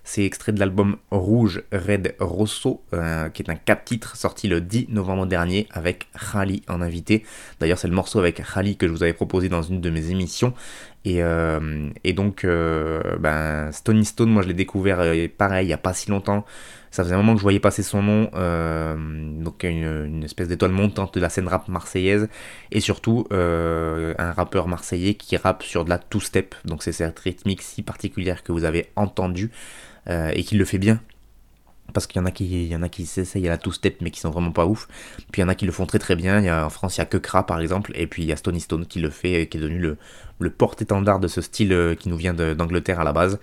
C'est 0.04 0.24
extrait 0.24 0.50
de 0.50 0.58
l'album 0.58 0.96
Rouge 1.12 1.62
Red 1.70 2.16
Rosso, 2.18 2.82
euh, 2.92 3.28
qui 3.28 3.42
est 3.42 3.50
un 3.50 3.54
4 3.54 3.84
titres 3.84 4.16
sorti 4.16 4.48
le 4.48 4.60
10 4.60 4.88
novembre 4.88 5.26
dernier 5.26 5.68
avec 5.70 6.08
Khali 6.32 6.62
en 6.68 6.82
invité. 6.82 7.24
D'ailleurs, 7.60 7.78
c'est 7.78 7.86
le 7.86 7.94
morceau 7.94 8.18
avec 8.18 8.42
Khali 8.42 8.76
que 8.76 8.88
je 8.88 8.92
vous 8.92 9.04
avais 9.04 9.12
proposé 9.12 9.48
dans 9.48 9.62
une 9.62 9.80
de 9.80 9.90
mes 9.90 10.10
émissions. 10.10 10.54
Et, 11.04 11.22
euh, 11.22 11.88
donc, 12.14 12.44
euh, 12.44 13.16
ben, 13.18 13.70
Stony 13.70 14.04
Stone, 14.04 14.30
moi 14.30 14.42
je 14.42 14.48
l'ai 14.48 14.54
découvert 14.54 14.98
pareil, 15.38 15.66
il 15.66 15.68
n'y 15.68 15.72
a 15.72 15.78
pas 15.78 15.94
si 15.94 16.10
longtemps. 16.10 16.44
Ça 16.90 17.04
faisait 17.04 17.14
un 17.14 17.18
moment 17.18 17.32
que 17.32 17.38
je 17.38 17.44
voyais 17.44 17.60
passer 17.60 17.82
son 17.82 18.02
nom, 18.02 18.24
donc 19.42 19.62
une, 19.62 20.04
une 20.06 20.24
espèce 20.24 20.48
d'étoile 20.48 20.72
montante 20.72 21.14
de 21.14 21.20
la 21.20 21.30
scène 21.30 21.48
rap 21.48 21.66
marseillaise, 21.68 22.28
et 22.70 22.80
surtout 22.80 23.26
un 23.30 24.32
rappeur 24.32 24.68
marseillais 24.68 25.14
qui 25.14 25.38
rappe 25.38 25.62
sur 25.62 25.86
de 25.86 25.88
la 25.88 25.96
two-step, 25.96 26.54
donc 26.66 26.82
c'est 26.82 26.92
cette 26.92 27.18
rythmique 27.20 27.62
si 27.62 27.80
particulière 27.80 28.42
que 28.42 28.52
vous 28.52 28.64
avez 28.64 28.90
entendue. 28.94 29.50
Euh, 30.08 30.32
et 30.34 30.42
qui 30.42 30.56
le 30.56 30.64
fait 30.64 30.78
bien. 30.78 31.00
Parce 31.92 32.06
qu'il 32.06 32.20
y 32.20 32.22
en 32.22 32.26
a 32.26 32.30
qui, 32.30 32.66
y 32.66 32.74
en 32.74 32.82
a 32.82 32.88
qui 32.88 33.06
s'essayent 33.06 33.46
à 33.46 33.50
la 33.50 33.58
two-step 33.58 34.00
mais 34.00 34.10
qui 34.10 34.20
sont 34.20 34.30
vraiment 34.30 34.50
pas 34.50 34.66
ouf. 34.66 34.88
Puis 35.30 35.40
il 35.40 35.40
y 35.42 35.44
en 35.44 35.48
a 35.48 35.54
qui 35.54 35.66
le 35.66 35.72
font 35.72 35.86
très 35.86 35.98
très 35.98 36.16
bien. 36.16 36.40
Y 36.40 36.48
a, 36.48 36.66
en 36.66 36.70
France, 36.70 36.96
il 36.96 37.00
y 37.00 37.02
a 37.02 37.06
que 37.06 37.18
par 37.18 37.60
exemple. 37.60 37.92
Et 37.94 38.06
puis 38.06 38.22
il 38.22 38.28
y 38.28 38.32
a 38.32 38.36
Stony 38.36 38.60
Stone 38.60 38.86
qui 38.86 39.00
le 39.00 39.10
fait, 39.10 39.46
qui 39.48 39.58
est 39.58 39.60
devenu 39.60 39.78
le, 40.40 40.50
porte-étendard 40.50 41.20
de 41.20 41.28
ce 41.28 41.40
style 41.40 41.72
euh, 41.72 41.94
qui 41.94 42.08
nous 42.08 42.16
vient 42.16 42.34
d'Angleterre 42.34 43.00
à 43.00 43.04
la 43.04 43.12
base. 43.12 43.38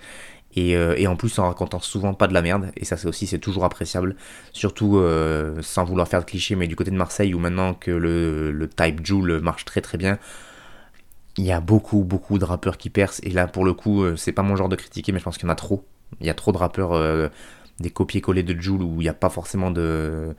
Et, 0.56 0.76
euh, 0.76 0.94
et, 0.98 1.06
en 1.06 1.14
plus 1.14 1.38
en 1.38 1.46
racontant 1.46 1.78
souvent 1.78 2.12
pas 2.12 2.26
de 2.26 2.34
la 2.34 2.42
merde 2.42 2.72
et 2.76 2.84
ça 2.84 2.96
c'est 2.96 3.06
aussi 3.06 3.28
c'est 3.28 3.38
toujours 3.38 3.64
appréciable 3.64 4.16
surtout 4.52 5.00
sans 5.60 5.84
vouloir 5.84 6.08
faire 6.08 6.18
de 6.18 6.24
cliché 6.24 6.56
mais 6.56 6.66
du 6.66 6.74
côté 6.74 6.90
de 6.90 6.96
Marseille 6.96 7.34
où 7.34 7.38
maintenant 7.38 7.72
que 7.72 7.92
le, 7.92 8.50
le 8.50 8.68
type 8.68 9.06
Joule 9.06 9.38
marche 9.38 9.64
très 9.64 9.80
très 9.80 9.96
bien 9.96 10.18
il 11.36 11.44
y 11.44 11.52
a 11.52 11.60
beaucoup 11.60 12.02
beaucoup 12.02 12.40
de 12.40 12.44
rappeurs 12.44 12.78
qui 12.78 12.90
percent 12.90 13.20
et 13.22 13.30
là 13.30 13.46
pour 13.46 13.64
le 13.64 13.74
coup 13.74 14.04
c'est 14.16 14.32
pas 14.32 14.42
mon 14.42 14.56
genre 14.56 14.68
de 14.68 14.74
critiquer 14.74 15.12
mais 15.12 15.20
je 15.20 15.24
pense 15.24 15.38
qu'il 15.38 15.46
y 15.46 15.48
en 15.48 15.52
a 15.52 15.54
trop 15.54 15.84
il 16.20 16.26
y 16.26 16.30
a 16.30 16.34
trop 16.34 16.52
de 16.52 16.58
rappeurs, 16.58 16.92
euh, 16.92 17.28
des 17.78 17.90
copier-coller 17.90 18.42
de 18.42 18.60
Joule 18.60 18.82
où 18.82 19.00
il 19.00 19.04
n'y 19.04 19.08
a 19.08 19.14
pas 19.14 19.30
forcément 19.30 19.70
de, 19.70 20.34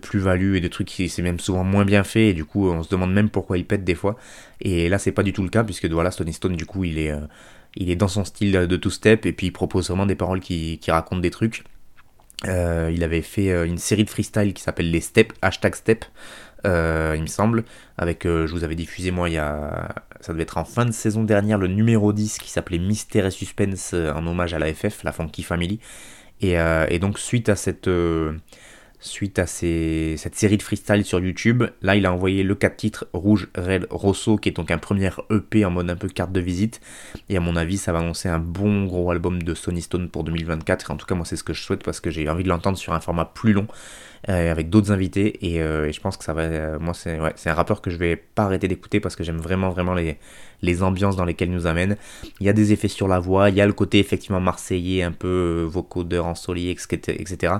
plus-value 0.00 0.56
et 0.56 0.60
de 0.60 0.68
trucs 0.68 0.88
qui 0.88 1.08
c'est 1.08 1.22
même 1.22 1.40
souvent 1.40 1.64
moins 1.64 1.84
bien 1.84 2.04
fait 2.04 2.28
et 2.28 2.34
du 2.34 2.44
coup 2.44 2.68
on 2.68 2.82
se 2.82 2.88
demande 2.88 3.12
même 3.12 3.30
pourquoi 3.30 3.58
il 3.58 3.66
pète 3.66 3.84
des 3.84 3.94
fois. 3.94 4.16
Et 4.60 4.88
là 4.88 4.98
c'est 4.98 5.12
pas 5.12 5.22
du 5.22 5.32
tout 5.32 5.42
le 5.42 5.48
cas 5.48 5.64
puisque 5.64 5.86
voilà 5.86 6.10
Stony 6.10 6.32
Stone 6.32 6.56
du 6.56 6.66
coup 6.66 6.84
il 6.84 6.98
est, 6.98 7.12
euh, 7.12 7.94
dans 7.96 8.08
son 8.08 8.24
style 8.24 8.52
de 8.52 8.76
two-step 8.76 9.26
et 9.26 9.32
puis 9.32 9.48
il 9.48 9.52
propose 9.52 9.88
vraiment 9.88 10.06
des 10.06 10.16
paroles 10.16 10.40
qui, 10.40 10.78
qui 10.78 10.90
racontent 10.90 11.20
des 11.20 11.30
trucs. 11.30 11.64
Euh, 12.46 12.90
il 12.94 13.04
avait 13.04 13.20
fait 13.20 13.66
une 13.66 13.76
série 13.76 14.04
de 14.04 14.10
freestyle 14.10 14.54
qui 14.54 14.62
s'appelle 14.62 14.90
les 14.90 15.00
steps, 15.00 15.34
hashtag 15.42 15.74
step, 15.74 16.04
euh, 16.66 17.14
il 17.16 17.22
me 17.22 17.26
semble, 17.26 17.64
avec, 17.96 18.26
euh, 18.26 18.46
je 18.46 18.52
vous 18.52 18.64
avais 18.64 18.74
diffusé 18.74 19.10
moi 19.10 19.28
il 19.28 19.34
y 19.34 19.38
a, 19.38 19.88
ça 20.20 20.32
devait 20.32 20.42
être 20.42 20.58
en 20.58 20.64
fin 20.64 20.84
de 20.84 20.92
saison 20.92 21.24
dernière, 21.24 21.58
le 21.58 21.68
numéro 21.68 22.12
10 22.12 22.38
qui 22.38 22.50
s'appelait 22.50 22.78
Mystère 22.78 23.26
et 23.26 23.30
Suspense 23.30 23.92
euh, 23.94 24.12
en 24.12 24.26
hommage 24.26 24.54
à 24.54 24.58
la 24.58 24.72
FF, 24.72 25.04
la 25.04 25.12
Funky 25.12 25.42
Family. 25.42 25.80
Et, 26.42 26.98
donc 26.98 27.18
suite 27.18 27.50
à 27.50 27.54
cette, 27.54 27.90
suite 28.98 29.38
à 29.38 29.46
ces, 29.46 30.14
cette 30.16 30.34
série 30.34 30.56
de 30.56 30.62
freestyle 30.62 31.04
sur 31.04 31.20
YouTube, 31.20 31.64
là 31.82 31.96
il 31.96 32.06
a 32.06 32.12
envoyé 32.14 32.42
le 32.42 32.54
4 32.54 32.76
titres 32.76 33.06
Rouge, 33.12 33.48
Red, 33.54 33.86
Rosso, 33.90 34.38
qui 34.38 34.48
est 34.48 34.52
donc 34.52 34.70
un 34.70 34.78
premier 34.78 35.10
EP 35.30 35.66
en 35.66 35.70
mode 35.70 35.90
un 35.90 35.96
peu 35.96 36.08
carte 36.08 36.32
de 36.32 36.40
visite. 36.40 36.80
Et 37.28 37.36
à 37.36 37.40
mon 37.40 37.56
avis, 37.56 37.76
ça 37.76 37.92
va 37.92 37.98
annoncer 37.98 38.30
un 38.30 38.38
bon 38.38 38.86
gros 38.86 39.10
album 39.10 39.42
de 39.42 39.52
Sony 39.52 39.82
Stone 39.82 40.08
pour 40.08 40.24
2024. 40.24 40.90
Et 40.90 40.92
en 40.94 40.96
tout 40.96 41.04
cas, 41.04 41.14
moi 41.14 41.26
c'est 41.26 41.36
ce 41.36 41.44
que 41.44 41.52
je 41.52 41.60
souhaite 41.62 41.82
parce 41.82 42.00
que 42.00 42.10
j'ai 42.10 42.26
envie 42.30 42.44
de 42.44 42.48
l'entendre 42.48 42.78
sur 42.78 42.94
un 42.94 43.00
format 43.00 43.26
plus 43.26 43.52
long 43.52 43.66
avec 44.28 44.68
d'autres 44.68 44.92
invités 44.92 45.46
et, 45.46 45.58
je 45.58 46.00
pense 46.00 46.16
que 46.16 46.24
ça 46.24 46.34
va. 46.34 46.78
moi, 46.78 46.94
c'est 46.94 47.50
un 47.50 47.54
rappeur 47.54 47.80
que 47.80 47.90
je 47.90 47.96
vais 47.96 48.16
pas 48.16 48.44
arrêter 48.44 48.68
d'écouter 48.68 49.00
parce 49.00 49.16
que 49.16 49.24
j'aime 49.24 49.38
vraiment, 49.38 49.70
vraiment 49.70 49.94
les, 49.94 50.82
ambiances 50.82 51.16
dans 51.16 51.24
lesquelles 51.24 51.48
il 51.48 51.54
nous 51.54 51.66
amène. 51.66 51.96
Il 52.38 52.46
y 52.46 52.48
a 52.48 52.52
des 52.52 52.72
effets 52.72 52.88
sur 52.88 53.08
la 53.08 53.18
voix, 53.18 53.50
il 53.50 53.56
y 53.56 53.60
a 53.60 53.66
le 53.66 53.72
côté 53.72 53.98
effectivement 53.98 54.40
marseillais, 54.40 55.02
un 55.02 55.12
peu 55.12 55.66
vocodeur 55.68 56.26
ensoleillé, 56.26 56.70
etc. 56.70 57.54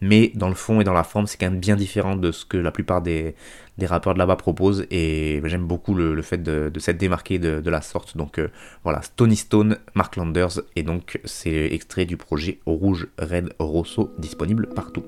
Mais 0.00 0.30
dans 0.34 0.48
le 0.48 0.54
fond 0.54 0.80
et 0.80 0.84
dans 0.84 0.92
la 0.92 1.04
forme, 1.04 1.26
c'est 1.26 1.38
quand 1.38 1.50
même 1.50 1.60
bien 1.60 1.76
différent 1.76 2.16
de 2.16 2.30
ce 2.30 2.44
que 2.44 2.56
la 2.56 2.70
plupart 2.70 3.02
des, 3.02 3.34
des 3.78 3.86
rappeurs 3.86 4.14
de 4.14 4.18
là-bas 4.18 4.36
proposent 4.36 4.86
et 4.90 5.40
j'aime 5.44 5.66
beaucoup 5.66 5.94
le, 5.94 6.20
fait 6.22 6.42
de, 6.42 6.70
s'être 6.78 6.98
démarqué 6.98 7.38
de, 7.38 7.70
la 7.70 7.80
sorte. 7.80 8.16
Donc 8.16 8.40
voilà, 8.82 9.02
Stony 9.02 9.36
Stone, 9.36 9.78
Mark 9.94 10.16
Landers 10.16 10.60
et 10.76 10.82
donc 10.82 11.20
c'est 11.24 11.72
extrait 11.72 12.04
du 12.04 12.16
projet 12.16 12.60
Rouge 12.66 13.08
Red 13.18 13.54
Rosso 13.58 14.12
disponible 14.18 14.68
partout. 14.74 15.04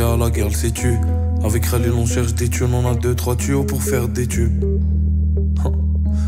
À 0.00 0.16
la 0.16 0.30
guerre, 0.30 0.48
le 0.48 0.54
sais-tu 0.54 0.94
Avec 1.44 1.66
Rallye, 1.66 1.90
on 1.90 2.06
cherche 2.06 2.34
des 2.34 2.48
tunes, 2.48 2.72
on 2.72 2.88
a 2.88 2.94
deux, 2.94 3.14
trois 3.14 3.36
tuyaux 3.36 3.64
pour 3.64 3.82
faire 3.82 4.08
des 4.08 4.26
tubes. 4.26 4.64
Hein. 5.64 5.72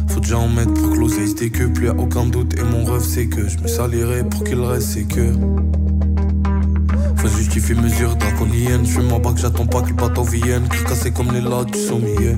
Faut 0.09 0.21
déjà 0.21 0.39
en 0.39 0.49
mettre 0.49 0.75
pour 0.75 0.93
closer 0.93 1.27
se 1.27 1.35
décuple, 1.35 1.85
y'a 1.85 1.95
aucun 1.95 2.27
doute. 2.27 2.55
Et 2.59 2.63
mon 2.63 2.85
rêve, 2.85 3.03
c'est 3.03 3.27
que 3.27 3.49
je 3.49 3.59
me 3.59 3.69
salirai 3.69 4.25
pour 4.25 4.45
qu'il 4.45 4.61
reste 4.61 4.89
ses 4.89 5.05
cœurs. 5.05 5.37
Faut 7.17 7.29
justifier 7.29 7.75
mesure 7.75 8.17
draconienne. 8.17 8.85
Je 8.85 9.01
ma 9.01 9.19
bac, 9.19 9.37
j'attends 9.37 9.67
pas 9.67 9.83
que 9.83 9.89
le 9.91 9.95
bateau 9.95 10.25
vienne. 10.25 10.69
Cassé 10.89 11.11
comme 11.11 11.33
les 11.33 11.41
lacs 11.41 11.71
du 11.71 11.79
sommier. 11.79 12.37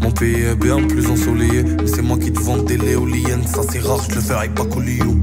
Mon 0.00 0.10
pays 0.10 0.42
est 0.42 0.56
bien 0.56 0.82
plus 0.86 1.06
ensoleillé. 1.08 1.62
Mais 1.62 1.86
c'est 1.86 2.02
moi 2.02 2.18
qui 2.18 2.32
te 2.32 2.40
vends 2.40 2.62
des 2.62 2.76
léoliennes. 2.76 3.46
Ça 3.46 3.62
c'est 3.68 3.80
rare, 3.80 4.00
je 4.08 4.14
le 4.14 4.20
fais 4.20 4.34
avec 4.34 4.54
Pacolio 4.54 5.04
suis 5.04 5.21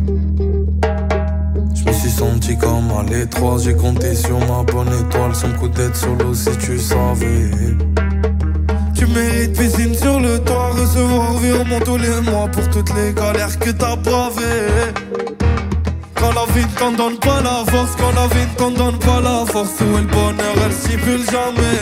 senti 2.20 2.58
comme 2.58 2.92
à 3.00 3.04
l'étroit, 3.10 3.58
j'ai 3.64 3.74
compté 3.74 4.14
sur 4.14 4.38
ma 4.40 4.62
bonne 4.64 4.92
étoile, 5.02 5.34
sans 5.34 5.54
coup 5.54 5.70
d'être 5.70 5.96
solo 5.96 6.34
si 6.34 6.52
tu 6.58 6.78
savais. 6.78 7.50
Tu 8.94 9.08
mérites 9.08 9.58
piscine 9.58 9.96
sur 9.96 10.20
le 10.20 10.38
toit, 10.40 10.72
recevoir 10.74 11.38
virement 11.38 11.80
tous 11.80 11.98
les 11.98 12.20
mois 12.30 12.50
pour 12.50 12.70
toutes 12.70 12.94
les 12.96 13.14
galères 13.14 13.58
que 13.58 13.70
t'as 13.70 13.96
bravées. 13.96 14.92
Quand 16.16 16.34
la 16.34 16.46
vie 16.54 16.66
ne 16.66 16.78
t'en 16.78 16.92
donne 16.92 17.18
pas 17.20 17.42
la 17.42 17.64
force, 17.72 17.96
quand 17.98 18.12
la 18.12 18.28
vie 18.28 18.48
ne 18.52 18.58
t'en 18.58 18.72
donne 18.72 19.00
pas 19.00 19.22
la 19.22 19.46
force, 19.46 19.80
où 19.80 19.98
est 19.98 20.02
le 20.02 20.08
bonheur, 20.08 20.56
elle 20.66 20.74
s'y 20.74 20.98
jamais. 21.32 21.80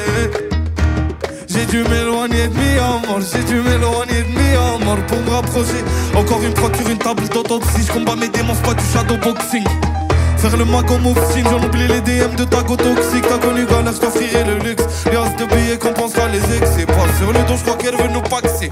J'ai 1.47 1.65
dû 1.65 1.81
m'éloigner 1.89 2.47
de 2.47 2.53
mi 2.53 2.75
mort, 3.07 3.21
j'ai 3.33 3.43
dû 3.43 3.55
m'éloigner 3.55 4.21
de 4.21 4.31
mi 4.37 4.85
mort 4.85 4.99
pour 5.07 5.17
me 5.17 5.29
rapprocher. 5.31 5.81
Encore 6.15 6.43
une 6.43 6.53
procure, 6.53 6.89
une 6.89 6.99
table 6.99 7.27
d'autopsie, 7.29 7.81
je 7.87 7.91
combats 7.91 8.15
mes 8.15 8.29
démons, 8.29 8.53
pas 8.63 8.75
du 8.75 8.83
shadow 8.93 9.17
boxing. 9.17 9.65
Faire 10.37 10.55
le 10.55 10.65
mag 10.65 10.89
en 10.91 11.31
signe, 11.31 11.45
j'en 11.49 11.63
oublie 11.63 11.87
les 11.87 12.01
DM 12.01 12.35
de 12.35 12.43
ta 12.43 12.61
go 12.61 12.75
toxique. 12.75 13.25
T'as 13.27 13.39
connu 13.39 13.65
galère, 13.65 13.93
j't'offrirai 13.93 14.43
le 14.43 14.59
luxe. 14.59 14.83
Les 15.09 15.17
as 15.17 15.35
de 15.35 15.45
billets 15.45 15.77
compensera 15.77 16.27
les 16.27 16.39
excès. 16.55 16.85
Pas 16.85 17.07
sur 17.17 17.33
le 17.33 17.39
dos, 17.47 17.55
j'crois 17.57 17.75
qu'elle 17.77 17.95
veut 17.95 18.13
nous 18.13 18.21
paxer. 18.21 18.69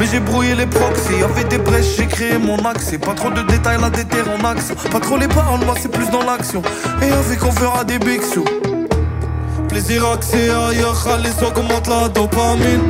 Mais 0.00 0.06
j'ai 0.10 0.20
brouillé 0.20 0.54
les 0.54 0.66
proxys, 0.66 1.18
y'avait 1.20 1.44
des 1.44 1.58
brèches, 1.58 1.96
j'ai 1.96 2.06
créé 2.06 2.38
mon 2.38 2.56
accès. 2.64 2.98
Pas 2.98 3.12
trop 3.12 3.30
de 3.30 3.42
détails, 3.42 3.78
la 3.80 3.90
déterre 3.90 4.26
en 4.30 4.44
axe. 4.44 4.72
Pas 4.90 5.00
trop 5.00 5.18
les 5.18 5.28
paroles, 5.28 5.60
moi 5.66 5.74
c'est 5.78 5.90
plus 5.90 6.08
dans 6.10 6.22
l'action. 6.22 6.62
Et 7.02 7.10
avec 7.10 7.44
on 7.44 7.52
fera 7.52 7.84
des 7.84 7.98
big 7.98 8.22
Plaisir 9.68 10.06
accès 10.08 10.48
ailleurs, 10.50 11.18
les 11.22 11.46
augmente 11.46 11.86
la 11.86 12.08
dopamine. 12.08 12.80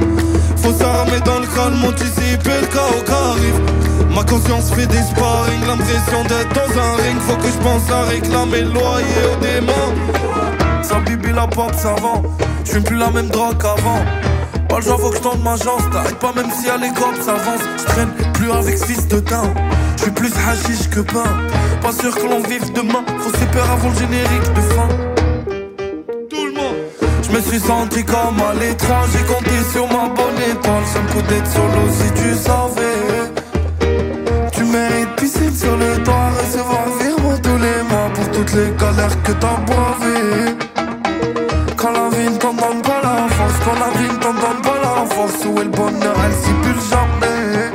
Faut 0.57 0.73
s'armer 0.73 1.21
dans 1.25 1.41
le 1.41 1.47
calme, 1.47 1.85
anticiper 1.85 2.61
le 2.61 2.67
chaos 2.69 3.05
arrive. 3.11 3.74
Ma 4.15 4.23
conscience 4.23 4.71
fait 4.73 4.87
des 4.87 5.03
sparring, 5.03 5.67
l'impression 5.67 6.23
d'être 6.29 6.53
dans 6.55 6.81
un 6.81 6.95
ring. 7.03 7.19
Faut 7.21 7.37
que 7.37 7.49
je 7.49 7.59
pense 7.59 7.91
à 7.91 8.03
réclamer 8.03 8.61
le 8.61 8.71
loyer 8.71 9.23
au 9.33 9.41
démon. 9.41 10.83
Sans 10.83 11.01
bibi 11.01 11.33
la 11.33 11.49
porte 11.49 11.75
savant, 11.75 12.23
je 12.65 12.79
plus 12.79 12.97
la 12.97 13.11
même 13.11 13.29
drogue 13.29 13.59
qu'avant. 13.61 14.05
Pas 14.69 14.77
le 14.77 14.83
genre, 14.83 15.01
faut 15.01 15.11
que 15.11 15.17
je 15.17 15.23
tente 15.23 15.43
ma 15.43 15.57
chance. 15.57 15.83
T'arrêtes 15.93 16.19
pas 16.21 16.33
même 16.33 16.51
si 16.53 16.71
à 16.71 16.77
l'école 16.77 17.17
s'avance. 17.21 17.61
Je 17.77 17.85
traîne 17.85 18.11
plus 18.35 18.53
avec 18.53 18.79
ce 18.79 18.85
fils 18.85 19.09
de 19.09 19.19
teint. 19.19 19.53
Je 19.97 20.03
suis 20.03 20.11
plus 20.12 20.33
hashish 20.49 20.89
que 20.91 21.01
pain. 21.01 21.25
Pas 21.83 21.93
sûr 21.93 22.15
que 22.15 22.27
l'on 22.27 22.41
vive 22.41 22.73
demain. 22.73 23.05
Faut 23.19 23.37
ses 23.37 23.47
peurs 23.47 23.71
avant 23.71 23.89
le 23.89 23.97
générique 23.97 24.53
de 24.55 24.61
fin. 24.61 24.89
Tout 26.31 26.47
le 26.47 26.53
monde. 26.53 26.77
Je 27.23 27.37
me 27.37 27.41
suis 27.41 27.61
senti 27.61 28.05
comme 28.05 28.41
à. 28.41 28.55
J'ai 28.61 29.25
compté 29.25 29.51
sur 29.73 29.87
ma 29.89 30.09
bonne 30.09 30.39
étoile. 30.51 30.85
Ça 30.93 31.01
me 31.01 31.09
coûte 31.12 31.27
d'être 31.27 31.51
solo 31.51 31.89
si 31.91 32.12
tu 32.12 32.35
savais 32.35 33.14
toutes 38.45 38.57
les 38.57 38.72
galères 38.78 39.22
que 39.22 39.32
t'as 39.32 39.57
bravées 39.66 40.57
Quand 41.76 41.92
la 41.92 42.09
vie 42.16 42.30
ne 42.30 42.36
t'en 42.36 42.53
donne 42.53 42.82
pas 42.82 43.01
la 43.03 43.28
force 43.28 43.55
Quand 43.64 43.74
la 43.74 43.99
vie 43.99 44.09
ne 44.09 44.18
t'en 44.18 44.32
donne 44.32 44.62
pas 44.62 44.78
la 44.82 45.07
force 45.14 45.45
Où 45.47 45.59
est 45.61 45.64
le 45.64 45.70
bonheur, 45.70 46.16
elle 46.24 46.32
s'y 46.32 46.53
pule 46.62 46.80
jamais 46.90 47.70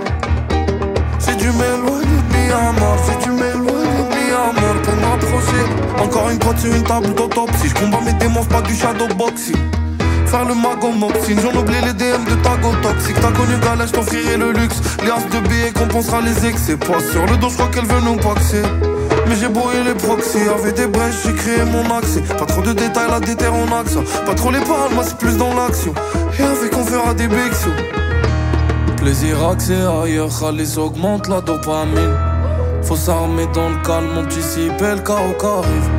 J'ai 1.26 1.36
dû 1.36 1.52
m'éloigner 1.52 2.06
de 2.06 2.80
mort 2.80 2.98
J'ai 3.06 3.26
dû 3.26 3.32
m'éloigner 3.32 4.04
de 4.16 4.62
mort 4.62 4.82
Pour 4.84 4.96
m'approcher 4.96 6.04
Encore 6.04 6.30
une 6.30 6.42
fois 6.42 6.56
sur 6.58 6.74
une 6.74 6.84
table 6.84 7.14
d'autopsie 7.16 7.70
Je 7.70 7.76
combats 7.76 8.02
mes 8.06 8.14
démons, 8.14 8.46
pas 8.46 8.62
du 8.62 8.76
shadowboxing 8.76 9.58
Faire 10.26 10.46
le 10.46 10.54
mago 10.54 10.92
moxine, 10.92 11.40
j'en 11.42 11.60
oublie 11.60 11.82
les 11.82 11.94
DM 11.94 12.24
de 12.30 12.36
Tago 12.44 12.72
toxique. 12.84 13.16
T'as 13.20 13.32
connu 13.32 13.58
Galère, 13.64 13.88
j't'offrirai 13.88 14.38
le 14.38 14.52
luxe. 14.52 14.80
Les 15.02 15.10
as 15.10 15.28
de 15.28 15.48
billets 15.48 15.72
compensera 15.72 16.22
les 16.22 16.46
excès. 16.46 16.78
Pas 16.78 17.00
sur 17.12 17.26
le 17.26 17.36
dos, 17.38 17.50
j'crois 17.50 17.68
qu'elle 17.74 17.88
veut 17.88 18.02
nous 18.02 18.16
paxer. 18.16 18.62
Mais 19.30 19.36
j'ai 19.36 19.48
brouillé 19.48 19.84
les 19.84 19.94
proxys, 19.94 20.50
avec 20.50 20.74
des 20.74 20.88
brèches, 20.88 21.14
j'ai 21.24 21.34
créé 21.34 21.64
mon 21.64 21.96
accès. 21.96 22.22
Pas 22.22 22.48
trop 22.48 22.64
de 22.64 22.74
détails, 22.74 23.12
la 23.12 23.20
déterre 23.20 23.54
en 23.54 23.80
axe. 23.80 23.96
Pas 24.26 24.34
trop 24.34 24.50
les 24.50 24.60
paroles, 24.60 24.92
moi 24.96 25.04
c'est 25.06 25.20
plus 25.20 25.38
dans 25.38 25.54
l'action. 25.54 25.94
Et 26.40 26.42
avec 26.42 26.76
on 26.76 26.84
fera 26.84 27.14
des 27.14 27.28
big 27.28 27.54
Plaisir 28.98 29.48
accès 29.48 29.76
ailleurs, 29.76 30.52
les 30.52 30.80
augmente 30.80 31.28
la 31.28 31.42
dopamine. 31.42 32.18
Faut 32.82 32.96
s'armer 32.96 33.46
dans 33.54 33.70
le 33.70 33.76
calme, 33.86 34.18
anticiper 34.18 34.96
le 34.96 35.02
chaos 35.02 35.36
qui 35.40 35.46
arrive. 35.46 35.90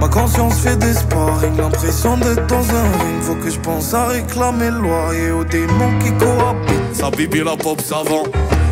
Ma 0.00 0.08
conscience 0.08 0.58
fait 0.58 0.76
des 0.76 0.94
sparring, 0.94 1.56
l'impression 1.58 2.16
d'être 2.16 2.46
dans 2.48 2.56
un 2.56 2.82
ring. 2.82 3.22
Faut 3.22 3.36
que 3.36 3.50
je 3.50 3.60
pense 3.60 3.94
à 3.94 4.06
réclamer 4.06 4.68
le 4.70 4.80
loyer 4.80 5.30
aux 5.30 5.44
démons 5.44 5.96
qui 6.02 6.10
cohabitent. 6.14 6.94
Ça 6.94 7.08
bibi 7.10 7.44
la 7.44 7.56
pop 7.56 7.80
savant, 7.80 8.24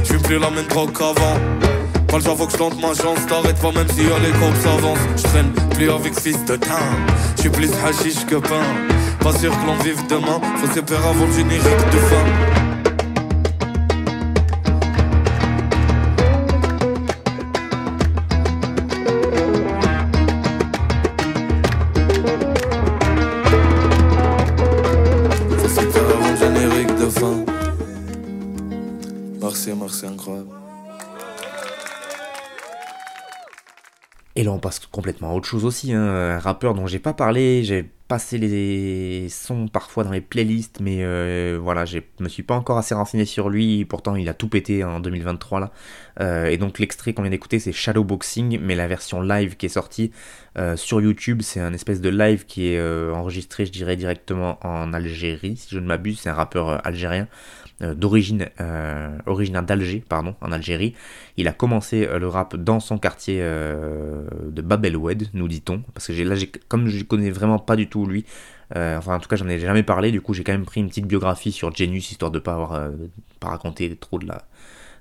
suis 0.03 0.19
plus 0.19 0.41
la 0.41 0.51
même 0.51 0.67
drogue 0.67 0.91
qu'avant. 0.93 1.78
Pas 2.09 2.17
le 2.17 2.25
genre 2.25 2.37
faut 2.39 2.47
que 2.47 2.53
je 2.53 2.57
tente 2.57 2.81
ma 2.81 2.95
chance, 2.95 3.19
t'arrêtes 3.29 3.61
pas 3.61 3.71
même 3.73 3.89
si 3.91 4.03
y'a 4.03 4.19
les 4.19 4.33
cops 4.33 4.61
s'avancent. 4.63 4.99
Je 5.17 5.23
traîne 5.23 5.53
plus 5.71 5.91
avec 5.91 6.19
fils 6.19 6.43
de 6.47 6.57
teint, 6.57 6.97
je 7.37 7.43
suis 7.43 7.51
plus 7.51 7.71
hashish 7.85 8.25
que 8.27 8.37
pain. 8.37 8.65
Pas 9.21 9.33
sûr 9.39 9.51
que 9.51 9.67
l'on 9.67 9.77
vive 9.85 10.01
demain, 10.09 10.41
faut 10.57 10.67
faire 10.67 11.07
avant 11.07 11.27
le 11.27 11.33
générique 11.33 11.91
de 11.93 11.99
fin. 11.99 12.68
Complètement 34.91 35.35
autre 35.35 35.47
chose 35.47 35.65
aussi. 35.65 35.93
Hein. 35.93 36.03
Un 36.03 36.39
rappeur 36.39 36.75
dont 36.75 36.87
j'ai 36.87 36.99
pas 36.99 37.15
parlé, 37.15 37.63
j'ai 37.65 37.91
passer 38.09 38.39
les 38.39 39.29
sons 39.29 39.69
parfois 39.69 40.03
dans 40.03 40.11
les 40.11 40.23
playlists, 40.23 40.81
mais 40.81 41.05
euh, 41.05 41.59
voilà, 41.63 41.85
je 41.85 41.99
me 42.21 42.29
suis 42.29 42.43
pas 42.43 42.55
encore 42.55 42.79
assez 42.79 42.95
renseigné 42.95 43.27
sur 43.27 43.51
lui. 43.51 43.85
Pourtant, 43.85 44.17
il 44.17 44.29
a 44.31 44.35
tout 44.35 44.49
pété 44.49 44.83
en 44.83 44.99
2023 44.99 45.61
là. 45.61 45.71
Euh, 46.21 46.47
et 46.47 46.57
donc 46.57 46.79
l'extrait 46.79 47.13
qu'on 47.13 47.23
vient 47.23 47.31
d'écouter, 47.31 47.59
c'est 47.59 47.73
Shadowboxing, 47.73 48.61
mais 48.61 48.75
la 48.75 48.89
version 48.89 49.21
live 49.21 49.57
qui 49.57 49.67
est 49.67 49.69
sortie 49.69 50.11
euh, 50.57 50.75
sur 50.77 51.03
YouTube, 51.03 51.43
c'est 51.43 51.61
un 51.61 51.75
espèce 51.75 52.01
de 52.01 52.09
live 52.09 52.47
qui 52.47 52.69
est 52.69 52.81
enregistré, 53.13 53.67
je 53.67 53.73
dirais 53.73 53.97
directement 53.97 54.59
en 54.67 54.95
Algérie, 54.95 55.59
si 55.59 55.69
je 55.75 55.79
ne 55.79 55.87
m'abuse. 55.87 56.21
C'est 56.21 56.31
un 56.31 56.35
rappeur 56.35 56.85
algérien 56.87 57.29
d'origine 57.81 58.49
euh, 58.61 59.17
originaire 59.27 59.63
d'Alger, 59.63 60.03
pardon, 60.09 60.35
en 60.41 60.51
Algérie. 60.51 60.95
Il 61.37 61.47
a 61.49 61.53
commencé 61.53 62.07
euh, 62.07 62.19
le 62.19 62.29
rap 62.29 62.57
dans 62.57 62.81
son 62.81 62.99
quartier 62.99 63.41
de 63.41 64.63
Bab 64.63 64.85
el 64.85 64.97
Oued, 64.97 65.29
nous 65.35 65.49
dit-on, 65.49 65.83
parce 65.95 66.09
que 66.09 66.13
là, 66.13 66.35
comme 66.69 66.89
je 66.89 67.05
connais 67.05 67.31
vraiment 67.31 67.59
pas 67.59 67.77
du 67.77 67.89
tout 67.89 68.07
lui, 68.07 68.25
enfin 68.75 69.17
en 69.17 69.21
tout 69.21 69.29
cas 69.29 69.37
j'en 69.37 69.49
ai 69.49 69.59
jamais 69.59 69.83
parlé, 69.83 70.11
du 70.11 70.21
coup 70.21 70.35
j'ai 70.35 70.45
quand 70.45 70.53
même 70.53 70.67
pris 70.67 70.81
une 70.81 70.89
petite 70.89 71.07
biographie 71.07 71.53
sur 71.53 71.75
Genius 71.75 72.11
histoire 72.11 72.31
de 72.31 72.39
pas 72.39 72.55
avoir 72.55 72.91
pas 73.41 73.49
raconter 73.49 73.97
trop 73.97 74.19
de 74.19 74.27
la 74.27 74.45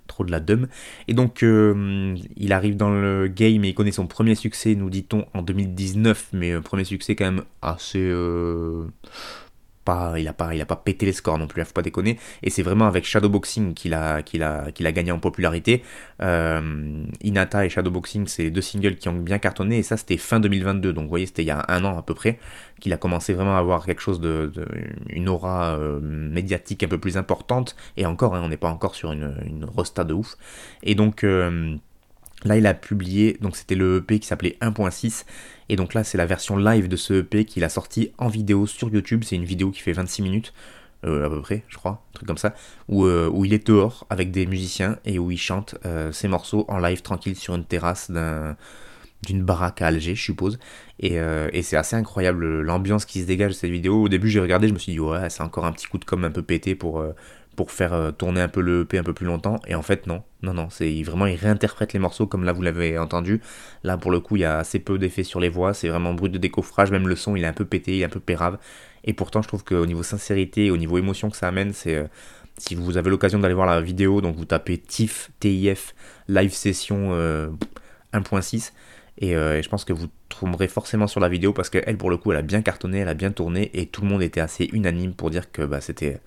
trop 0.07 0.23
de 0.23 0.32
la 0.32 0.39
dum. 0.39 0.67
Et 1.07 1.13
donc 1.13 1.41
il 1.41 2.53
arrive 2.53 2.78
dans 2.78 2.89
le 2.89 3.28
game 3.28 3.65
et 3.65 3.69
il 3.69 3.73
connaît 3.73 3.91
son 3.91 4.07
premier 4.07 4.36
succès, 4.36 4.75
nous 4.75 4.89
dit-on, 4.89 5.25
en 5.34 5.41
2019, 5.41 6.30
mais 6.34 6.59
premier 6.61 6.86
succès 6.86 7.15
quand 7.15 7.25
même 7.25 7.43
assez 7.61 8.09
il 10.17 10.27
a 10.27 10.33
pas, 10.33 10.53
il 10.55 10.61
a 10.61 10.65
pas 10.65 10.75
pété 10.75 11.05
les 11.05 11.13
scores 11.13 11.38
non 11.38 11.47
plus, 11.47 11.61
il 11.61 11.65
faut 11.65 11.73
pas 11.73 11.81
déconner. 11.81 12.17
Et 12.43 12.49
c'est 12.49 12.63
vraiment 12.63 12.88
avec 12.88 13.05
Shadowboxing 13.05 13.73
qu'il 13.73 13.93
a, 13.93 14.21
qu'il 14.21 14.43
a, 14.43 14.71
qu'il 14.71 14.85
a 14.88 14.91
gagné 14.91 15.11
en 15.11 15.19
popularité. 15.19 15.83
Euh, 16.21 17.03
Inata 17.23 17.65
et 17.65 17.69
Shadowboxing, 17.69 18.27
c'est 18.27 18.49
deux 18.49 18.61
singles 18.61 18.95
qui 18.95 19.09
ont 19.09 19.19
bien 19.19 19.39
cartonné, 19.39 19.79
et 19.79 19.83
ça 19.83 19.97
c'était 19.97 20.17
fin 20.17 20.39
2022, 20.39 20.93
donc 20.93 21.03
vous 21.03 21.09
voyez, 21.09 21.25
c'était 21.25 21.43
il 21.43 21.47
y 21.47 21.51
a 21.51 21.65
un 21.67 21.83
an 21.85 21.97
à 21.97 22.01
peu 22.01 22.13
près 22.13 22.39
qu'il 22.79 22.93
a 22.93 22.97
commencé 22.97 23.33
vraiment 23.33 23.55
à 23.55 23.59
avoir 23.59 23.85
quelque 23.85 24.01
chose 24.01 24.19
de, 24.19 24.51
une 25.09 25.29
aura 25.29 25.75
euh, 25.75 25.99
médiatique 26.01 26.83
un 26.83 26.88
peu 26.88 26.99
plus 26.99 27.17
importante. 27.17 27.75
Et 27.95 28.05
encore, 28.05 28.35
hein, 28.35 28.41
on 28.43 28.49
n'est 28.49 28.57
pas 28.57 28.69
encore 28.69 28.95
sur 28.95 29.11
une, 29.11 29.35
une 29.45 29.59
de 30.05 30.13
ouf. 30.13 30.35
Et 30.83 30.95
donc 30.95 31.23
euh, 31.23 31.75
Là, 32.45 32.57
il 32.57 32.67
a 32.67 32.73
publié, 32.73 33.38
donc 33.41 33.55
c'était 33.55 33.75
le 33.75 33.97
EP 33.97 34.19
qui 34.19 34.27
s'appelait 34.27 34.57
1.6, 34.61 35.25
et 35.69 35.75
donc 35.75 35.93
là, 35.93 36.03
c'est 36.03 36.17
la 36.17 36.25
version 36.25 36.55
live 36.55 36.88
de 36.88 36.95
ce 36.95 37.15
EP 37.21 37.45
qu'il 37.45 37.63
a 37.63 37.69
sorti 37.69 38.11
en 38.17 38.27
vidéo 38.27 38.67
sur 38.67 38.89
YouTube. 38.89 39.23
C'est 39.25 39.35
une 39.35 39.45
vidéo 39.45 39.71
qui 39.71 39.81
fait 39.81 39.91
26 39.91 40.21
minutes, 40.21 40.53
euh, 41.05 41.25
à 41.25 41.29
peu 41.29 41.41
près, 41.41 41.63
je 41.67 41.77
crois, 41.77 42.03
un 42.11 42.13
truc 42.13 42.27
comme 42.27 42.38
ça, 42.38 42.53
où, 42.89 43.05
euh, 43.05 43.29
où, 43.29 43.43
il 43.43 43.53
est 43.53 43.67
dehors 43.67 44.05
avec 44.09 44.31
des 44.31 44.45
musiciens 44.45 44.97
et 45.03 45.17
où 45.17 45.31
il 45.31 45.38
chante 45.38 45.75
euh, 45.85 46.11
ses 46.11 46.27
morceaux 46.27 46.65
en 46.67 46.77
live 46.77 47.01
tranquille 47.01 47.35
sur 47.35 47.55
une 47.55 47.65
terrasse 47.65 48.11
d'une 49.23 49.43
baraque 49.43 49.81
à 49.81 49.88
Alger, 49.88 50.13
je 50.13 50.23
suppose. 50.23 50.59
Et, 50.99 51.15
et 51.15 51.63
c'est 51.63 51.75
assez 51.75 51.95
incroyable 51.95 52.61
l'ambiance 52.61 53.05
qui 53.05 53.21
se 53.21 53.25
dégage 53.25 53.51
de 53.51 53.55
cette 53.55 53.71
vidéo. 53.71 54.03
Au 54.03 54.09
début, 54.09 54.29
j'ai 54.29 54.39
regardé, 54.39 54.67
je 54.67 54.73
me 54.73 54.79
suis 54.79 54.91
dit, 54.91 54.99
ouais, 54.99 55.29
c'est 55.31 55.41
encore 55.41 55.65
un 55.65 55.71
petit 55.71 55.88
coup 55.88 55.97
de 55.97 56.05
com' 56.05 56.23
un 56.23 56.31
peu 56.31 56.43
pété 56.43 56.75
pour, 56.75 57.03
pour 57.57 57.71
faire 57.71 57.91
euh, 57.93 58.11
tourner 58.11 58.39
un 58.39 58.47
peu 58.47 58.61
le 58.61 58.81
EP 58.81 58.99
un 58.99 59.03
peu 59.03 59.13
plus 59.13 59.25
longtemps. 59.25 59.59
Et 59.67 59.75
en 59.75 59.81
fait, 59.81 60.07
non, 60.07 60.23
non, 60.43 60.53
non, 60.53 60.69
c'est 60.69 61.01
vraiment, 61.01 61.25
il 61.25 61.35
réinterprète 61.35 61.91
les 61.91 61.99
morceaux 61.99 62.27
comme 62.27 62.45
là 62.45 62.53
vous 62.53 62.61
l'avez 62.61 62.97
entendu. 62.97 63.41
Là, 63.83 63.97
pour 63.97 64.11
le 64.11 64.19
coup, 64.19 64.37
il 64.37 64.43
y 64.43 64.45
a 64.45 64.59
assez 64.59 64.79
peu 64.79 64.97
d'effets 64.99 65.23
sur 65.23 65.39
les 65.39 65.49
voix, 65.49 65.73
c'est 65.73 65.89
vraiment 65.89 66.13
brut 66.13 66.31
de 66.31 66.37
décoffrage, 66.37 66.91
même 66.91 67.07
le 67.07 67.15
son, 67.15 67.35
il 67.35 67.43
est 67.43 67.47
un 67.47 67.53
peu 67.53 67.65
pété, 67.65 67.97
il 67.97 68.01
est 68.01 68.05
un 68.05 68.09
peu 68.09 68.19
pérave. 68.19 68.59
Et 69.03 69.13
pourtant, 69.13 69.41
je 69.41 69.47
trouve 69.47 69.63
qu'au 69.63 69.87
niveau 69.87 70.03
sincérité, 70.03 70.69
au 70.69 70.77
niveau 70.77 70.99
émotion 70.99 71.29
que 71.29 71.35
ça 71.35 71.47
amène, 71.49 71.73
c'est. 71.73 71.95
Euh, 71.95 72.07
si 72.59 72.73
vous 72.73 72.97
avez 72.97 73.11
l'occasion 73.11 73.37
d'aller 73.37 73.53
voir 73.53 73.67
la 73.67 73.81
vidéo, 73.81 74.19
donc 74.19 74.35
vous 74.35 74.45
tapez 74.45 74.79
TIF, 74.79 75.29
TIF, 75.39 75.93
live 76.27 76.51
session 76.51 77.11
1.6. 78.13 78.71
Euh, 79.23 79.57
et, 79.57 79.63
je 79.63 79.69
pense 79.69 79.85
que 79.85 79.93
vous 79.93 80.07
tomberez 80.29 80.67
forcément 80.67 81.07
sur 81.07 81.19
la 81.19 81.29
vidéo 81.29 81.53
parce 81.53 81.69
qu'elle, 81.69 81.97
pour 81.97 82.09
le 82.09 82.17
coup, 82.17 82.31
elle 82.31 82.39
a 82.39 82.41
bien 82.41 82.63
cartonné, 82.63 82.99
elle 82.99 83.09
a 83.09 83.13
bien 83.13 83.31
tourné 83.31 83.69
et 83.73 83.85
tout 83.85 84.01
le 84.01 84.07
monde 84.07 84.23
était 84.23 84.41
assez 84.41 84.65
unanime 84.73 85.13
pour 85.13 85.29
dire 85.29 85.51
que 85.51 85.61
bah, 85.61 85.81
c'était 85.81 86.19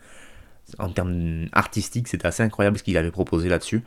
en 0.78 0.90
termes 0.90 1.46
artistiques, 1.52 2.08
c'était 2.08 2.26
assez 2.26 2.42
incroyable 2.42 2.78
ce 2.78 2.82
qu'il 2.82 2.96
avait 2.96 3.10
proposé 3.10 3.48
là-dessus. 3.48 3.82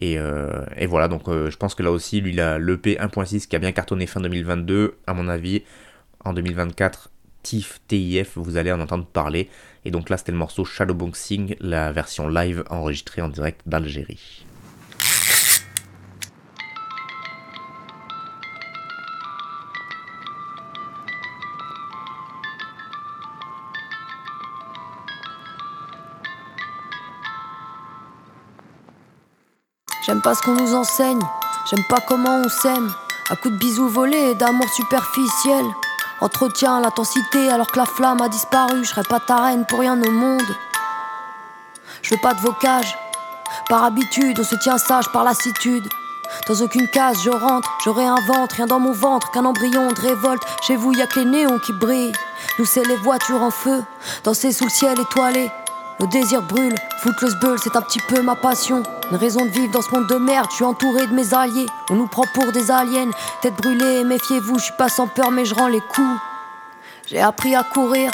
Et, 0.00 0.18
euh, 0.18 0.64
voilà, 0.88 1.08
donc 1.08 1.28
euh, 1.28 1.50
je 1.50 1.56
pense 1.56 1.74
que 1.74 1.82
là 1.82 1.90
aussi, 1.90 2.20
lui, 2.20 2.32
l'EP 2.32 2.96
1.6 2.96 3.46
qui 3.46 3.56
a 3.56 3.58
bien 3.58 3.72
cartonné 3.72 4.06
fin 4.06 4.20
2022, 4.20 4.96
à 5.06 5.14
mon 5.14 5.28
avis, 5.28 5.62
en 6.24 6.32
2024, 6.32 7.10
TIF, 7.42 7.80
TIF, 7.88 8.36
vous 8.36 8.56
allez 8.56 8.72
en 8.72 8.80
entendre 8.80 9.06
parler. 9.06 9.48
Et 9.84 9.90
donc 9.90 10.10
là, 10.10 10.16
c'était 10.16 10.32
le 10.32 10.38
morceau 10.38 10.64
Shadowboxing, 10.64 11.56
la 11.60 11.92
version 11.92 12.28
live 12.28 12.64
enregistrée 12.70 13.22
en 13.22 13.28
direct 13.28 13.62
d'Algérie. 13.66 14.45
J'aime 30.06 30.22
pas 30.22 30.36
ce 30.36 30.42
qu'on 30.42 30.52
nous 30.52 30.72
enseigne, 30.72 31.18
j'aime 31.68 31.84
pas 31.88 31.98
comment 32.06 32.36
on 32.36 32.48
s'aime. 32.48 32.92
À 33.28 33.34
coups 33.34 33.54
de 33.54 33.58
bisous 33.58 33.88
volés 33.88 34.36
d'amour 34.36 34.68
superficiel. 34.68 35.64
Entretien 36.20 36.80
l'intensité 36.80 37.50
alors 37.50 37.66
que 37.66 37.78
la 37.80 37.86
flamme 37.86 38.20
a 38.20 38.28
disparu. 38.28 38.84
Je 38.84 38.90
serais 38.90 39.02
pas 39.02 39.18
ta 39.18 39.38
reine 39.38 39.66
pour 39.66 39.80
rien 39.80 40.00
au 40.00 40.10
monde. 40.12 40.46
Je 42.02 42.14
veux 42.14 42.20
pas 42.20 42.34
de 42.34 42.40
vocage. 42.40 42.96
Par 43.68 43.82
habitude, 43.82 44.38
on 44.38 44.44
se 44.44 44.54
tient 44.54 44.78
sage 44.78 45.10
par 45.10 45.24
lassitude. 45.24 45.88
Dans 46.46 46.60
aucune 46.60 46.88
case, 46.88 47.18
je 47.24 47.30
rentre, 47.30 47.68
je 47.84 47.90
réinvente, 47.90 48.52
rien 48.52 48.66
dans 48.68 48.78
mon 48.78 48.92
ventre 48.92 49.32
qu'un 49.32 49.44
embryon 49.44 49.90
de 49.90 50.00
révolte. 50.00 50.42
Chez 50.62 50.76
vous, 50.76 50.92
y 50.92 51.02
a 51.02 51.08
que 51.08 51.18
les 51.18 51.26
néons 51.26 51.58
qui 51.58 51.72
brillent. 51.72 52.12
Nous, 52.60 52.64
c'est 52.64 52.84
les 52.84 52.96
voitures 52.96 53.42
en 53.42 53.50
feu, 53.50 53.82
danser 54.22 54.52
sous 54.52 54.64
le 54.64 54.70
ciel 54.70 55.00
étoilé. 55.00 55.50
Nos 55.98 56.06
désirs 56.06 56.42
brûlent, 56.42 56.74
Footloose 57.02 57.36
Bull, 57.36 57.58
c'est 57.62 57.74
un 57.74 57.80
petit 57.80 58.00
peu 58.00 58.20
ma 58.20 58.36
passion. 58.36 58.82
Une 59.10 59.16
raison 59.16 59.46
de 59.46 59.50
vivre 59.50 59.72
dans 59.72 59.80
ce 59.80 59.90
monde 59.90 60.06
de 60.08 60.16
merde, 60.16 60.46
je 60.50 60.56
suis 60.56 60.64
entouré 60.64 61.06
de 61.06 61.14
mes 61.14 61.32
alliés. 61.32 61.66
On 61.88 61.94
nous 61.94 62.06
prend 62.06 62.24
pour 62.34 62.52
des 62.52 62.70
aliens, 62.70 63.10
tête 63.40 63.56
brûlée, 63.56 64.04
méfiez-vous, 64.04 64.58
je 64.58 64.64
suis 64.64 64.74
pas 64.76 64.90
sans 64.90 65.06
peur, 65.06 65.30
mais 65.30 65.46
je 65.46 65.54
rends 65.54 65.68
les 65.68 65.80
coups. 65.80 66.20
J'ai 67.06 67.20
appris 67.20 67.54
à 67.54 67.62
courir, 67.62 68.10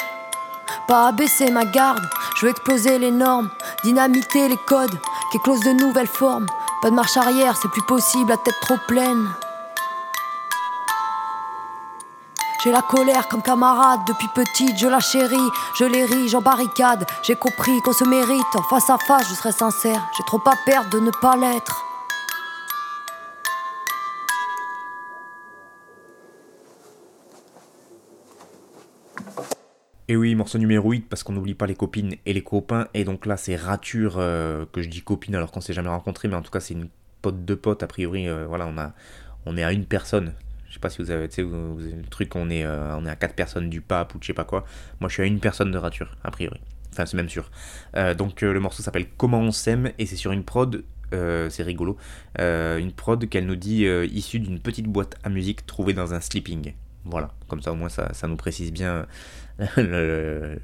pas 0.87 1.07
à 1.07 1.11
baisser 1.11 1.51
ma 1.51 1.65
garde. 1.65 2.07
Je 2.37 2.45
veux 2.45 2.51
exploser 2.51 2.99
les 2.99 3.11
normes, 3.11 3.49
dynamiter 3.83 4.47
les 4.47 4.59
codes, 4.65 4.97
qu'éclose 5.31 5.59
de 5.61 5.71
nouvelles 5.71 6.07
formes. 6.07 6.45
Pas 6.81 6.89
de 6.89 6.95
marche 6.95 7.17
arrière, 7.17 7.57
c'est 7.61 7.71
plus 7.71 7.85
possible, 7.85 8.29
la 8.29 8.37
tête 8.37 8.55
trop 8.61 8.77
pleine. 8.87 9.27
J'ai 12.63 12.71
la 12.71 12.81
colère 12.81 13.27
comme 13.27 13.41
camarade 13.41 13.99
depuis 14.07 14.29
petite, 14.33 14.77
je 14.77 14.87
la 14.87 15.01
chéris, 15.01 15.35
je 15.77 15.83
les 15.83 16.29
j'en 16.29 16.41
barricade. 16.41 17.05
J'ai 17.21 17.35
compris 17.35 17.81
qu'on 17.81 17.91
se 17.91 18.05
mérite, 18.05 18.55
en 18.55 18.61
face 18.63 18.89
à 18.89 18.97
face, 18.97 19.27
je 19.27 19.33
serai 19.33 19.51
sincère. 19.51 20.09
J'ai 20.15 20.23
trop 20.23 20.41
à 20.45 20.53
perdre 20.65 20.89
de 20.91 20.99
ne 20.99 21.11
pas 21.11 21.35
l'être. 21.35 21.83
Et 30.07 30.15
oui, 30.15 30.33
morceau 30.33 30.57
numéro 30.57 30.91
8, 30.91 31.09
parce 31.09 31.23
qu'on 31.23 31.33
n'oublie 31.33 31.55
pas 31.55 31.67
les 31.67 31.75
copines 31.75 32.15
et 32.25 32.31
les 32.31 32.43
copains. 32.43 32.87
Et 32.93 33.03
donc 33.03 33.25
là, 33.25 33.35
c'est 33.35 33.57
rature, 33.57 34.15
euh, 34.19 34.65
que 34.71 34.81
je 34.81 34.87
dis 34.87 35.01
copine 35.01 35.35
alors 35.35 35.51
qu'on 35.51 35.59
s'est 35.59 35.73
jamais 35.73 35.89
rencontré, 35.89 36.29
mais 36.29 36.35
en 36.35 36.41
tout 36.41 36.51
cas, 36.51 36.61
c'est 36.61 36.75
une 36.75 36.87
pote 37.21 37.43
de 37.43 37.55
pote. 37.55 37.83
A 37.83 37.87
priori, 37.87 38.29
euh, 38.29 38.45
voilà, 38.47 38.71
on 39.45 39.57
est 39.57 39.63
à 39.63 39.73
une 39.73 39.85
personne 39.85 40.33
je 40.73 40.77
sais 40.77 40.81
pas 40.81 40.89
si 40.89 41.03
vous 41.03 41.11
avez, 41.11 41.27
vous, 41.43 41.77
le 41.77 42.09
truc, 42.09 42.35
on 42.35 42.49
est, 42.49 42.65
euh, 42.65 42.97
on 42.97 43.05
est 43.05 43.09
à 43.09 43.15
4 43.15 43.35
personnes 43.35 43.69
du 43.69 43.79
pape 43.79 44.15
ou 44.15 44.17
je 44.19 44.25
sais 44.25 44.33
pas 44.33 44.43
quoi. 44.43 44.65
Moi, 44.99 45.07
je 45.07 45.13
suis 45.13 45.21
à 45.21 45.27
une 45.27 45.39
personne 45.39 45.69
de 45.69 45.77
rature, 45.77 46.17
a 46.23 46.31
priori. 46.31 46.59
Enfin, 46.91 47.05
c'est 47.05 47.15
même 47.15 47.29
sûr. 47.29 47.51
Euh, 47.95 48.15
donc, 48.15 48.41
euh, 48.41 48.51
le 48.51 48.59
morceau 48.59 48.81
s'appelle 48.81 49.05
Comment 49.15 49.39
on 49.39 49.51
s'aime 49.51 49.91
et 49.99 50.07
c'est 50.07 50.15
sur 50.15 50.31
une 50.31 50.43
prod, 50.43 50.83
c'est 51.11 51.61
rigolo, 51.61 51.95
une 52.39 52.91
prod 52.91 53.29
qu'elle 53.29 53.45
nous 53.45 53.55
dit 53.55 53.85
issue 53.85 54.39
d'une 54.39 54.59
petite 54.59 54.87
boîte 54.87 55.15
à 55.23 55.29
musique 55.29 55.63
trouvée 55.67 55.93
dans 55.93 56.15
un 56.15 56.19
sleeping. 56.19 56.73
Voilà, 57.05 57.31
comme 57.47 57.61
ça 57.61 57.71
au 57.71 57.75
moins 57.75 57.89
ça, 57.89 58.11
ça 58.13 58.27
nous 58.27 58.35
précise 58.35 58.73
bien 58.73 59.05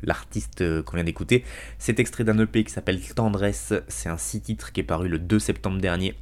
l'artiste 0.01 0.81
qu'on 0.85 0.95
vient 0.95 1.03
d'écouter. 1.03 1.45
C'est 1.77 1.99
extrait 1.99 2.23
d'un 2.23 2.39
EP 2.39 2.63
qui 2.63 2.73
s'appelle 2.73 2.99
Tendresse, 2.99 3.75
c'est 3.87 4.09
un 4.09 4.17
six 4.17 4.41
titres 4.41 4.71
qui 4.71 4.79
est 4.79 4.83
paru 4.83 5.07
le 5.07 5.19
2 5.19 5.37
septembre 5.37 5.79
dernier 5.79 6.15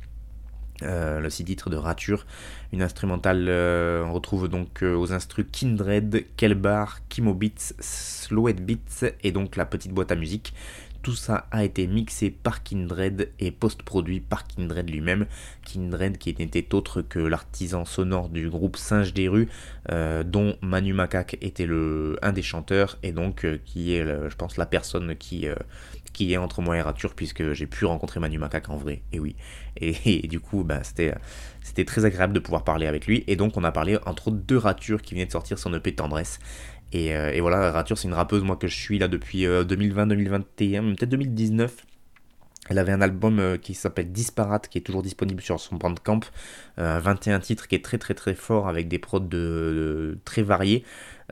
euh, 0.83 1.19
le 1.19 1.29
six 1.29 1.43
titre 1.43 1.69
de 1.69 1.75
Rature, 1.75 2.25
une 2.71 2.81
instrumentale, 2.81 3.47
euh, 3.49 4.03
on 4.03 4.13
retrouve 4.13 4.47
donc 4.47 4.83
euh, 4.83 4.95
aux 4.95 5.11
instrus 5.11 5.45
Kindred, 5.51 6.25
Kelbar, 6.37 6.99
Kimobits, 7.09 7.73
Slowed 7.79 8.61
Beats 8.61 9.07
et 9.23 9.31
donc 9.31 9.55
la 9.55 9.65
petite 9.65 9.91
boîte 9.91 10.11
à 10.11 10.15
musique. 10.15 10.53
Tout 11.07 11.15
ça 11.15 11.47
a 11.51 11.63
été 11.63 11.87
mixé 11.87 12.29
par 12.29 12.63
Kindred 12.63 13.31
et 13.39 13.51
post-produit 13.51 14.19
par 14.19 14.45
Kindred 14.45 14.89
lui-même. 14.89 15.25
Kindred 15.63 16.17
qui 16.17 16.35
n'était 16.37 16.75
autre 16.75 17.01
que 17.01 17.19
l'artisan 17.19 17.85
sonore 17.85 18.27
du 18.27 18.49
groupe 18.49 18.75
Singe 18.75 19.13
des 19.13 19.29
rues, 19.29 19.47
dont 19.87 20.57
Manu 20.61 20.91
Macaque 20.91 21.37
était 21.39 21.65
le, 21.65 22.19
un 22.21 22.33
des 22.33 22.41
chanteurs 22.41 22.97
et 23.03 23.13
donc 23.13 23.47
qui 23.63 23.93
est, 23.93 24.03
je 24.03 24.35
pense, 24.35 24.57
la 24.57 24.65
personne 24.65 25.15
qui 25.15 25.47
qui 26.17 26.33
est 26.33 26.37
entre 26.37 26.61
moi 26.63 26.75
et 26.75 26.81
Rature, 26.81 27.13
puisque 27.13 27.53
j'ai 27.53 27.67
pu 27.67 27.85
rencontrer 27.85 28.19
Manu 28.19 28.39
Macaque 28.39 28.69
en 28.69 28.75
vrai, 28.75 29.03
et 29.13 29.19
oui. 29.19 29.35
Et, 29.79 30.27
du 30.27 30.39
coup, 30.39 30.63
bah, 30.63 30.79
c'était, 30.81 31.13
c'était 31.61 31.85
très 31.85 32.03
agréable 32.03 32.33
de 32.33 32.39
pouvoir 32.39 32.63
parler 32.63 32.87
avec 32.87 33.05
lui, 33.05 33.23
et 33.27 33.35
donc 33.35 33.55
on 33.55 33.63
a 33.63 33.71
parlé 33.71 33.99
entre 34.07 34.29
autres 34.29 34.43
de 34.47 34.55
Rature 34.55 35.03
qui 35.03 35.13
venait 35.13 35.27
de 35.27 35.31
sortir 35.31 35.59
son 35.59 35.71
EP 35.75 35.93
Tendresse, 35.93 36.39
Et, 36.93 37.07
et 37.07 37.41
voilà, 37.41 37.71
Rature, 37.71 37.97
c'est 37.97 38.07
une 38.07 38.13
rappeuse, 38.13 38.43
moi, 38.43 38.55
que 38.55 38.67
je 38.67 38.75
suis 38.75 38.97
là 38.97 39.07
depuis 39.07 39.45
2020-2021, 39.45 40.95
peut-être 40.95 41.09
2019. 41.09 41.85
Elle 42.69 42.79
avait 42.79 42.91
un 42.91 43.01
album 43.01 43.39
euh, 43.39 43.57
qui 43.57 43.73
s'appelle 43.73 44.11
Disparate, 44.11 44.67
qui 44.67 44.77
est 44.77 44.81
toujours 44.81 45.03
disponible 45.03 45.41
sur 45.41 45.59
son 45.59 45.75
bandcamp. 45.75 46.21
Euh, 46.79 46.99
21 46.99 47.39
titres 47.39 47.67
qui 47.67 47.75
est 47.75 47.83
très 47.83 47.97
très 47.97 48.13
très 48.13 48.33
fort 48.33 48.67
avec 48.67 48.87
des 48.87 48.99
prods 48.99 49.19
de, 49.19 50.17
très 50.25 50.41
variés. 50.41 50.83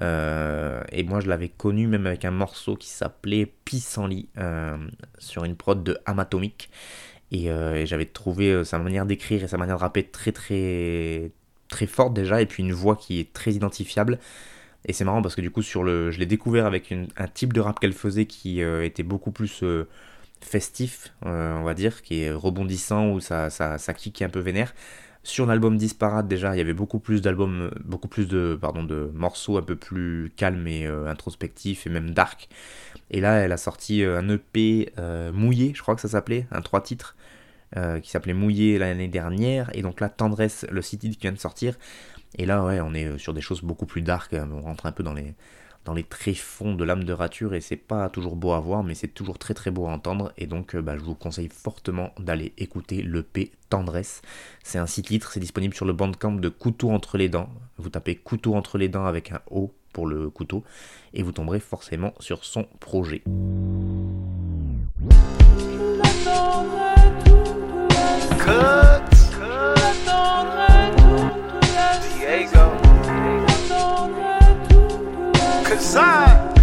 Euh, 0.02 0.82
et 0.92 1.04
moi 1.04 1.20
je 1.20 1.28
l'avais 1.28 1.50
connu 1.50 1.88
même 1.88 2.06
avec 2.06 2.26
un 2.26 2.32
morceau 2.32 2.76
qui 2.76 2.90
s'appelait 2.90 3.54
Pissenlit 3.66 4.28
euh, 4.38 4.78
sur 5.20 5.46
une 5.46 5.56
prod 5.56 5.84
de 5.84 5.98
Amatomic. 6.06 6.70
Et, 7.32 7.48
et 7.48 7.86
j'avais 7.86 8.06
trouvé 8.06 8.64
sa 8.64 8.78
manière 8.80 9.06
d'écrire 9.06 9.44
et 9.44 9.48
sa 9.48 9.58
manière 9.58 9.78
de 9.78 9.82
rapper 9.82 10.04
très 10.04 10.32
très 10.32 11.32
très 11.68 11.88
forte 11.88 12.14
déjà. 12.14 12.42
Et 12.42 12.46
puis 12.46 12.64
une 12.64 12.72
voix 12.72 12.96
qui 12.96 13.20
est 13.20 13.34
très 13.34 13.52
identifiable. 13.52 14.20
Et 14.86 14.94
c'est 14.94 15.04
marrant 15.04 15.22
parce 15.22 15.36
que 15.36 15.42
du 15.42 15.52
coup 15.52 15.64
sur 15.64 15.84
le, 15.84 16.12
je 16.12 16.20
l'ai 16.20 16.26
découvert 16.26 16.66
avec 16.66 16.92
un 16.92 17.28
type 17.28 17.54
de 17.54 17.60
rap 17.60 17.80
qu'elle 17.80 17.94
faisait 17.94 18.26
qui 18.26 18.62
était 18.62 19.04
beaucoup 19.04 19.32
plus 19.32 19.64
festif, 20.46 21.14
euh, 21.26 21.58
on 21.58 21.64
va 21.64 21.74
dire, 21.74 22.02
qui 22.02 22.22
est 22.22 22.32
rebondissant 22.32 23.10
ou 23.10 23.20
ça, 23.20 23.50
ça, 23.50 23.78
ça 23.78 23.94
kick 23.94 24.22
un 24.22 24.30
peu 24.30 24.40
vénère. 24.40 24.74
Sur 25.24 25.48
l'album 25.48 25.76
Disparate, 25.76 26.28
déjà, 26.28 26.56
il 26.56 26.60
y 26.60 26.62
avait 26.62 26.74
beaucoup 26.74 27.00
plus 27.00 27.22
d'albums, 27.22 27.72
beaucoup 27.84 28.08
plus 28.08 28.28
de, 28.28 28.58
pardon, 28.62 28.84
de 28.84 29.10
morceaux 29.14 29.58
un 29.58 29.64
peu 29.64 29.76
plus 29.76 30.32
calmes 30.36 30.68
et 30.68 30.86
euh, 30.86 31.08
introspectifs 31.08 31.88
et 31.88 31.90
même 31.90 32.12
dark. 32.12 32.48
Et 33.10 33.22
là, 33.22 33.38
elle 33.38 33.52
a 33.52 33.58
sorti 33.58 34.04
euh, 34.04 34.20
un 34.20 34.30
EP 34.30 34.92
mouillé, 35.34 35.74
je 35.76 35.82
crois 35.82 35.96
que 35.96 36.02
ça 36.02 36.10
s'appelait, 36.10 36.48
un 36.52 36.62
trois 36.62 36.82
titres, 36.82 37.16
qui 38.02 38.10
s'appelait 38.10 38.34
Mouillé 38.34 38.78
l'année 38.78 39.10
dernière. 39.10 39.70
Et 39.74 39.82
donc 39.82 40.00
là, 40.00 40.08
Tendresse, 40.08 40.66
le 40.72 40.82
city 40.82 41.10
qui 41.10 41.20
vient 41.20 41.34
de 41.34 41.38
sortir. 41.38 41.76
Et 42.38 42.46
là, 42.46 42.64
ouais, 42.64 42.80
on 42.82 42.94
est 42.94 43.18
sur 43.18 43.34
des 43.34 43.42
choses 43.42 43.62
beaucoup 43.62 43.86
plus 43.86 44.02
dark. 44.02 44.34
On 44.34 44.62
rentre 44.62 44.86
un 44.86 44.92
peu 44.92 45.04
dans 45.04 45.14
les, 45.14 45.34
dans 45.86 45.94
les 45.94 46.04
tréfonds 46.04 46.74
de 46.74 46.84
l'âme 46.84 47.04
de 47.04 47.14
rature 47.14 47.54
et 47.54 47.62
c'est 47.62 47.76
pas 47.76 48.10
toujours 48.10 48.36
beau 48.36 48.52
à 48.52 48.60
voir 48.60 48.84
mais 48.84 48.96
c'est 48.96 49.08
toujours 49.08 49.38
très 49.38 49.54
très 49.54 49.72
beau 49.72 49.86
à 49.86 49.92
entendre 49.92 50.34
et 50.38 50.48
donc 50.48 50.76
euh, 50.76 50.82
bah, 50.82 50.98
je 50.98 51.04
vous 51.04 51.14
conseille 51.14 51.48
fortement 51.48 52.12
d'aller 52.20 52.54
écouter 52.58 53.04
le 53.04 53.22
P 53.22 53.52
Tendresse. 53.70 54.22
C'est 54.64 54.80
un 54.80 54.88
site 54.88 55.10
litre, 55.10 55.32
c'est 55.32 55.40
disponible 55.40 55.76
sur 55.76 55.86
le 55.86 55.94
bandcamp 55.94 56.34
de 56.34 56.50
Couteau 56.50 56.90
entre 56.90 57.18
les 57.18 57.30
dents. 57.30 57.50
Vous 57.78 57.90
tapez 57.90 58.16
Couteau 58.16 58.56
entre 58.56 58.78
les 58.78 58.90
dents 58.90 59.06
avec 59.06 59.32
un 59.32 59.42
O 59.52 59.72
pour 59.94 60.08
le 60.08 60.30
couteau 60.30 60.64
et 61.14 61.24
vous 61.24 61.32
tomberez 61.32 61.62
forcément 61.62 62.14
sur 62.20 62.44
son 62.44 62.68
projet. 62.82 63.22
Cause 72.36 72.54
I, 72.54 72.84
cause 75.64 75.96
I 75.96 76.55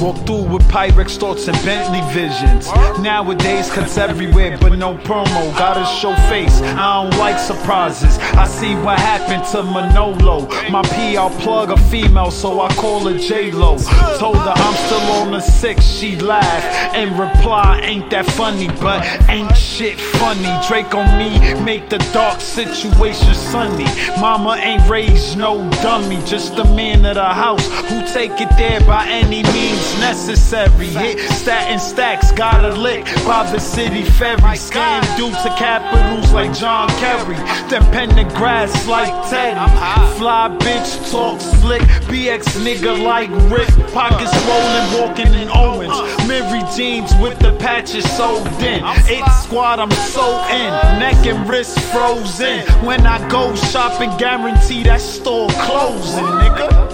Walk 0.00 0.16
through 0.26 0.42
with 0.42 0.62
Pyrex 0.64 1.16
thoughts 1.16 1.48
and 1.48 1.56
Bentley 1.64 2.02
visions. 2.12 2.66
Nowadays, 3.00 3.70
cuts 3.70 3.96
everywhere, 3.96 4.58
but 4.60 4.76
no 4.76 4.94
promo. 4.94 5.56
Gotta 5.56 5.86
show 5.86 6.14
face, 6.28 6.60
I 6.60 7.02
don't 7.02 7.18
like 7.18 7.38
surprises. 7.38 8.18
I 8.36 8.46
see 8.46 8.74
what 8.74 8.98
happened 8.98 9.44
to 9.52 9.62
Manolo. 9.62 10.46
My 10.70 10.82
PR 10.82 11.34
plug 11.42 11.70
a 11.70 11.78
female, 11.88 12.30
so 12.30 12.60
I 12.60 12.68
call 12.74 13.08
her 13.08 13.18
J-Lo. 13.18 13.78
Told 14.18 14.36
her 14.36 14.52
I'm 14.54 14.74
still 14.86 15.12
on 15.12 15.32
the 15.32 15.40
six, 15.40 15.84
she 15.84 16.16
laughed 16.16 16.94
and 16.94 17.18
reply, 17.18 17.80
ain't 17.82 18.10
that 18.10 18.26
funny, 18.26 18.68
but 18.80 19.02
ain't 19.30 19.56
shit 19.56 19.98
funny. 19.98 20.50
Drake 20.68 20.94
on 20.94 21.06
me, 21.18 21.38
make 21.64 21.88
the 21.88 21.98
dark 22.12 22.40
situation 22.40 23.34
sunny. 23.34 23.86
Mama 24.20 24.56
ain't 24.60 24.86
raised 24.90 25.38
no 25.38 25.68
dummy, 25.82 26.22
just 26.26 26.58
a 26.58 26.64
man 26.64 27.06
of 27.06 27.14
the 27.14 27.24
house 27.24 27.66
who 27.88 28.06
take 28.12 28.40
it 28.40 28.50
there 28.58 28.80
by 28.80 29.06
any 29.08 29.42
means 29.52 29.85
necessary. 29.98 30.86
Hit 30.86 31.18
statin 31.32 31.78
stacks, 31.78 32.32
got 32.32 32.64
a 32.64 32.74
lick 32.74 33.04
by 33.26 33.50
the 33.50 33.58
city 33.58 34.02
ferry. 34.02 34.56
Scam 34.56 35.02
due 35.16 35.30
to 35.30 35.48
capitals 35.56 36.32
like 36.32 36.52
John 36.54 36.88
Kerry. 37.00 37.36
Then 37.68 37.82
pen 37.92 38.08
the 38.10 38.24
grass 38.34 38.86
like 38.86 39.12
Teddy. 39.30 39.58
Fly 40.18 40.56
bitch, 40.60 41.10
talk 41.10 41.40
slick. 41.40 41.82
BX 42.08 42.44
nigga 42.64 43.02
like 43.02 43.30
Rick. 43.50 43.68
Pockets 43.92 44.34
rolling, 44.46 44.86
walking 45.00 45.32
in 45.34 45.48
Owens. 45.50 45.96
Mary 46.26 46.62
jeans 46.76 47.12
with 47.20 47.38
the 47.38 47.52
patches 47.58 48.04
sewed 48.16 48.46
in. 48.62 48.84
Eight 49.08 49.26
squad, 49.42 49.78
I'm 49.78 49.90
so 49.90 50.26
in. 50.50 50.70
Neck 50.98 51.26
and 51.26 51.48
wrist 51.48 51.78
frozen. 51.92 52.60
When 52.84 53.06
I 53.06 53.26
go 53.28 53.54
shopping, 53.54 54.10
guarantee 54.18 54.82
that 54.84 55.00
store 55.00 55.48
closing, 55.50 56.24
nigga. 56.24 56.85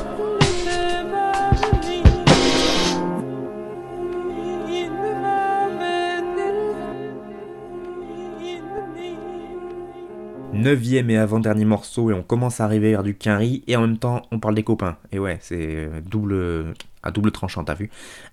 Neuvième 10.62 11.10
et 11.10 11.18
avant-dernier 11.18 11.64
morceau 11.64 12.10
et 12.10 12.14
on 12.14 12.22
commence 12.22 12.60
à 12.60 12.64
arriver 12.64 12.90
vers 12.90 13.02
du 13.02 13.14
quinri 13.14 13.62
et 13.66 13.76
en 13.76 13.82
même 13.82 13.98
temps 13.98 14.22
on 14.30 14.38
parle 14.38 14.54
des 14.54 14.62
copains. 14.62 14.96
Et 15.10 15.18
ouais, 15.18 15.38
c'est 15.40 15.88
double 16.06 16.74
à 17.02 17.10
double 17.10 17.32
tranchant, 17.32 17.64
t'as 17.64 17.74
vu. 17.74 17.90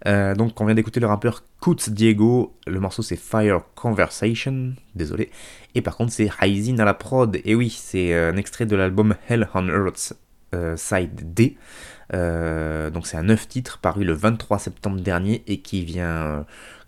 Euh, 0.08 0.36
donc 0.36 0.60
on 0.62 0.66
vient 0.66 0.76
d'écouter 0.76 1.00
le 1.00 1.08
rappeur 1.08 1.44
Kutz 1.62 1.90
Diego, 1.90 2.56
le 2.68 2.80
morceau 2.80 3.02
c'est 3.02 3.16
Fire 3.16 3.62
Conversation, 3.76 4.74
désolé. 4.96 5.32
Et 5.76 5.82
par 5.82 5.98
contre 5.98 6.12
c'est 6.12 6.30
Ryzin 6.30 6.80
à 6.80 6.86
la 6.86 6.94
prod, 6.94 7.40
et 7.44 7.56
oui, 7.56 7.70
c'est 7.70 8.14
un 8.14 8.38
extrait 8.38 8.66
de 8.66 8.76
l'album 8.76 9.16
Hell 9.28 9.48
on 9.54 9.68
Earth 9.68 10.14
euh, 10.54 10.78
Side 10.78 11.34
D. 11.34 11.58
Euh, 12.14 12.90
donc 12.90 13.08
c'est 13.08 13.18
un 13.18 13.24
neuf 13.24 13.48
titre 13.48 13.80
paru 13.80 14.04
le 14.04 14.14
23 14.14 14.60
septembre 14.60 15.00
dernier 15.02 15.44
et 15.48 15.62
qui 15.62 15.84
vient 15.84 16.46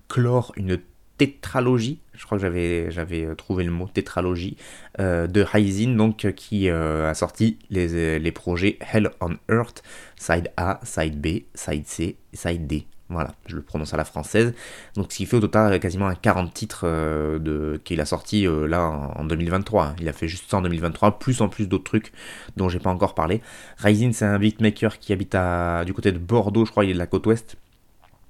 clore 0.08 0.52
une 0.56 0.78
tétralogie, 1.22 2.00
je 2.14 2.26
crois 2.26 2.40
que 2.40 2.42
j'avais, 2.42 3.26
euh, 3.26 3.36
trouvé 3.36 3.64
le 3.64 3.70
mot 3.70 3.88
tétralogie, 3.88 4.58
euh, 5.00 5.28
de 5.28 5.42
Ryzen, 5.42 5.96
donc 5.96 6.26
euh, 6.26 6.32
qui 6.32 6.68
a 6.68 7.14
sorti 7.14 7.60
les, 7.70 8.32
projets 8.32 8.80
Hell 8.92 9.12
on 9.22 9.36
Earth, 9.48 9.84
Side 10.18 10.52
A, 10.58 10.80
Side 10.84 11.22
B, 11.22 11.44
Side 11.54 11.86
C, 11.86 12.16
Side 12.34 12.66
D. 12.66 12.88
Voilà, 13.10 13.36
je 13.46 13.56
le 13.56 13.62
prononce 13.62 13.94
à 13.94 13.98
la 13.98 14.06
française. 14.06 14.56
Donc 14.96 15.12
ce 15.12 15.18
qui 15.18 15.28
fait 15.28 15.36
au 15.36 15.42
total 15.42 15.80
quasiment 15.80 16.08
un 16.08 16.16
40 16.16 16.52
titres 16.54 16.88
qu'il 17.84 18.02
a 18.02 18.06
sorti 18.06 18.48
là 18.68 18.88
en, 18.88 19.26
2023. 19.26 19.96
Il 20.00 20.08
a 20.08 20.14
fait 20.14 20.30
juste 20.30 20.50
ça 20.50 20.58
en 20.58 20.62
2023, 20.62 21.20
plus 21.20 21.42
en 21.42 21.50
plus 21.50 21.68
d'autres 21.68 21.84
trucs 21.84 22.14
dont 22.56 22.70
j'ai 22.70 22.80
pas 22.80 22.90
encore 22.90 23.14
parlé. 23.14 23.42
Ryzen 23.78 24.14
c'est 24.14 24.26
un 24.26 24.40
beatmaker 24.40 24.98
qui 24.98 25.12
habite 25.14 25.36
à, 25.36 25.84
du 25.86 25.94
côté 25.94 26.14
de 26.14 26.20
Bordeaux, 26.20 26.66
je 26.66 26.72
crois, 26.72 26.86
il 26.86 26.92
est 26.92 26.94
de 26.94 27.00
la 27.00 27.06
côte 27.06 27.28
ouest. 27.28 27.58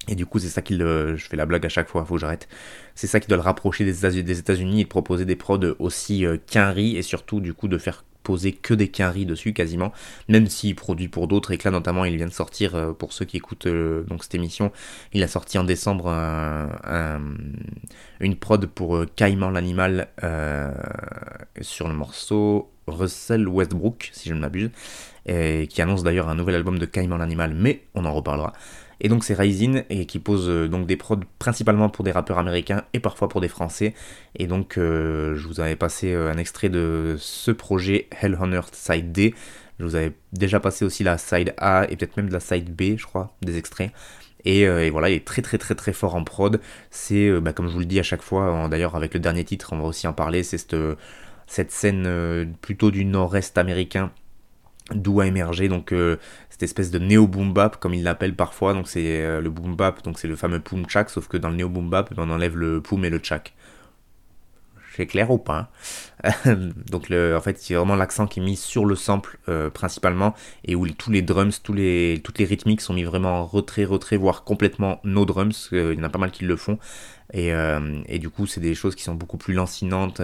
Et 0.08 0.16
du 0.16 0.26
coup, 0.26 0.40
c'est 0.40 0.50
ça 0.50 0.62
qui 0.62 0.76
le. 0.76 1.16
Je 1.16 1.28
fais 1.28 1.38
la 1.38 1.46
blague 1.46 1.66
à 1.66 1.70
chaque 1.70 1.88
fois, 1.88 2.04
faut 2.06 2.16
que 2.16 2.22
j'arrête. 2.22 2.48
C'est 2.96 3.08
ça 3.08 3.20
qui 3.20 3.28
doit 3.28 3.38
le 3.38 3.44
rapprocher 3.44 3.86
des 3.86 4.40
États-Unis 4.40 4.82
et 4.82 4.86
proposer 4.86 5.26
des 5.26 5.36
prods 5.36 5.76
aussi 5.80 6.26
euh, 6.26 6.38
et 6.78 7.02
surtout, 7.04 7.40
du 7.40 7.54
coup, 7.54 7.68
de 7.68 7.78
faire 7.78 8.04
poser 8.24 8.52
que 8.54 8.74
des 8.74 8.90
quinries 8.90 9.26
dessus 9.26 9.54
quasiment, 9.54 9.92
même 10.28 10.48
s'il 10.48 10.76
produit 10.76 11.08
pour 11.08 11.28
d'autres 11.28 11.52
et 11.52 11.58
que 11.58 11.68
là 11.68 11.72
notamment 11.72 12.06
il 12.06 12.16
vient 12.18 12.28
de 12.28 12.32
sortir 12.32 12.76
euh, 12.76 12.94
pour 12.94 13.14
ceux 13.14 13.26
qui 13.26 13.38
écoutent 13.38 13.68
euh, 13.68 14.04
donc 14.04 14.24
cette 14.24 14.36
émission, 14.36 14.72
il 15.14 15.24
a 15.24 15.28
sorti 15.28 15.58
en 15.58 15.64
décembre 15.64 16.10
une 18.20 18.36
prod 18.36 18.66
pour 18.68 18.98
euh, 18.98 19.08
Caïman 19.16 19.50
l'animal 19.50 20.08
sur 21.62 21.88
le 21.88 21.94
morceau 21.94 22.72
Russell 22.88 23.48
Westbrook 23.48 24.10
si 24.14 24.30
je 24.30 24.34
ne 24.34 24.40
m'abuse, 24.40 24.72
qui 25.26 25.82
annonce 25.82 26.04
d'ailleurs 26.04 26.30
un 26.30 26.36
nouvel 26.36 26.56
album 26.56 26.80
de 26.80 26.86
Caïman 26.86 27.18
l'animal, 27.18 27.54
mais 27.56 27.84
on 27.96 28.06
en 28.06 28.14
reparlera. 28.14 28.54
Et 29.04 29.10
donc 29.10 29.24
c'est 29.24 29.34
Ryzen 29.34 29.84
et 29.90 30.06
qui 30.06 30.20
pose 30.20 30.48
euh, 30.48 30.68
donc 30.68 30.86
des 30.86 30.96
prods 30.96 31.20
principalement 31.40 31.90
pour 31.90 32.06
des 32.06 32.12
rappeurs 32.12 32.38
américains 32.38 32.84
et 32.94 33.00
parfois 33.00 33.28
pour 33.28 33.42
des 33.42 33.48
français. 33.48 33.96
Et 34.36 34.46
donc 34.46 34.78
euh, 34.78 35.36
je 35.36 35.48
vous 35.48 35.60
avais 35.60 35.76
passé 35.76 36.14
euh, 36.14 36.32
un 36.32 36.38
extrait 36.38 36.70
de 36.70 37.16
ce 37.20 37.50
projet 37.50 38.08
Hell 38.22 38.38
Earth 38.54 38.76
Side 38.76 39.12
D. 39.12 39.34
Je 39.80 39.86
vous 39.86 39.96
avais 39.96 40.14
déjà 40.34 40.60
passé 40.60 40.86
aussi 40.86 41.04
la 41.04 41.18
side 41.18 41.56
A 41.58 41.88
et 41.90 41.96
peut-être 41.98 42.16
même 42.16 42.28
de 42.28 42.34
la 42.34 42.40
side 42.40 42.76
B, 42.76 42.98
je 42.98 43.06
crois, 43.08 43.36
des 43.42 43.58
extraits. 43.58 43.92
Et, 44.46 44.90
voilà, 44.90 45.10
il 45.10 45.16
est 45.16 45.26
très 45.26 45.42
très 45.42 45.58
très 45.58 45.76
très 45.76 45.94
fort 45.94 46.14
en 46.16 46.24
prod. 46.24 46.62
C'est, 46.92 47.32
bah, 47.42 47.54
comme 47.54 47.68
je 47.68 47.74
vous 47.74 47.80
le 47.80 47.86
dis 47.86 48.00
à 48.00 48.04
chaque 48.04 48.22
fois, 48.22 48.68
d'ailleurs 48.70 48.96
avec 48.96 49.14
le 49.16 49.20
dernier 49.20 49.44
titre, 49.44 49.74
on 49.74 49.78
va 49.78 49.86
aussi 49.86 50.08
en 50.08 50.14
parler, 50.14 50.44
c'est 50.44 50.60
cette, 50.60 50.76
cette 51.48 51.72
scène 51.72 52.56
plutôt 52.62 52.92
du 52.92 53.06
nord-est 53.06 53.58
américain 53.58 54.12
d'où 54.94 55.22
a 55.22 55.28
émergé 55.28 55.68
donc 55.68 55.94
espèce 56.64 56.92
de 56.92 57.00
néo 57.00 57.28
boom 57.28 57.54
bap 57.54 57.78
comme 57.78 57.94
ils 57.94 58.04
l'appellent 58.04 58.36
parfois. 58.36 58.74
Donc 58.74 58.88
c'est 58.88 59.22
euh, 59.22 59.42
le 59.42 59.50
boom 59.50 59.76
bap 59.76 60.04
donc 60.04 60.20
c'est 60.20 60.28
le 60.28 60.36
fameux 60.36 60.60
poum 60.60 60.88
chak 60.88 61.10
sauf 61.10 61.28
que 61.28 61.38
dans 61.38 61.50
le 61.50 61.56
néo 61.56 61.70
boom 61.70 61.90
bap 61.90 62.14
on 62.18 62.30
enlève 62.30 62.58
le 62.58 62.82
poum 62.82 63.06
et 63.06 63.10
le 63.10 63.20
chak 63.22 63.54
c'est 64.96 65.06
clair 65.06 65.32
ou 65.32 65.38
pas 65.38 65.72
hein 66.24 66.56
donc 66.90 67.08
le, 67.08 67.36
en 67.38 67.42
fait 67.42 67.58
c'est 67.58 67.76
vraiment 67.76 67.96
l'accent 67.96 68.28
qui 68.28 68.42
est 68.42 68.44
mis 68.44 68.58
sur 68.58 68.86
le 68.86 68.96
sample 68.96 69.38
euh, 69.48 69.70
principalement 69.70 70.36
et 70.66 70.76
où 70.76 70.86
tous 70.90 71.12
les 71.12 71.22
drums 71.22 71.64
tous 71.64 71.74
les 71.74 72.20
toutes 72.24 72.40
les 72.40 72.46
rythmiques 72.46 72.82
sont 72.82 72.94
mis 72.94 73.04
vraiment 73.04 73.40
en 73.40 73.46
retrait 73.46 73.86
retrait 73.86 74.18
voire 74.18 74.44
complètement 74.44 75.00
no 75.06 75.26
drums 75.26 75.70
il 75.72 75.94
y 75.94 76.00
en 76.00 76.04
a 76.04 76.10
pas 76.10 76.20
mal 76.20 76.32
qui 76.32 76.44
le 76.44 76.56
font. 76.58 76.78
Et, 77.34 77.54
et 78.08 78.20
du 78.20 78.30
coup 78.30 78.46
c'est 78.46 78.60
des 78.60 78.76
choses 78.76 78.94
qui 78.94 79.04
sont 79.04 79.16
beaucoup 79.16 79.38
plus 79.38 79.54
lancinantes 79.54 80.20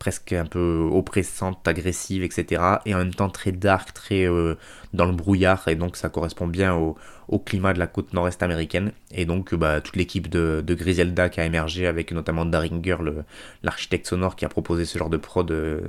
presque 0.00 0.32
un 0.32 0.46
peu 0.46 0.88
oppressante, 0.90 1.68
agressive, 1.68 2.24
etc. 2.24 2.62
Et 2.86 2.94
en 2.94 2.98
même 2.98 3.14
temps 3.14 3.28
très 3.28 3.52
dark, 3.52 3.92
très 3.92 4.26
euh, 4.26 4.56
dans 4.94 5.04
le 5.04 5.12
brouillard, 5.12 5.68
et 5.68 5.76
donc 5.76 5.96
ça 5.96 6.08
correspond 6.08 6.48
bien 6.48 6.74
au, 6.74 6.96
climat 7.38 7.72
de 7.74 7.78
la 7.78 7.86
côte 7.86 8.12
nord-est 8.12 8.42
américaine. 8.42 8.92
Et 9.12 9.26
donc 9.26 9.54
bah, 9.54 9.80
toute 9.80 9.94
l'équipe 9.94 10.28
de, 10.28 10.64
Griselda 10.66 11.28
qui 11.28 11.40
a 11.40 11.44
émergé, 11.44 11.86
avec 11.86 12.10
notamment 12.12 12.46
Daringer, 12.46 12.96
l'architecte 13.62 14.06
sonore 14.08 14.34
qui 14.34 14.44
a 14.44 14.48
proposé 14.48 14.84
ce 14.86 14.98
genre 14.98 15.10
de 15.10 15.18
prod 15.18 15.48
euh, 15.52 15.82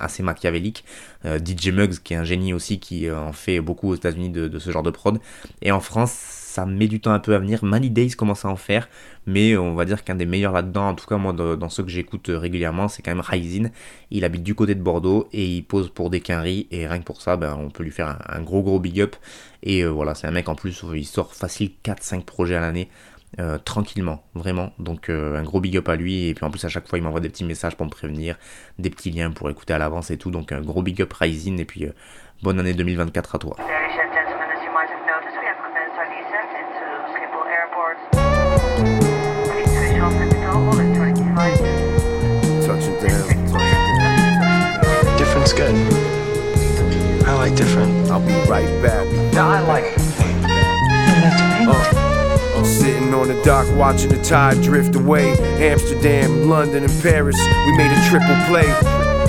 assez 0.00 0.22
machiavélique. 0.22 0.84
Euh, 1.24 1.38
DJ 1.38 1.68
Muggs 1.68 1.98
qui 2.02 2.14
est 2.14 2.16
un 2.16 2.24
génie 2.24 2.52
aussi, 2.54 2.78
qui 2.78 3.10
en 3.10 3.32
fait 3.32 3.60
beaucoup 3.60 3.90
aux 3.90 3.94
États-Unis 3.94 4.30
de, 4.30 4.58
ce 4.58 4.70
genre 4.70 4.82
de 4.82 4.90
prod. 4.90 5.18
Et 5.60 5.72
en 5.72 5.80
France, 5.80 6.10
ça 6.10 6.66
met 6.66 6.86
du 6.86 7.00
temps 7.00 7.12
un 7.12 7.18
peu 7.18 7.34
à 7.34 7.38
venir. 7.38 7.64
Money 7.64 7.88
Days 7.88 8.10
commence 8.10 8.44
à 8.44 8.48
en 8.48 8.56
faire, 8.56 8.88
mais 9.26 9.56
on 9.56 9.74
va 9.74 9.86
dire 9.86 10.04
qu'un 10.04 10.14
des 10.14 10.26
meilleurs 10.26 10.52
là-dedans, 10.52 10.88
en 10.88 10.94
tout 10.94 11.06
cas 11.06 11.16
moi 11.16 11.32
dans 11.32 11.68
ceux 11.70 11.82
que 11.82 11.88
j'écoute 11.88 12.28
euh, 12.28 12.38
régulièrement, 12.38 12.88
c'est 12.88 13.02
quand 13.02 13.10
même 13.10 13.24
Ryzen. 13.26 13.70
Il 14.10 14.24
habite 14.24 14.42
du 14.42 14.54
côté 14.54 14.74
de 14.74 14.82
Bordeaux 14.82 15.28
et 15.32 15.46
il 15.46 15.64
pose 15.64 15.88
pour 15.88 16.10
des 16.10 16.20
quinries 16.20 16.66
et 16.70 16.86
rien 16.86 16.98
que 16.98 17.04
pour 17.04 17.22
ça, 17.22 17.36
ben, 17.36 17.56
on 17.58 17.70
peut 17.70 17.82
lui 17.82 17.90
faire 17.90 18.18
un, 18.28 18.42
gros 18.42 18.62
gros 18.62 18.78
big 18.78 19.00
up. 19.00 19.16
Et 19.62 19.82
euh, 19.82 19.88
voilà, 19.88 20.14
c'est 20.14 20.26
un 20.26 20.30
mec 20.30 20.48
en 20.48 20.54
plus, 20.54 20.84
il 20.94 21.06
sort 21.06 21.34
facile 21.34 21.70
4-5 21.84 22.24
projets 22.24 22.56
à 22.56 22.60
l'année. 22.60 22.88
Euh, 23.40 23.58
tranquillement, 23.58 24.22
vraiment. 24.34 24.72
Donc 24.78 25.08
un 25.08 25.42
gros 25.42 25.60
big 25.60 25.76
up 25.76 25.88
à 25.88 25.96
lui. 25.96 26.28
Et 26.28 26.34
puis 26.34 26.44
en 26.44 26.50
plus 26.50 26.64
à 26.64 26.68
chaque 26.68 26.88
fois 26.88 26.98
il 26.98 27.02
m'envoie 27.02 27.20
des 27.20 27.30
petits 27.30 27.44
messages 27.44 27.76
pour 27.76 27.86
me 27.86 27.90
prévenir, 27.90 28.36
des 28.78 28.90
petits 28.90 29.10
liens 29.10 29.30
pour 29.30 29.48
écouter 29.50 29.72
à 29.72 29.78
l'avance 29.78 30.10
et 30.10 30.18
tout. 30.18 30.30
Donc 30.30 30.52
un 30.52 30.60
gros 30.60 30.82
big 30.82 31.00
up 31.00 31.12
Ryzen 31.12 31.58
et 31.58 31.64
puis 31.64 31.86
bonne 32.42 32.60
année 32.60 32.74
2024 32.74 33.34
à 33.36 33.38
toi. 33.38 33.56
good. 45.54 45.74
I 47.24 47.34
like 47.34 47.54
different. 47.54 48.10
I'll 48.10 48.20
be 48.20 48.32
right 48.48 48.82
back. 48.82 49.06
No, 49.34 49.42
I 49.42 49.60
like 49.60 50.11
on 53.22 53.28
the 53.28 53.42
dock 53.44 53.64
watching 53.76 54.08
the 54.08 54.20
tide 54.24 54.60
drift 54.62 54.96
away. 54.96 55.30
Amsterdam, 55.64 56.48
London, 56.48 56.82
and 56.82 57.02
Paris. 57.02 57.38
We 57.38 57.76
made 57.76 57.92
a 57.92 58.08
triple 58.08 58.34
play. 58.46 58.66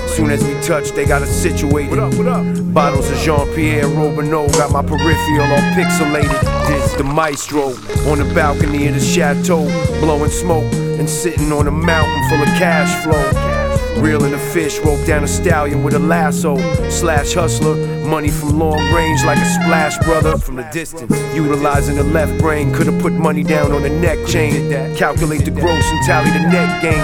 Soon 0.08 0.32
as 0.32 0.44
we 0.44 0.60
touch, 0.62 0.90
they 0.92 1.06
got 1.06 1.22
us 1.22 1.30
situated. 1.30 1.92
What 1.92 2.00
up, 2.00 2.16
what 2.16 2.28
up? 2.28 2.74
Bottles 2.74 3.12
of 3.12 3.18
Jean 3.20 3.48
Pierre 3.54 3.88
Robinot 3.88 4.52
got 4.54 4.72
my 4.72 4.82
peripheral 4.82 5.52
all 5.52 5.74
pixelated. 5.78 6.42
This 6.68 6.94
the 6.94 7.04
maestro 7.04 7.68
on 8.10 8.18
the 8.18 8.32
balcony 8.34 8.88
of 8.88 8.96
the 8.96 9.00
chateau, 9.00 9.64
blowing 10.00 10.32
smoke 10.32 10.74
and 10.74 11.08
sitting 11.08 11.52
on 11.52 11.68
a 11.68 11.72
mountain 11.72 12.30
full 12.30 12.42
of 12.42 12.48
cash 12.58 13.04
flow. 13.04 13.53
Reeling 13.98 14.34
a 14.34 14.40
fish, 14.40 14.80
rope 14.80 15.06
down 15.06 15.24
a 15.24 15.28
stallion 15.28 15.84
with 15.84 15.94
a 15.94 16.00
lasso. 16.00 16.58
Slash 16.90 17.34
hustler, 17.34 17.76
money 18.06 18.30
from 18.30 18.58
long 18.60 18.80
range 18.94 19.24
like 19.24 19.38
a 19.38 19.46
splash 19.46 19.98
brother 20.00 20.38
from 20.38 20.56
the 20.56 20.64
distance. 20.72 21.12
Utilizing 21.34 21.96
the 21.96 22.04
left 22.04 22.38
brain, 22.40 22.74
could've 22.74 23.00
put 23.00 23.14
money 23.14 23.44
down 23.44 23.72
on 23.72 23.84
the 23.84 23.90
neck 23.90 24.18
chain. 24.28 24.70
Calculate 24.96 25.46
the 25.46 25.52
gross 25.52 25.86
and 25.86 26.06
tally 26.06 26.32
the 26.32 26.40
net 26.40 26.82
gain. 26.82 27.04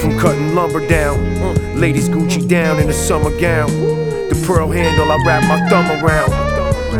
From 0.00 0.18
cutting 0.18 0.54
lumber 0.54 0.86
down, 0.86 1.18
uh, 1.38 1.52
ladies 1.74 2.08
Gucci 2.08 2.46
down 2.48 2.78
in 2.80 2.88
a 2.88 2.92
summer 2.92 3.30
gown. 3.38 3.68
The 3.68 4.44
pearl 4.46 4.70
handle, 4.70 5.10
I 5.10 5.16
wrap 5.26 5.42
my 5.48 5.68
thumb 5.68 5.90
around. 6.02 6.30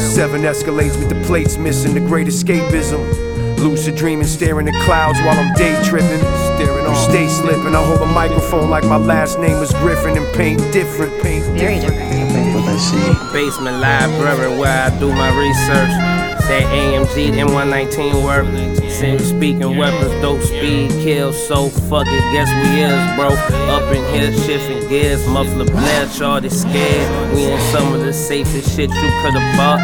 Seven 0.01 0.43
escalades 0.43 0.99
with 0.99 1.09
the 1.09 1.23
plates 1.27 1.57
missing, 1.57 1.95
the 1.95 2.01
great 2.01 2.27
escapism. 2.27 3.30
Lucid 3.61 3.95
dreaming, 3.95 4.27
staring 4.27 4.69
at 4.69 4.75
clouds 4.85 5.19
while 5.21 5.39
I'm 5.39 5.53
day 5.55 5.81
tripping. 5.85 6.19
Staring 6.57 6.87
on 6.87 6.97
stay 6.97 7.29
slipping. 7.29 7.75
I 7.75 7.85
hold 7.85 8.01
a 8.01 8.07
microphone 8.07 8.71
like 8.71 8.85
my 8.85 8.97
last 8.97 9.39
name 9.39 9.59
was 9.61 9.71
Griffin 9.75 10.17
and 10.17 10.35
paint 10.35 10.61
different. 10.73 11.23
Paint 11.23 11.45
Very 11.59 11.79
different. 11.79 12.55
What 12.55 12.65
I 12.65 12.77
see. 12.79 13.33
Basement 13.33 13.79
library 13.79 14.59
where 14.59 14.87
I 14.87 14.99
do 14.99 15.13
my 15.13 15.29
research. 15.39 16.20
That 16.51 16.67
AMG 16.75 17.31
M119 17.47 18.25
work. 18.25 18.45
Since 18.91 19.23
speaking 19.23 19.77
weapons, 19.77 20.11
dope 20.21 20.43
speed, 20.43 20.91
kill, 20.91 21.33
so 21.33 21.69
fuck 21.69 22.09
it, 22.09 22.33
guess 22.33 22.51
we 22.67 22.83
is, 22.83 23.17
bro. 23.17 23.29
Up 23.71 23.95
in 23.95 24.03
here, 24.13 24.33
shifting 24.45 24.87
gears, 24.89 25.25
muffler 25.29 25.65
blare, 25.65 26.09
shorty 26.09 26.49
scared. 26.49 27.35
We 27.35 27.45
in 27.45 27.61
some 27.71 27.95
of 27.95 28.01
the 28.01 28.13
safest 28.13 28.77
shit 28.77 28.91
you 28.91 29.11
could've 29.23 29.57
bought. 29.57 29.79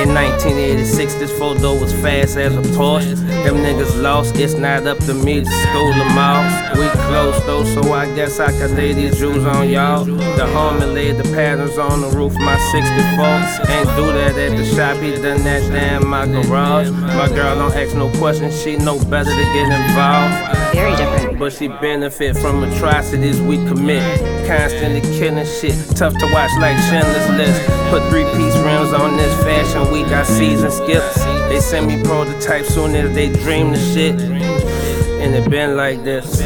In 0.00 0.12
1986, 0.12 1.14
this 1.14 1.38
photo 1.38 1.78
was 1.78 1.92
fast 1.92 2.36
as 2.36 2.54
a 2.56 2.62
Porsche. 2.76 3.16
Them 3.44 3.56
niggas 3.56 4.02
lost, 4.02 4.36
it's 4.36 4.54
not 4.54 4.86
up 4.86 4.98
to 5.04 5.14
me 5.14 5.40
to 5.40 5.50
school 5.50 5.92
them 5.92 6.18
all. 6.18 6.42
We 6.76 6.88
close 7.06 7.44
though, 7.46 7.64
so 7.64 7.92
I 7.92 8.12
guess 8.14 8.40
I 8.40 8.50
can 8.50 8.74
lay 8.74 8.92
these 8.92 9.18
jewels 9.18 9.44
on 9.44 9.70
y'all. 9.70 10.04
The 10.04 10.46
homie 10.52 10.92
laid 10.92 11.18
the 11.18 11.24
patterns 11.34 11.78
on 11.78 12.00
the 12.00 12.08
roof, 12.08 12.34
my 12.34 12.58
64. 12.72 13.74
Ain't 13.74 13.96
do 13.96 14.12
that 14.12 14.36
at 14.36 14.56
the 14.56 14.64
shop, 14.74 14.96
he 14.98 15.12
done 15.12 15.42
that 15.44 15.62
damn 15.70 16.05
my 16.06 16.26
garage. 16.26 16.90
My 16.90 17.28
girl 17.28 17.56
don't 17.56 17.74
ask 17.74 17.94
no 17.96 18.10
questions 18.18 18.60
she 18.62 18.76
know 18.76 18.98
better 19.04 19.30
to 19.30 19.44
get 19.54 19.66
involved. 19.66 20.74
Very 20.74 20.96
different. 20.96 21.38
But 21.38 21.52
she 21.52 21.68
benefit 21.68 22.36
from 22.36 22.62
atrocities 22.64 23.40
we 23.40 23.56
commit. 23.66 24.02
Constantly 24.46 25.00
killing 25.18 25.44
shit, 25.46 25.74
tough 25.96 26.16
to 26.18 26.26
watch 26.32 26.50
like 26.60 26.78
Schindler's 26.88 27.28
List. 27.36 27.60
Put 27.90 28.08
three 28.10 28.24
piece 28.36 28.56
rims 28.64 28.92
on 28.92 29.16
this 29.16 29.34
fashion 29.42 29.92
week, 29.92 30.06
I 30.06 30.22
season 30.22 30.70
skips. 30.70 31.24
They 31.48 31.60
send 31.60 31.86
me 31.88 32.02
prototypes 32.02 32.68
soon 32.68 32.94
as 32.94 33.14
they 33.14 33.28
dream 33.42 33.72
the 33.72 33.78
shit. 33.78 34.20
And 34.20 35.34
it 35.34 35.50
been 35.50 35.76
like 35.76 36.04
this. 36.04 36.40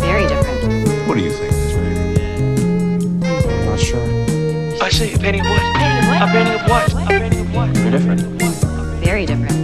Very 0.00 0.26
different. 0.28 1.08
What 1.08 1.16
do 1.16 1.24
you 1.24 1.30
think? 1.30 1.52
I'm 3.24 3.64
not 3.66 3.78
sure. 3.78 4.82
I 4.82 4.88
say 4.90 5.12
a 5.12 5.18
penny 5.18 5.40
of 5.40 5.46
what? 5.46 5.97
Penny 6.18 6.54
of 6.54 6.68
what? 6.68 6.92
A 6.92 6.96
penny 7.06 7.40
of 7.40 7.54
what? 7.54 7.70
A 7.70 7.72
penny 7.74 7.86
of 7.86 7.86
what? 7.86 7.90
Very 7.90 7.90
different. 7.90 8.20
Very 9.04 9.26
different. 9.26 9.57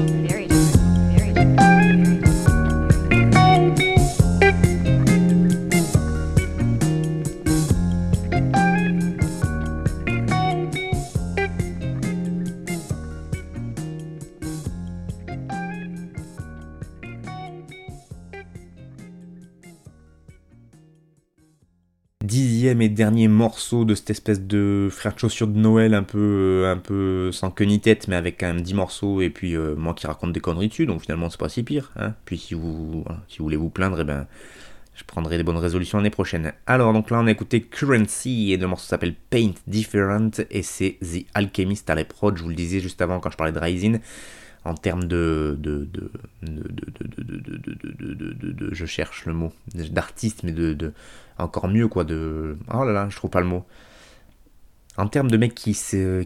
Dernier 23.05 23.29
morceau 23.29 23.85
de 23.85 23.95
cette 23.95 24.09
espèce 24.09 24.41
de 24.41 24.89
frère 24.91 25.13
de 25.13 25.19
chaussures 25.19 25.47
de 25.47 25.59
Noël 25.59 25.93
un 25.93 26.03
peu, 26.05 26.63
euh, 26.65 26.73
un 26.73 26.79
peu 26.79 27.33
sans 27.33 27.51
queue 27.51 27.67
ni 27.67 27.79
tête, 27.79 28.09
mais 28.09 28.17
avec 28.17 28.41
quand 28.41 28.47
même 28.47 28.63
10 28.63 28.73
morceaux 28.73 29.21
et 29.21 29.29
puis 29.29 29.55
euh, 29.55 29.75
moi 29.77 29.93
qui 29.93 30.07
raconte 30.07 30.33
des 30.33 30.41
conneries 30.41 30.69
dessus, 30.69 30.87
donc 30.87 31.03
finalement 31.03 31.29
c'est 31.29 31.39
pas 31.39 31.51
si 31.51 31.63
pire. 31.63 31.93
Hein. 31.97 32.15
Puis 32.25 32.39
si 32.39 32.55
vous, 32.55 33.05
si 33.29 33.41
vous 33.41 33.45
voulez 33.45 33.59
vous 33.59 33.69
plaindre, 33.69 34.01
eh 34.01 34.05
ben, 34.05 34.27
je 34.95 35.05
prendrai 35.05 35.37
des 35.37 35.43
bonnes 35.43 35.59
résolutions 35.59 35.99
l'année 35.99 36.09
prochaine. 36.09 36.55
Alors 36.67 36.95
donc 36.95 37.11
là 37.11 37.21
on 37.21 37.27
a 37.27 37.31
écouté 37.31 37.61
Currency 37.61 38.53
et 38.53 38.57
le 38.57 38.67
morceau 38.67 38.87
s'appelle 38.87 39.15
Paint 39.29 39.53
Different 39.67 40.31
et 40.51 40.63
c'est 40.63 40.97
The 41.03 41.27
Alchemist 41.35 41.91
à 41.91 41.97
l'épreuve, 41.97 42.39
je 42.39 42.43
vous 42.43 42.49
le 42.49 42.55
disais 42.55 42.81
juste 42.81 43.03
avant 43.03 43.21
quand 43.21 43.31
je 43.31 43.37
parlais 43.37 43.53
de 43.53 43.59
Rising 43.59 43.99
en 44.65 44.75
termes 44.75 45.05
de 45.05 45.57
de, 45.59 45.89
de, 46.43 48.71
je 48.73 48.87
cherche 48.87 49.27
le 49.27 49.35
mot 49.35 49.53
d'artiste 49.75 50.43
mais 50.43 50.53
de, 50.53 50.93
encore 51.39 51.69
mieux 51.69 51.89
quoi 51.89 52.05
de 52.05 52.57
oh 52.73 52.85
là 52.85 52.93
là 52.93 53.09
je 53.11 53.17
trouve 53.17 53.31
pas 53.31 53.41
le 53.41 53.47
mot 53.47 53.65
en 54.97 55.09
termes 55.09 55.29
de 55.29 55.37
mecs 55.37 55.57
qui, 55.57 55.77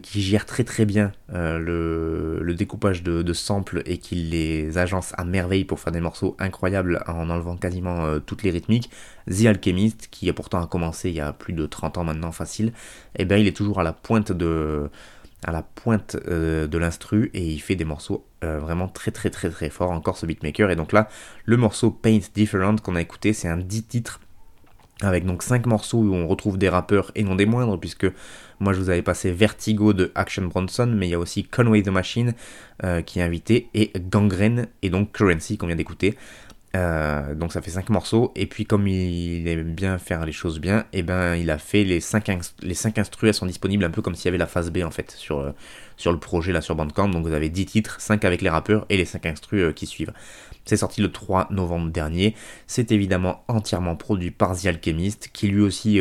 qui 0.03 0.21
gèrent 0.21 0.45
très 0.45 0.63
très 0.63 0.85
bien 0.85 1.11
le, 1.29 2.37
le, 2.39 2.53
découpage 2.53 3.01
de, 3.01 3.33
samples 3.33 3.81
et 3.87 3.97
qui 3.97 4.15
les 4.15 4.77
agencent 4.77 5.15
à 5.17 5.25
merveille 5.25 5.65
pour 5.65 5.79
faire 5.79 5.91
des 5.91 5.99
morceaux 5.99 6.35
incroyables 6.37 7.03
en 7.07 7.31
enlevant 7.31 7.57
quasiment 7.57 8.19
toutes 8.19 8.43
les 8.43 8.51
rythmiques, 8.51 8.91
The 9.27 9.47
Alchemist, 9.47 10.09
qui 10.11 10.29
a 10.29 10.33
pourtant 10.33 10.61
a 10.61 10.67
commencé 10.67 11.09
il 11.09 11.15
y 11.15 11.19
a 11.19 11.33
plus 11.33 11.53
de 11.53 11.65
30 11.65 11.97
ans 11.97 12.03
maintenant 12.03 12.31
facile, 12.31 12.67
et 13.17 13.25
eh 13.27 13.39
il 13.39 13.47
est 13.47 13.57
toujours 13.57 13.79
à 13.79 13.83
la 13.83 13.91
pointe 13.91 14.31
de, 14.31 14.91
à 15.45 15.51
la 15.51 15.61
pointe 15.61 16.17
de 16.17 16.77
l'instru 16.77 17.31
et 17.33 17.45
il 17.45 17.59
fait 17.59 17.75
des 17.75 17.85
morceaux 17.85 18.25
vraiment 18.41 18.87
très 18.87 19.11
très 19.11 19.29
très 19.29 19.49
très 19.49 19.69
forts 19.69 19.91
encore 19.91 20.17
ce 20.17 20.25
beatmaker 20.25 20.69
et 20.69 20.75
donc 20.75 20.91
là 20.91 21.07
le 21.45 21.55
morceau 21.55 21.91
Paint 21.91 22.19
Different 22.35 22.77
qu'on 22.81 22.95
a 22.95 23.01
écouté 23.01 23.31
c'est 23.31 23.47
un 23.47 23.57
10 23.57 23.83
titres 23.83 24.19
avec 25.01 25.25
donc 25.25 25.43
5 25.43 25.65
morceaux 25.65 25.99
où 25.99 26.13
on 26.13 26.27
retrouve 26.27 26.57
des 26.57 26.69
rappeurs 26.69 27.11
et 27.15 27.23
non 27.23 27.35
des 27.35 27.45
moindres, 27.45 27.79
puisque 27.79 28.07
moi 28.59 28.73
je 28.73 28.79
vous 28.79 28.89
avais 28.89 29.01
passé 29.01 29.31
Vertigo 29.31 29.93
de 29.93 30.11
Action 30.15 30.43
Bronson, 30.45 30.93
mais 30.93 31.07
il 31.07 31.11
y 31.11 31.13
a 31.13 31.19
aussi 31.19 31.43
Conway 31.43 31.81
the 31.81 31.89
Machine 31.89 32.33
euh, 32.83 33.01
qui 33.01 33.19
est 33.19 33.23
invité, 33.23 33.69
et 33.73 33.91
Gangrene, 33.97 34.67
et 34.81 34.89
donc 34.89 35.13
Currency 35.13 35.57
qu'on 35.57 35.67
vient 35.67 35.75
d'écouter. 35.75 36.17
Euh, 36.75 37.33
donc 37.33 37.51
ça 37.51 37.61
fait 37.61 37.71
5 37.71 37.89
morceaux. 37.89 38.31
Et 38.35 38.45
puis 38.45 38.65
comme 38.65 38.87
il 38.87 39.47
aime 39.47 39.73
bien 39.73 39.97
faire 39.97 40.25
les 40.25 40.31
choses 40.31 40.59
bien, 40.59 40.81
et 40.93 40.99
eh 40.99 41.03
ben 41.03 41.35
il 41.35 41.49
a 41.49 41.57
fait 41.57 41.83
les 41.83 41.99
5 41.99 42.29
les 42.61 42.73
cinq 42.73 42.97
instrus, 42.97 43.29
elles 43.29 43.33
sont 43.33 43.45
disponibles 43.45 43.83
un 43.83 43.89
peu 43.89 44.01
comme 44.01 44.15
s'il 44.15 44.25
y 44.25 44.27
avait 44.29 44.37
la 44.37 44.47
phase 44.47 44.71
B 44.71 44.79
en 44.83 44.91
fait 44.91 45.11
sur, 45.11 45.39
euh, 45.39 45.51
sur 45.97 46.11
le 46.11 46.19
projet 46.19 46.51
là 46.51 46.61
sur 46.61 46.75
Bandcamp. 46.75 47.09
Donc 47.09 47.25
vous 47.25 47.33
avez 47.33 47.49
10 47.49 47.65
titres, 47.65 47.99
5 47.99 48.23
avec 48.25 48.41
les 48.41 48.49
rappeurs 48.49 48.85
et 48.89 48.97
les 48.97 49.05
5 49.05 49.25
instrus 49.25 49.61
euh, 49.61 49.71
qui 49.71 49.87
suivent. 49.87 50.13
C'est 50.65 50.77
sorti 50.77 51.01
le 51.01 51.11
3 51.11 51.47
novembre 51.51 51.89
dernier. 51.91 52.35
C'est 52.67 52.91
évidemment 52.91 53.43
entièrement 53.47 53.95
produit 53.95 54.29
par 54.29 54.55
The 54.55 54.67
Alchemist, 54.67 55.29
qui 55.33 55.47
lui 55.47 55.61
aussi, 55.61 55.99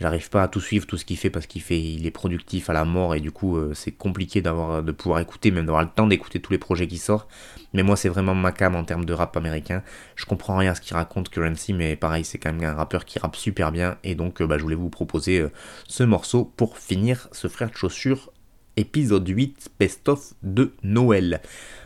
j'arrive 0.00 0.28
pas 0.30 0.42
à 0.42 0.48
tout 0.48 0.60
suivre 0.60 0.86
tout 0.86 0.96
ce 0.96 1.04
qu'il 1.04 1.16
fait 1.16 1.30
parce 1.30 1.46
qu'il 1.46 1.62
fait 1.62 1.80
il 1.80 2.06
est 2.06 2.10
productif 2.10 2.70
à 2.70 2.72
la 2.72 2.84
mort 2.84 3.14
et 3.14 3.20
du 3.20 3.30
coup 3.30 3.56
euh, 3.56 3.72
c'est 3.74 3.92
compliqué 3.92 4.42
d'avoir 4.42 4.82
de 4.82 4.92
pouvoir 4.92 5.20
écouter 5.20 5.50
même 5.50 5.66
d'avoir 5.66 5.82
le 5.82 5.90
temps 5.90 6.06
d'écouter 6.06 6.40
tous 6.40 6.52
les 6.52 6.58
projets 6.58 6.86
qui 6.86 6.98
sortent. 6.98 7.28
Mais 7.72 7.82
moi 7.82 7.96
c'est 7.96 8.08
vraiment 8.08 8.34
ma 8.34 8.52
cam 8.52 8.74
en 8.74 8.84
termes 8.84 9.04
de 9.04 9.12
rap 9.12 9.36
américain. 9.36 9.82
Je 10.16 10.26
comprends 10.26 10.56
rien 10.56 10.72
à 10.72 10.74
ce 10.74 10.80
qu'il 10.80 10.96
raconte 10.96 11.30
Currency 11.30 11.72
mais 11.72 11.96
pareil 11.96 12.24
c'est 12.24 12.38
quand 12.38 12.52
même 12.52 12.68
un 12.68 12.74
rappeur 12.74 13.04
qui 13.04 13.18
rappe 13.18 13.36
super 13.36 13.72
bien. 13.72 13.96
Et 14.04 14.14
donc 14.14 14.40
euh, 14.40 14.46
bah, 14.46 14.58
je 14.58 14.62
voulais 14.62 14.74
vous 14.76 14.90
proposer 14.90 15.40
euh, 15.40 15.50
ce 15.88 16.02
morceau 16.02 16.44
pour 16.56 16.78
finir 16.78 17.28
ce 17.32 17.48
frère 17.48 17.70
de 17.70 17.76
chaussures 17.76 18.30
épisode 18.76 19.28
8 19.28 19.70
best-of 19.78 20.34
de 20.42 20.72
Noël. 20.82 21.40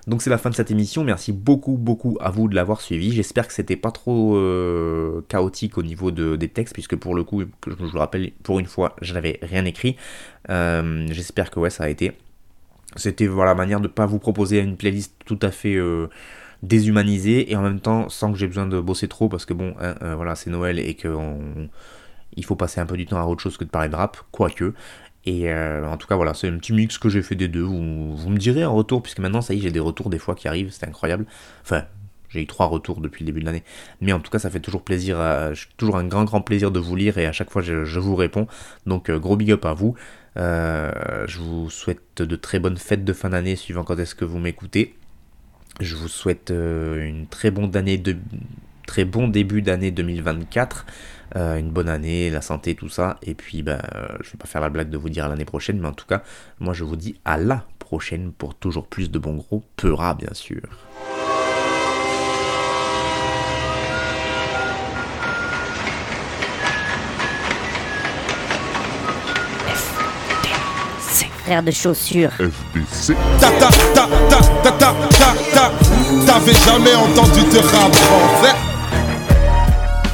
Donc 0.09 0.23
c'est 0.23 0.31
la 0.31 0.39
fin 0.39 0.49
de 0.49 0.55
cette 0.55 0.71
émission, 0.71 1.05
merci 1.05 1.33
beaucoup 1.33 1.77
beaucoup 1.77 2.17
à 2.23 2.31
vous 2.31 2.49
de 2.49 2.55
l'avoir 2.55 2.81
suivi, 2.81 3.13
j'espère 3.13 3.47
que 3.47 3.53
c'était 3.53 3.77
pas 3.77 3.91
trop 3.91 4.37
euh, 4.37 5.21
chaotique 5.29 5.77
au 5.77 5.83
niveau 5.83 6.11
de, 6.11 6.35
des 6.35 6.49
textes, 6.49 6.73
puisque 6.73 6.97
pour 6.97 7.15
le 7.15 7.25
coup, 7.25 7.43
je 7.67 7.73
vous 7.75 7.91
le 7.93 7.99
rappelle, 7.99 8.33
pour 8.43 8.59
une 8.59 8.65
fois, 8.65 8.97
je 9.03 9.13
n'avais 9.13 9.39
rien 9.43 9.67
écrit, 9.67 9.97
euh, 10.49 11.07
j'espère 11.11 11.51
que 11.51 11.61
ouais 11.61 11.69
ça 11.69 11.85
a 11.85 11.89
été. 11.91 12.13
C'était 12.97 13.27
la 13.27 13.55
manière 13.55 13.81
de 13.81 13.87
ne 13.87 13.93
pas 13.93 14.07
vous 14.07 14.19
proposer 14.19 14.61
une 14.61 14.77
playlist 14.77 15.15
tout 15.27 15.39
à 15.43 15.51
fait... 15.51 15.77
Euh, 15.77 16.09
déshumanisée 16.61 17.53
et 17.53 17.55
en 17.55 17.63
même 17.63 17.79
temps 17.79 18.09
sans 18.09 18.33
que 18.33 18.37
j'ai 18.37 18.49
besoin 18.49 18.67
de 18.67 18.81
bosser 18.81 19.07
trop 19.07 19.29
parce 19.29 19.45
que 19.45 19.55
bon 19.55 19.77
hein, 19.81 19.95
voilà 20.17 20.35
c'est 20.35 20.51
Noël 20.51 20.81
et 20.81 20.95
que 20.95 21.09
il 22.39 22.45
faut 22.45 22.57
passer 22.57 22.81
un 22.81 22.87
peu 22.87 22.97
du 22.97 23.07
temps 23.07 23.21
à 23.21 23.25
autre 23.25 23.43
chose 23.43 23.57
que 23.57 23.65
de 23.65 23.71
parler 23.71 23.89
de 23.89 23.97
rap, 23.97 24.17
quoique. 24.31 24.73
Et 25.25 25.51
euh, 25.51 25.87
en 25.87 25.97
tout 25.97 26.07
cas, 26.07 26.17
voilà, 26.17 26.35
c'est 26.35 26.49
un 26.49 26.57
petit 26.59 26.73
mix 26.73 26.99
que 26.99 27.09
j'ai 27.09 27.23
fait 27.23 27.35
des 27.35 27.49
deux. 27.49 27.63
Vous, 27.63 27.75
me 28.31 28.39
direz 28.39 28.65
en 28.65 28.75
retour, 28.75 29.03
puisque 29.03 29.19
maintenant, 29.19 29.43
ça 29.43 29.55
y 29.55 29.59
est, 29.59 29.63
j'ai 29.63 29.71
des 29.71 29.81
retours 29.81 30.11
des 30.11 30.19
fois 30.19 30.35
qui 30.35 30.49
arrivent, 30.49 30.71
c'est 30.71 30.87
incroyable. 30.87 31.27
Enfin, 31.63 31.85
j'ai 32.29 32.43
eu 32.43 32.47
trois 32.47 32.67
retours 32.67 33.01
depuis 33.01 33.25
le 33.25 33.27
début 33.27 33.41
de 33.41 33.47
l'année. 33.47 33.65
Mais 34.01 34.13
en 34.13 34.21
tout 34.21 34.31
cas, 34.31 34.39
ça 34.39 34.51
fait 34.51 34.61
toujours 34.61 34.83
plaisir, 34.83 35.19
toujours 35.77 35.97
un 35.97 36.05
grand, 36.05 36.25
grand 36.25 36.41
plaisir 36.41 36.71
de 36.71 36.79
vous 36.79 36.97
lire 36.97 37.19
et 37.19 37.27
à 37.27 37.33
chaque 37.33 37.51
fois, 37.51 37.63
je, 37.63 37.99
vous 37.99 38.17
réponds. 38.17 38.47
Donc, 38.87 39.11
euh, 39.11 39.19
gros 39.19 39.37
big 39.37 39.51
up 39.53 39.65
à 39.65 39.75
vous. 39.75 39.95
Euh, 40.37 40.93
je 41.27 41.41
vous 41.41 41.69
souhaite 41.69 42.23
de 42.23 42.37
très 42.37 42.59
bonnes 42.59 42.77
fêtes 42.77 43.05
de 43.05 43.13
fin 43.13 43.31
d'année, 43.31 43.57
suivant 43.57 43.85
quand 43.85 43.99
est-ce 43.99 44.15
que 44.15 44.25
vous 44.25 44.39
m'écoutez. 44.39 44.95
Je 45.81 45.97
vous 45.97 46.09
souhaite 46.09 46.51
une 46.51 47.27
très 47.29 47.51
bonne 47.51 47.77
année 47.77 47.99
de, 47.99 48.17
très 48.89 49.05
bon 49.05 49.29
début 49.29 49.63
d'année 49.63 49.93
2024. 49.93 50.87
Euh, 51.37 51.57
une 51.57 51.71
bonne 51.71 51.89
année, 51.89 52.31
la 52.31 52.41
santé, 52.41 52.75
tout 52.75 52.89
ça. 52.89 53.19
Et 53.23 53.35
puis, 53.35 53.63
ben, 53.63 53.81
euh, 53.95 54.09
je 54.23 54.31
vais 54.31 54.39
pas 54.39 54.47
faire 54.47 54.61
la 54.61 54.71
blague 54.71 54.91
de 54.91 54.97
vous 54.97 55.11
dire 55.11 55.27
à 55.27 55.29
l'année 55.29 55.45
prochaine, 55.45 55.79
mais 55.81 55.89
en 55.89 55.93
tout 55.93 56.07
cas, 56.07 56.23
moi 56.59 56.75
je 56.75 56.85
vous 56.85 56.97
dis 56.97 57.21
à 57.25 57.37
la 57.37 57.65
prochaine 57.79 58.33
pour 58.33 58.55
toujours 58.55 58.87
plus 58.87 59.11
de 59.11 59.19
bons 59.19 59.37
gros 59.37 59.63
Peura, 59.77 60.15
bien 60.15 60.33
sûr. 60.35 60.63
frère 71.49 71.63
de 71.63 71.71
chaussures. 71.71 72.31
FBC. 72.33 73.15
Ta 73.41 73.51
ta 73.53 73.69
ta 73.95 74.07
ta 74.29 74.39
ta 74.63 74.71
ta 74.71 74.93
ta 75.09 75.35
ta. 75.55 75.73
T'avais 76.27 76.53
jamais 76.53 76.95
entendu 76.95 77.41
de 77.41 77.59
rap 77.59 77.95
français. 77.95 78.55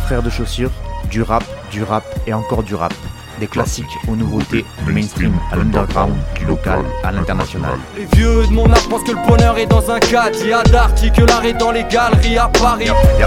Frère 0.07 0.23
de 0.23 0.31
chaussures 0.31 0.71
du 1.11 1.23
rap, 1.23 1.45
du 1.71 1.83
rap 1.83 2.05
et 2.27 2.35
encore 2.35 2.63
du 2.63 2.75
rap. 2.75 2.93
Des 3.41 3.47
classiques 3.47 3.87
aux 4.09 4.15
nouveautés, 4.17 4.65
du 4.87 4.93
mainstream 4.93 5.33
à 5.53 5.57
l'underground, 5.57 6.15
du 6.37 6.45
local 6.45 6.81
à 7.03 7.13
l'international. 7.13 7.79
Les 7.97 8.07
vieux 8.17 8.47
de 8.47 8.53
mon 8.53 8.71
âge 8.73 8.89
pensent 8.89 9.03
que 9.05 9.13
le 9.13 9.27
bonheur 9.27 9.59
est 9.59 9.67
dans 9.67 9.91
un 9.91 9.99
cadre. 9.99 10.37
Il 10.41 10.49
y 10.49 10.53
a 10.53 10.63
d'artis 10.63 11.11
que 11.11 11.23
l'art 11.23 11.45
est 11.45 11.55
dans 11.55 11.73
les 11.73 11.85
galeries 11.85 12.39
à 12.39 12.49
Paris. 12.49 12.87
Yep. 12.87 13.27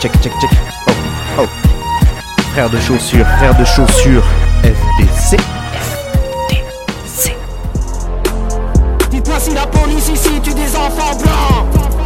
Check, 0.00 0.12
check, 0.22 0.32
check. 0.40 0.50
Oh, 0.86 0.92
oh. 1.40 1.46
Frère 2.52 2.68
de 2.68 2.78
chaussures, 2.80 3.26
frère 3.38 3.56
de 3.58 3.64
chaussures. 3.64 4.24
FDC. 4.62 5.38
FDC. 6.50 7.36
Dites-moi 9.10 9.40
si 9.40 9.54
la 9.54 9.66
police 9.66 10.08
ici 10.08 10.40
tue 10.42 10.54
des 10.54 10.76
enfants 10.76 11.16
blancs. 11.16 12.01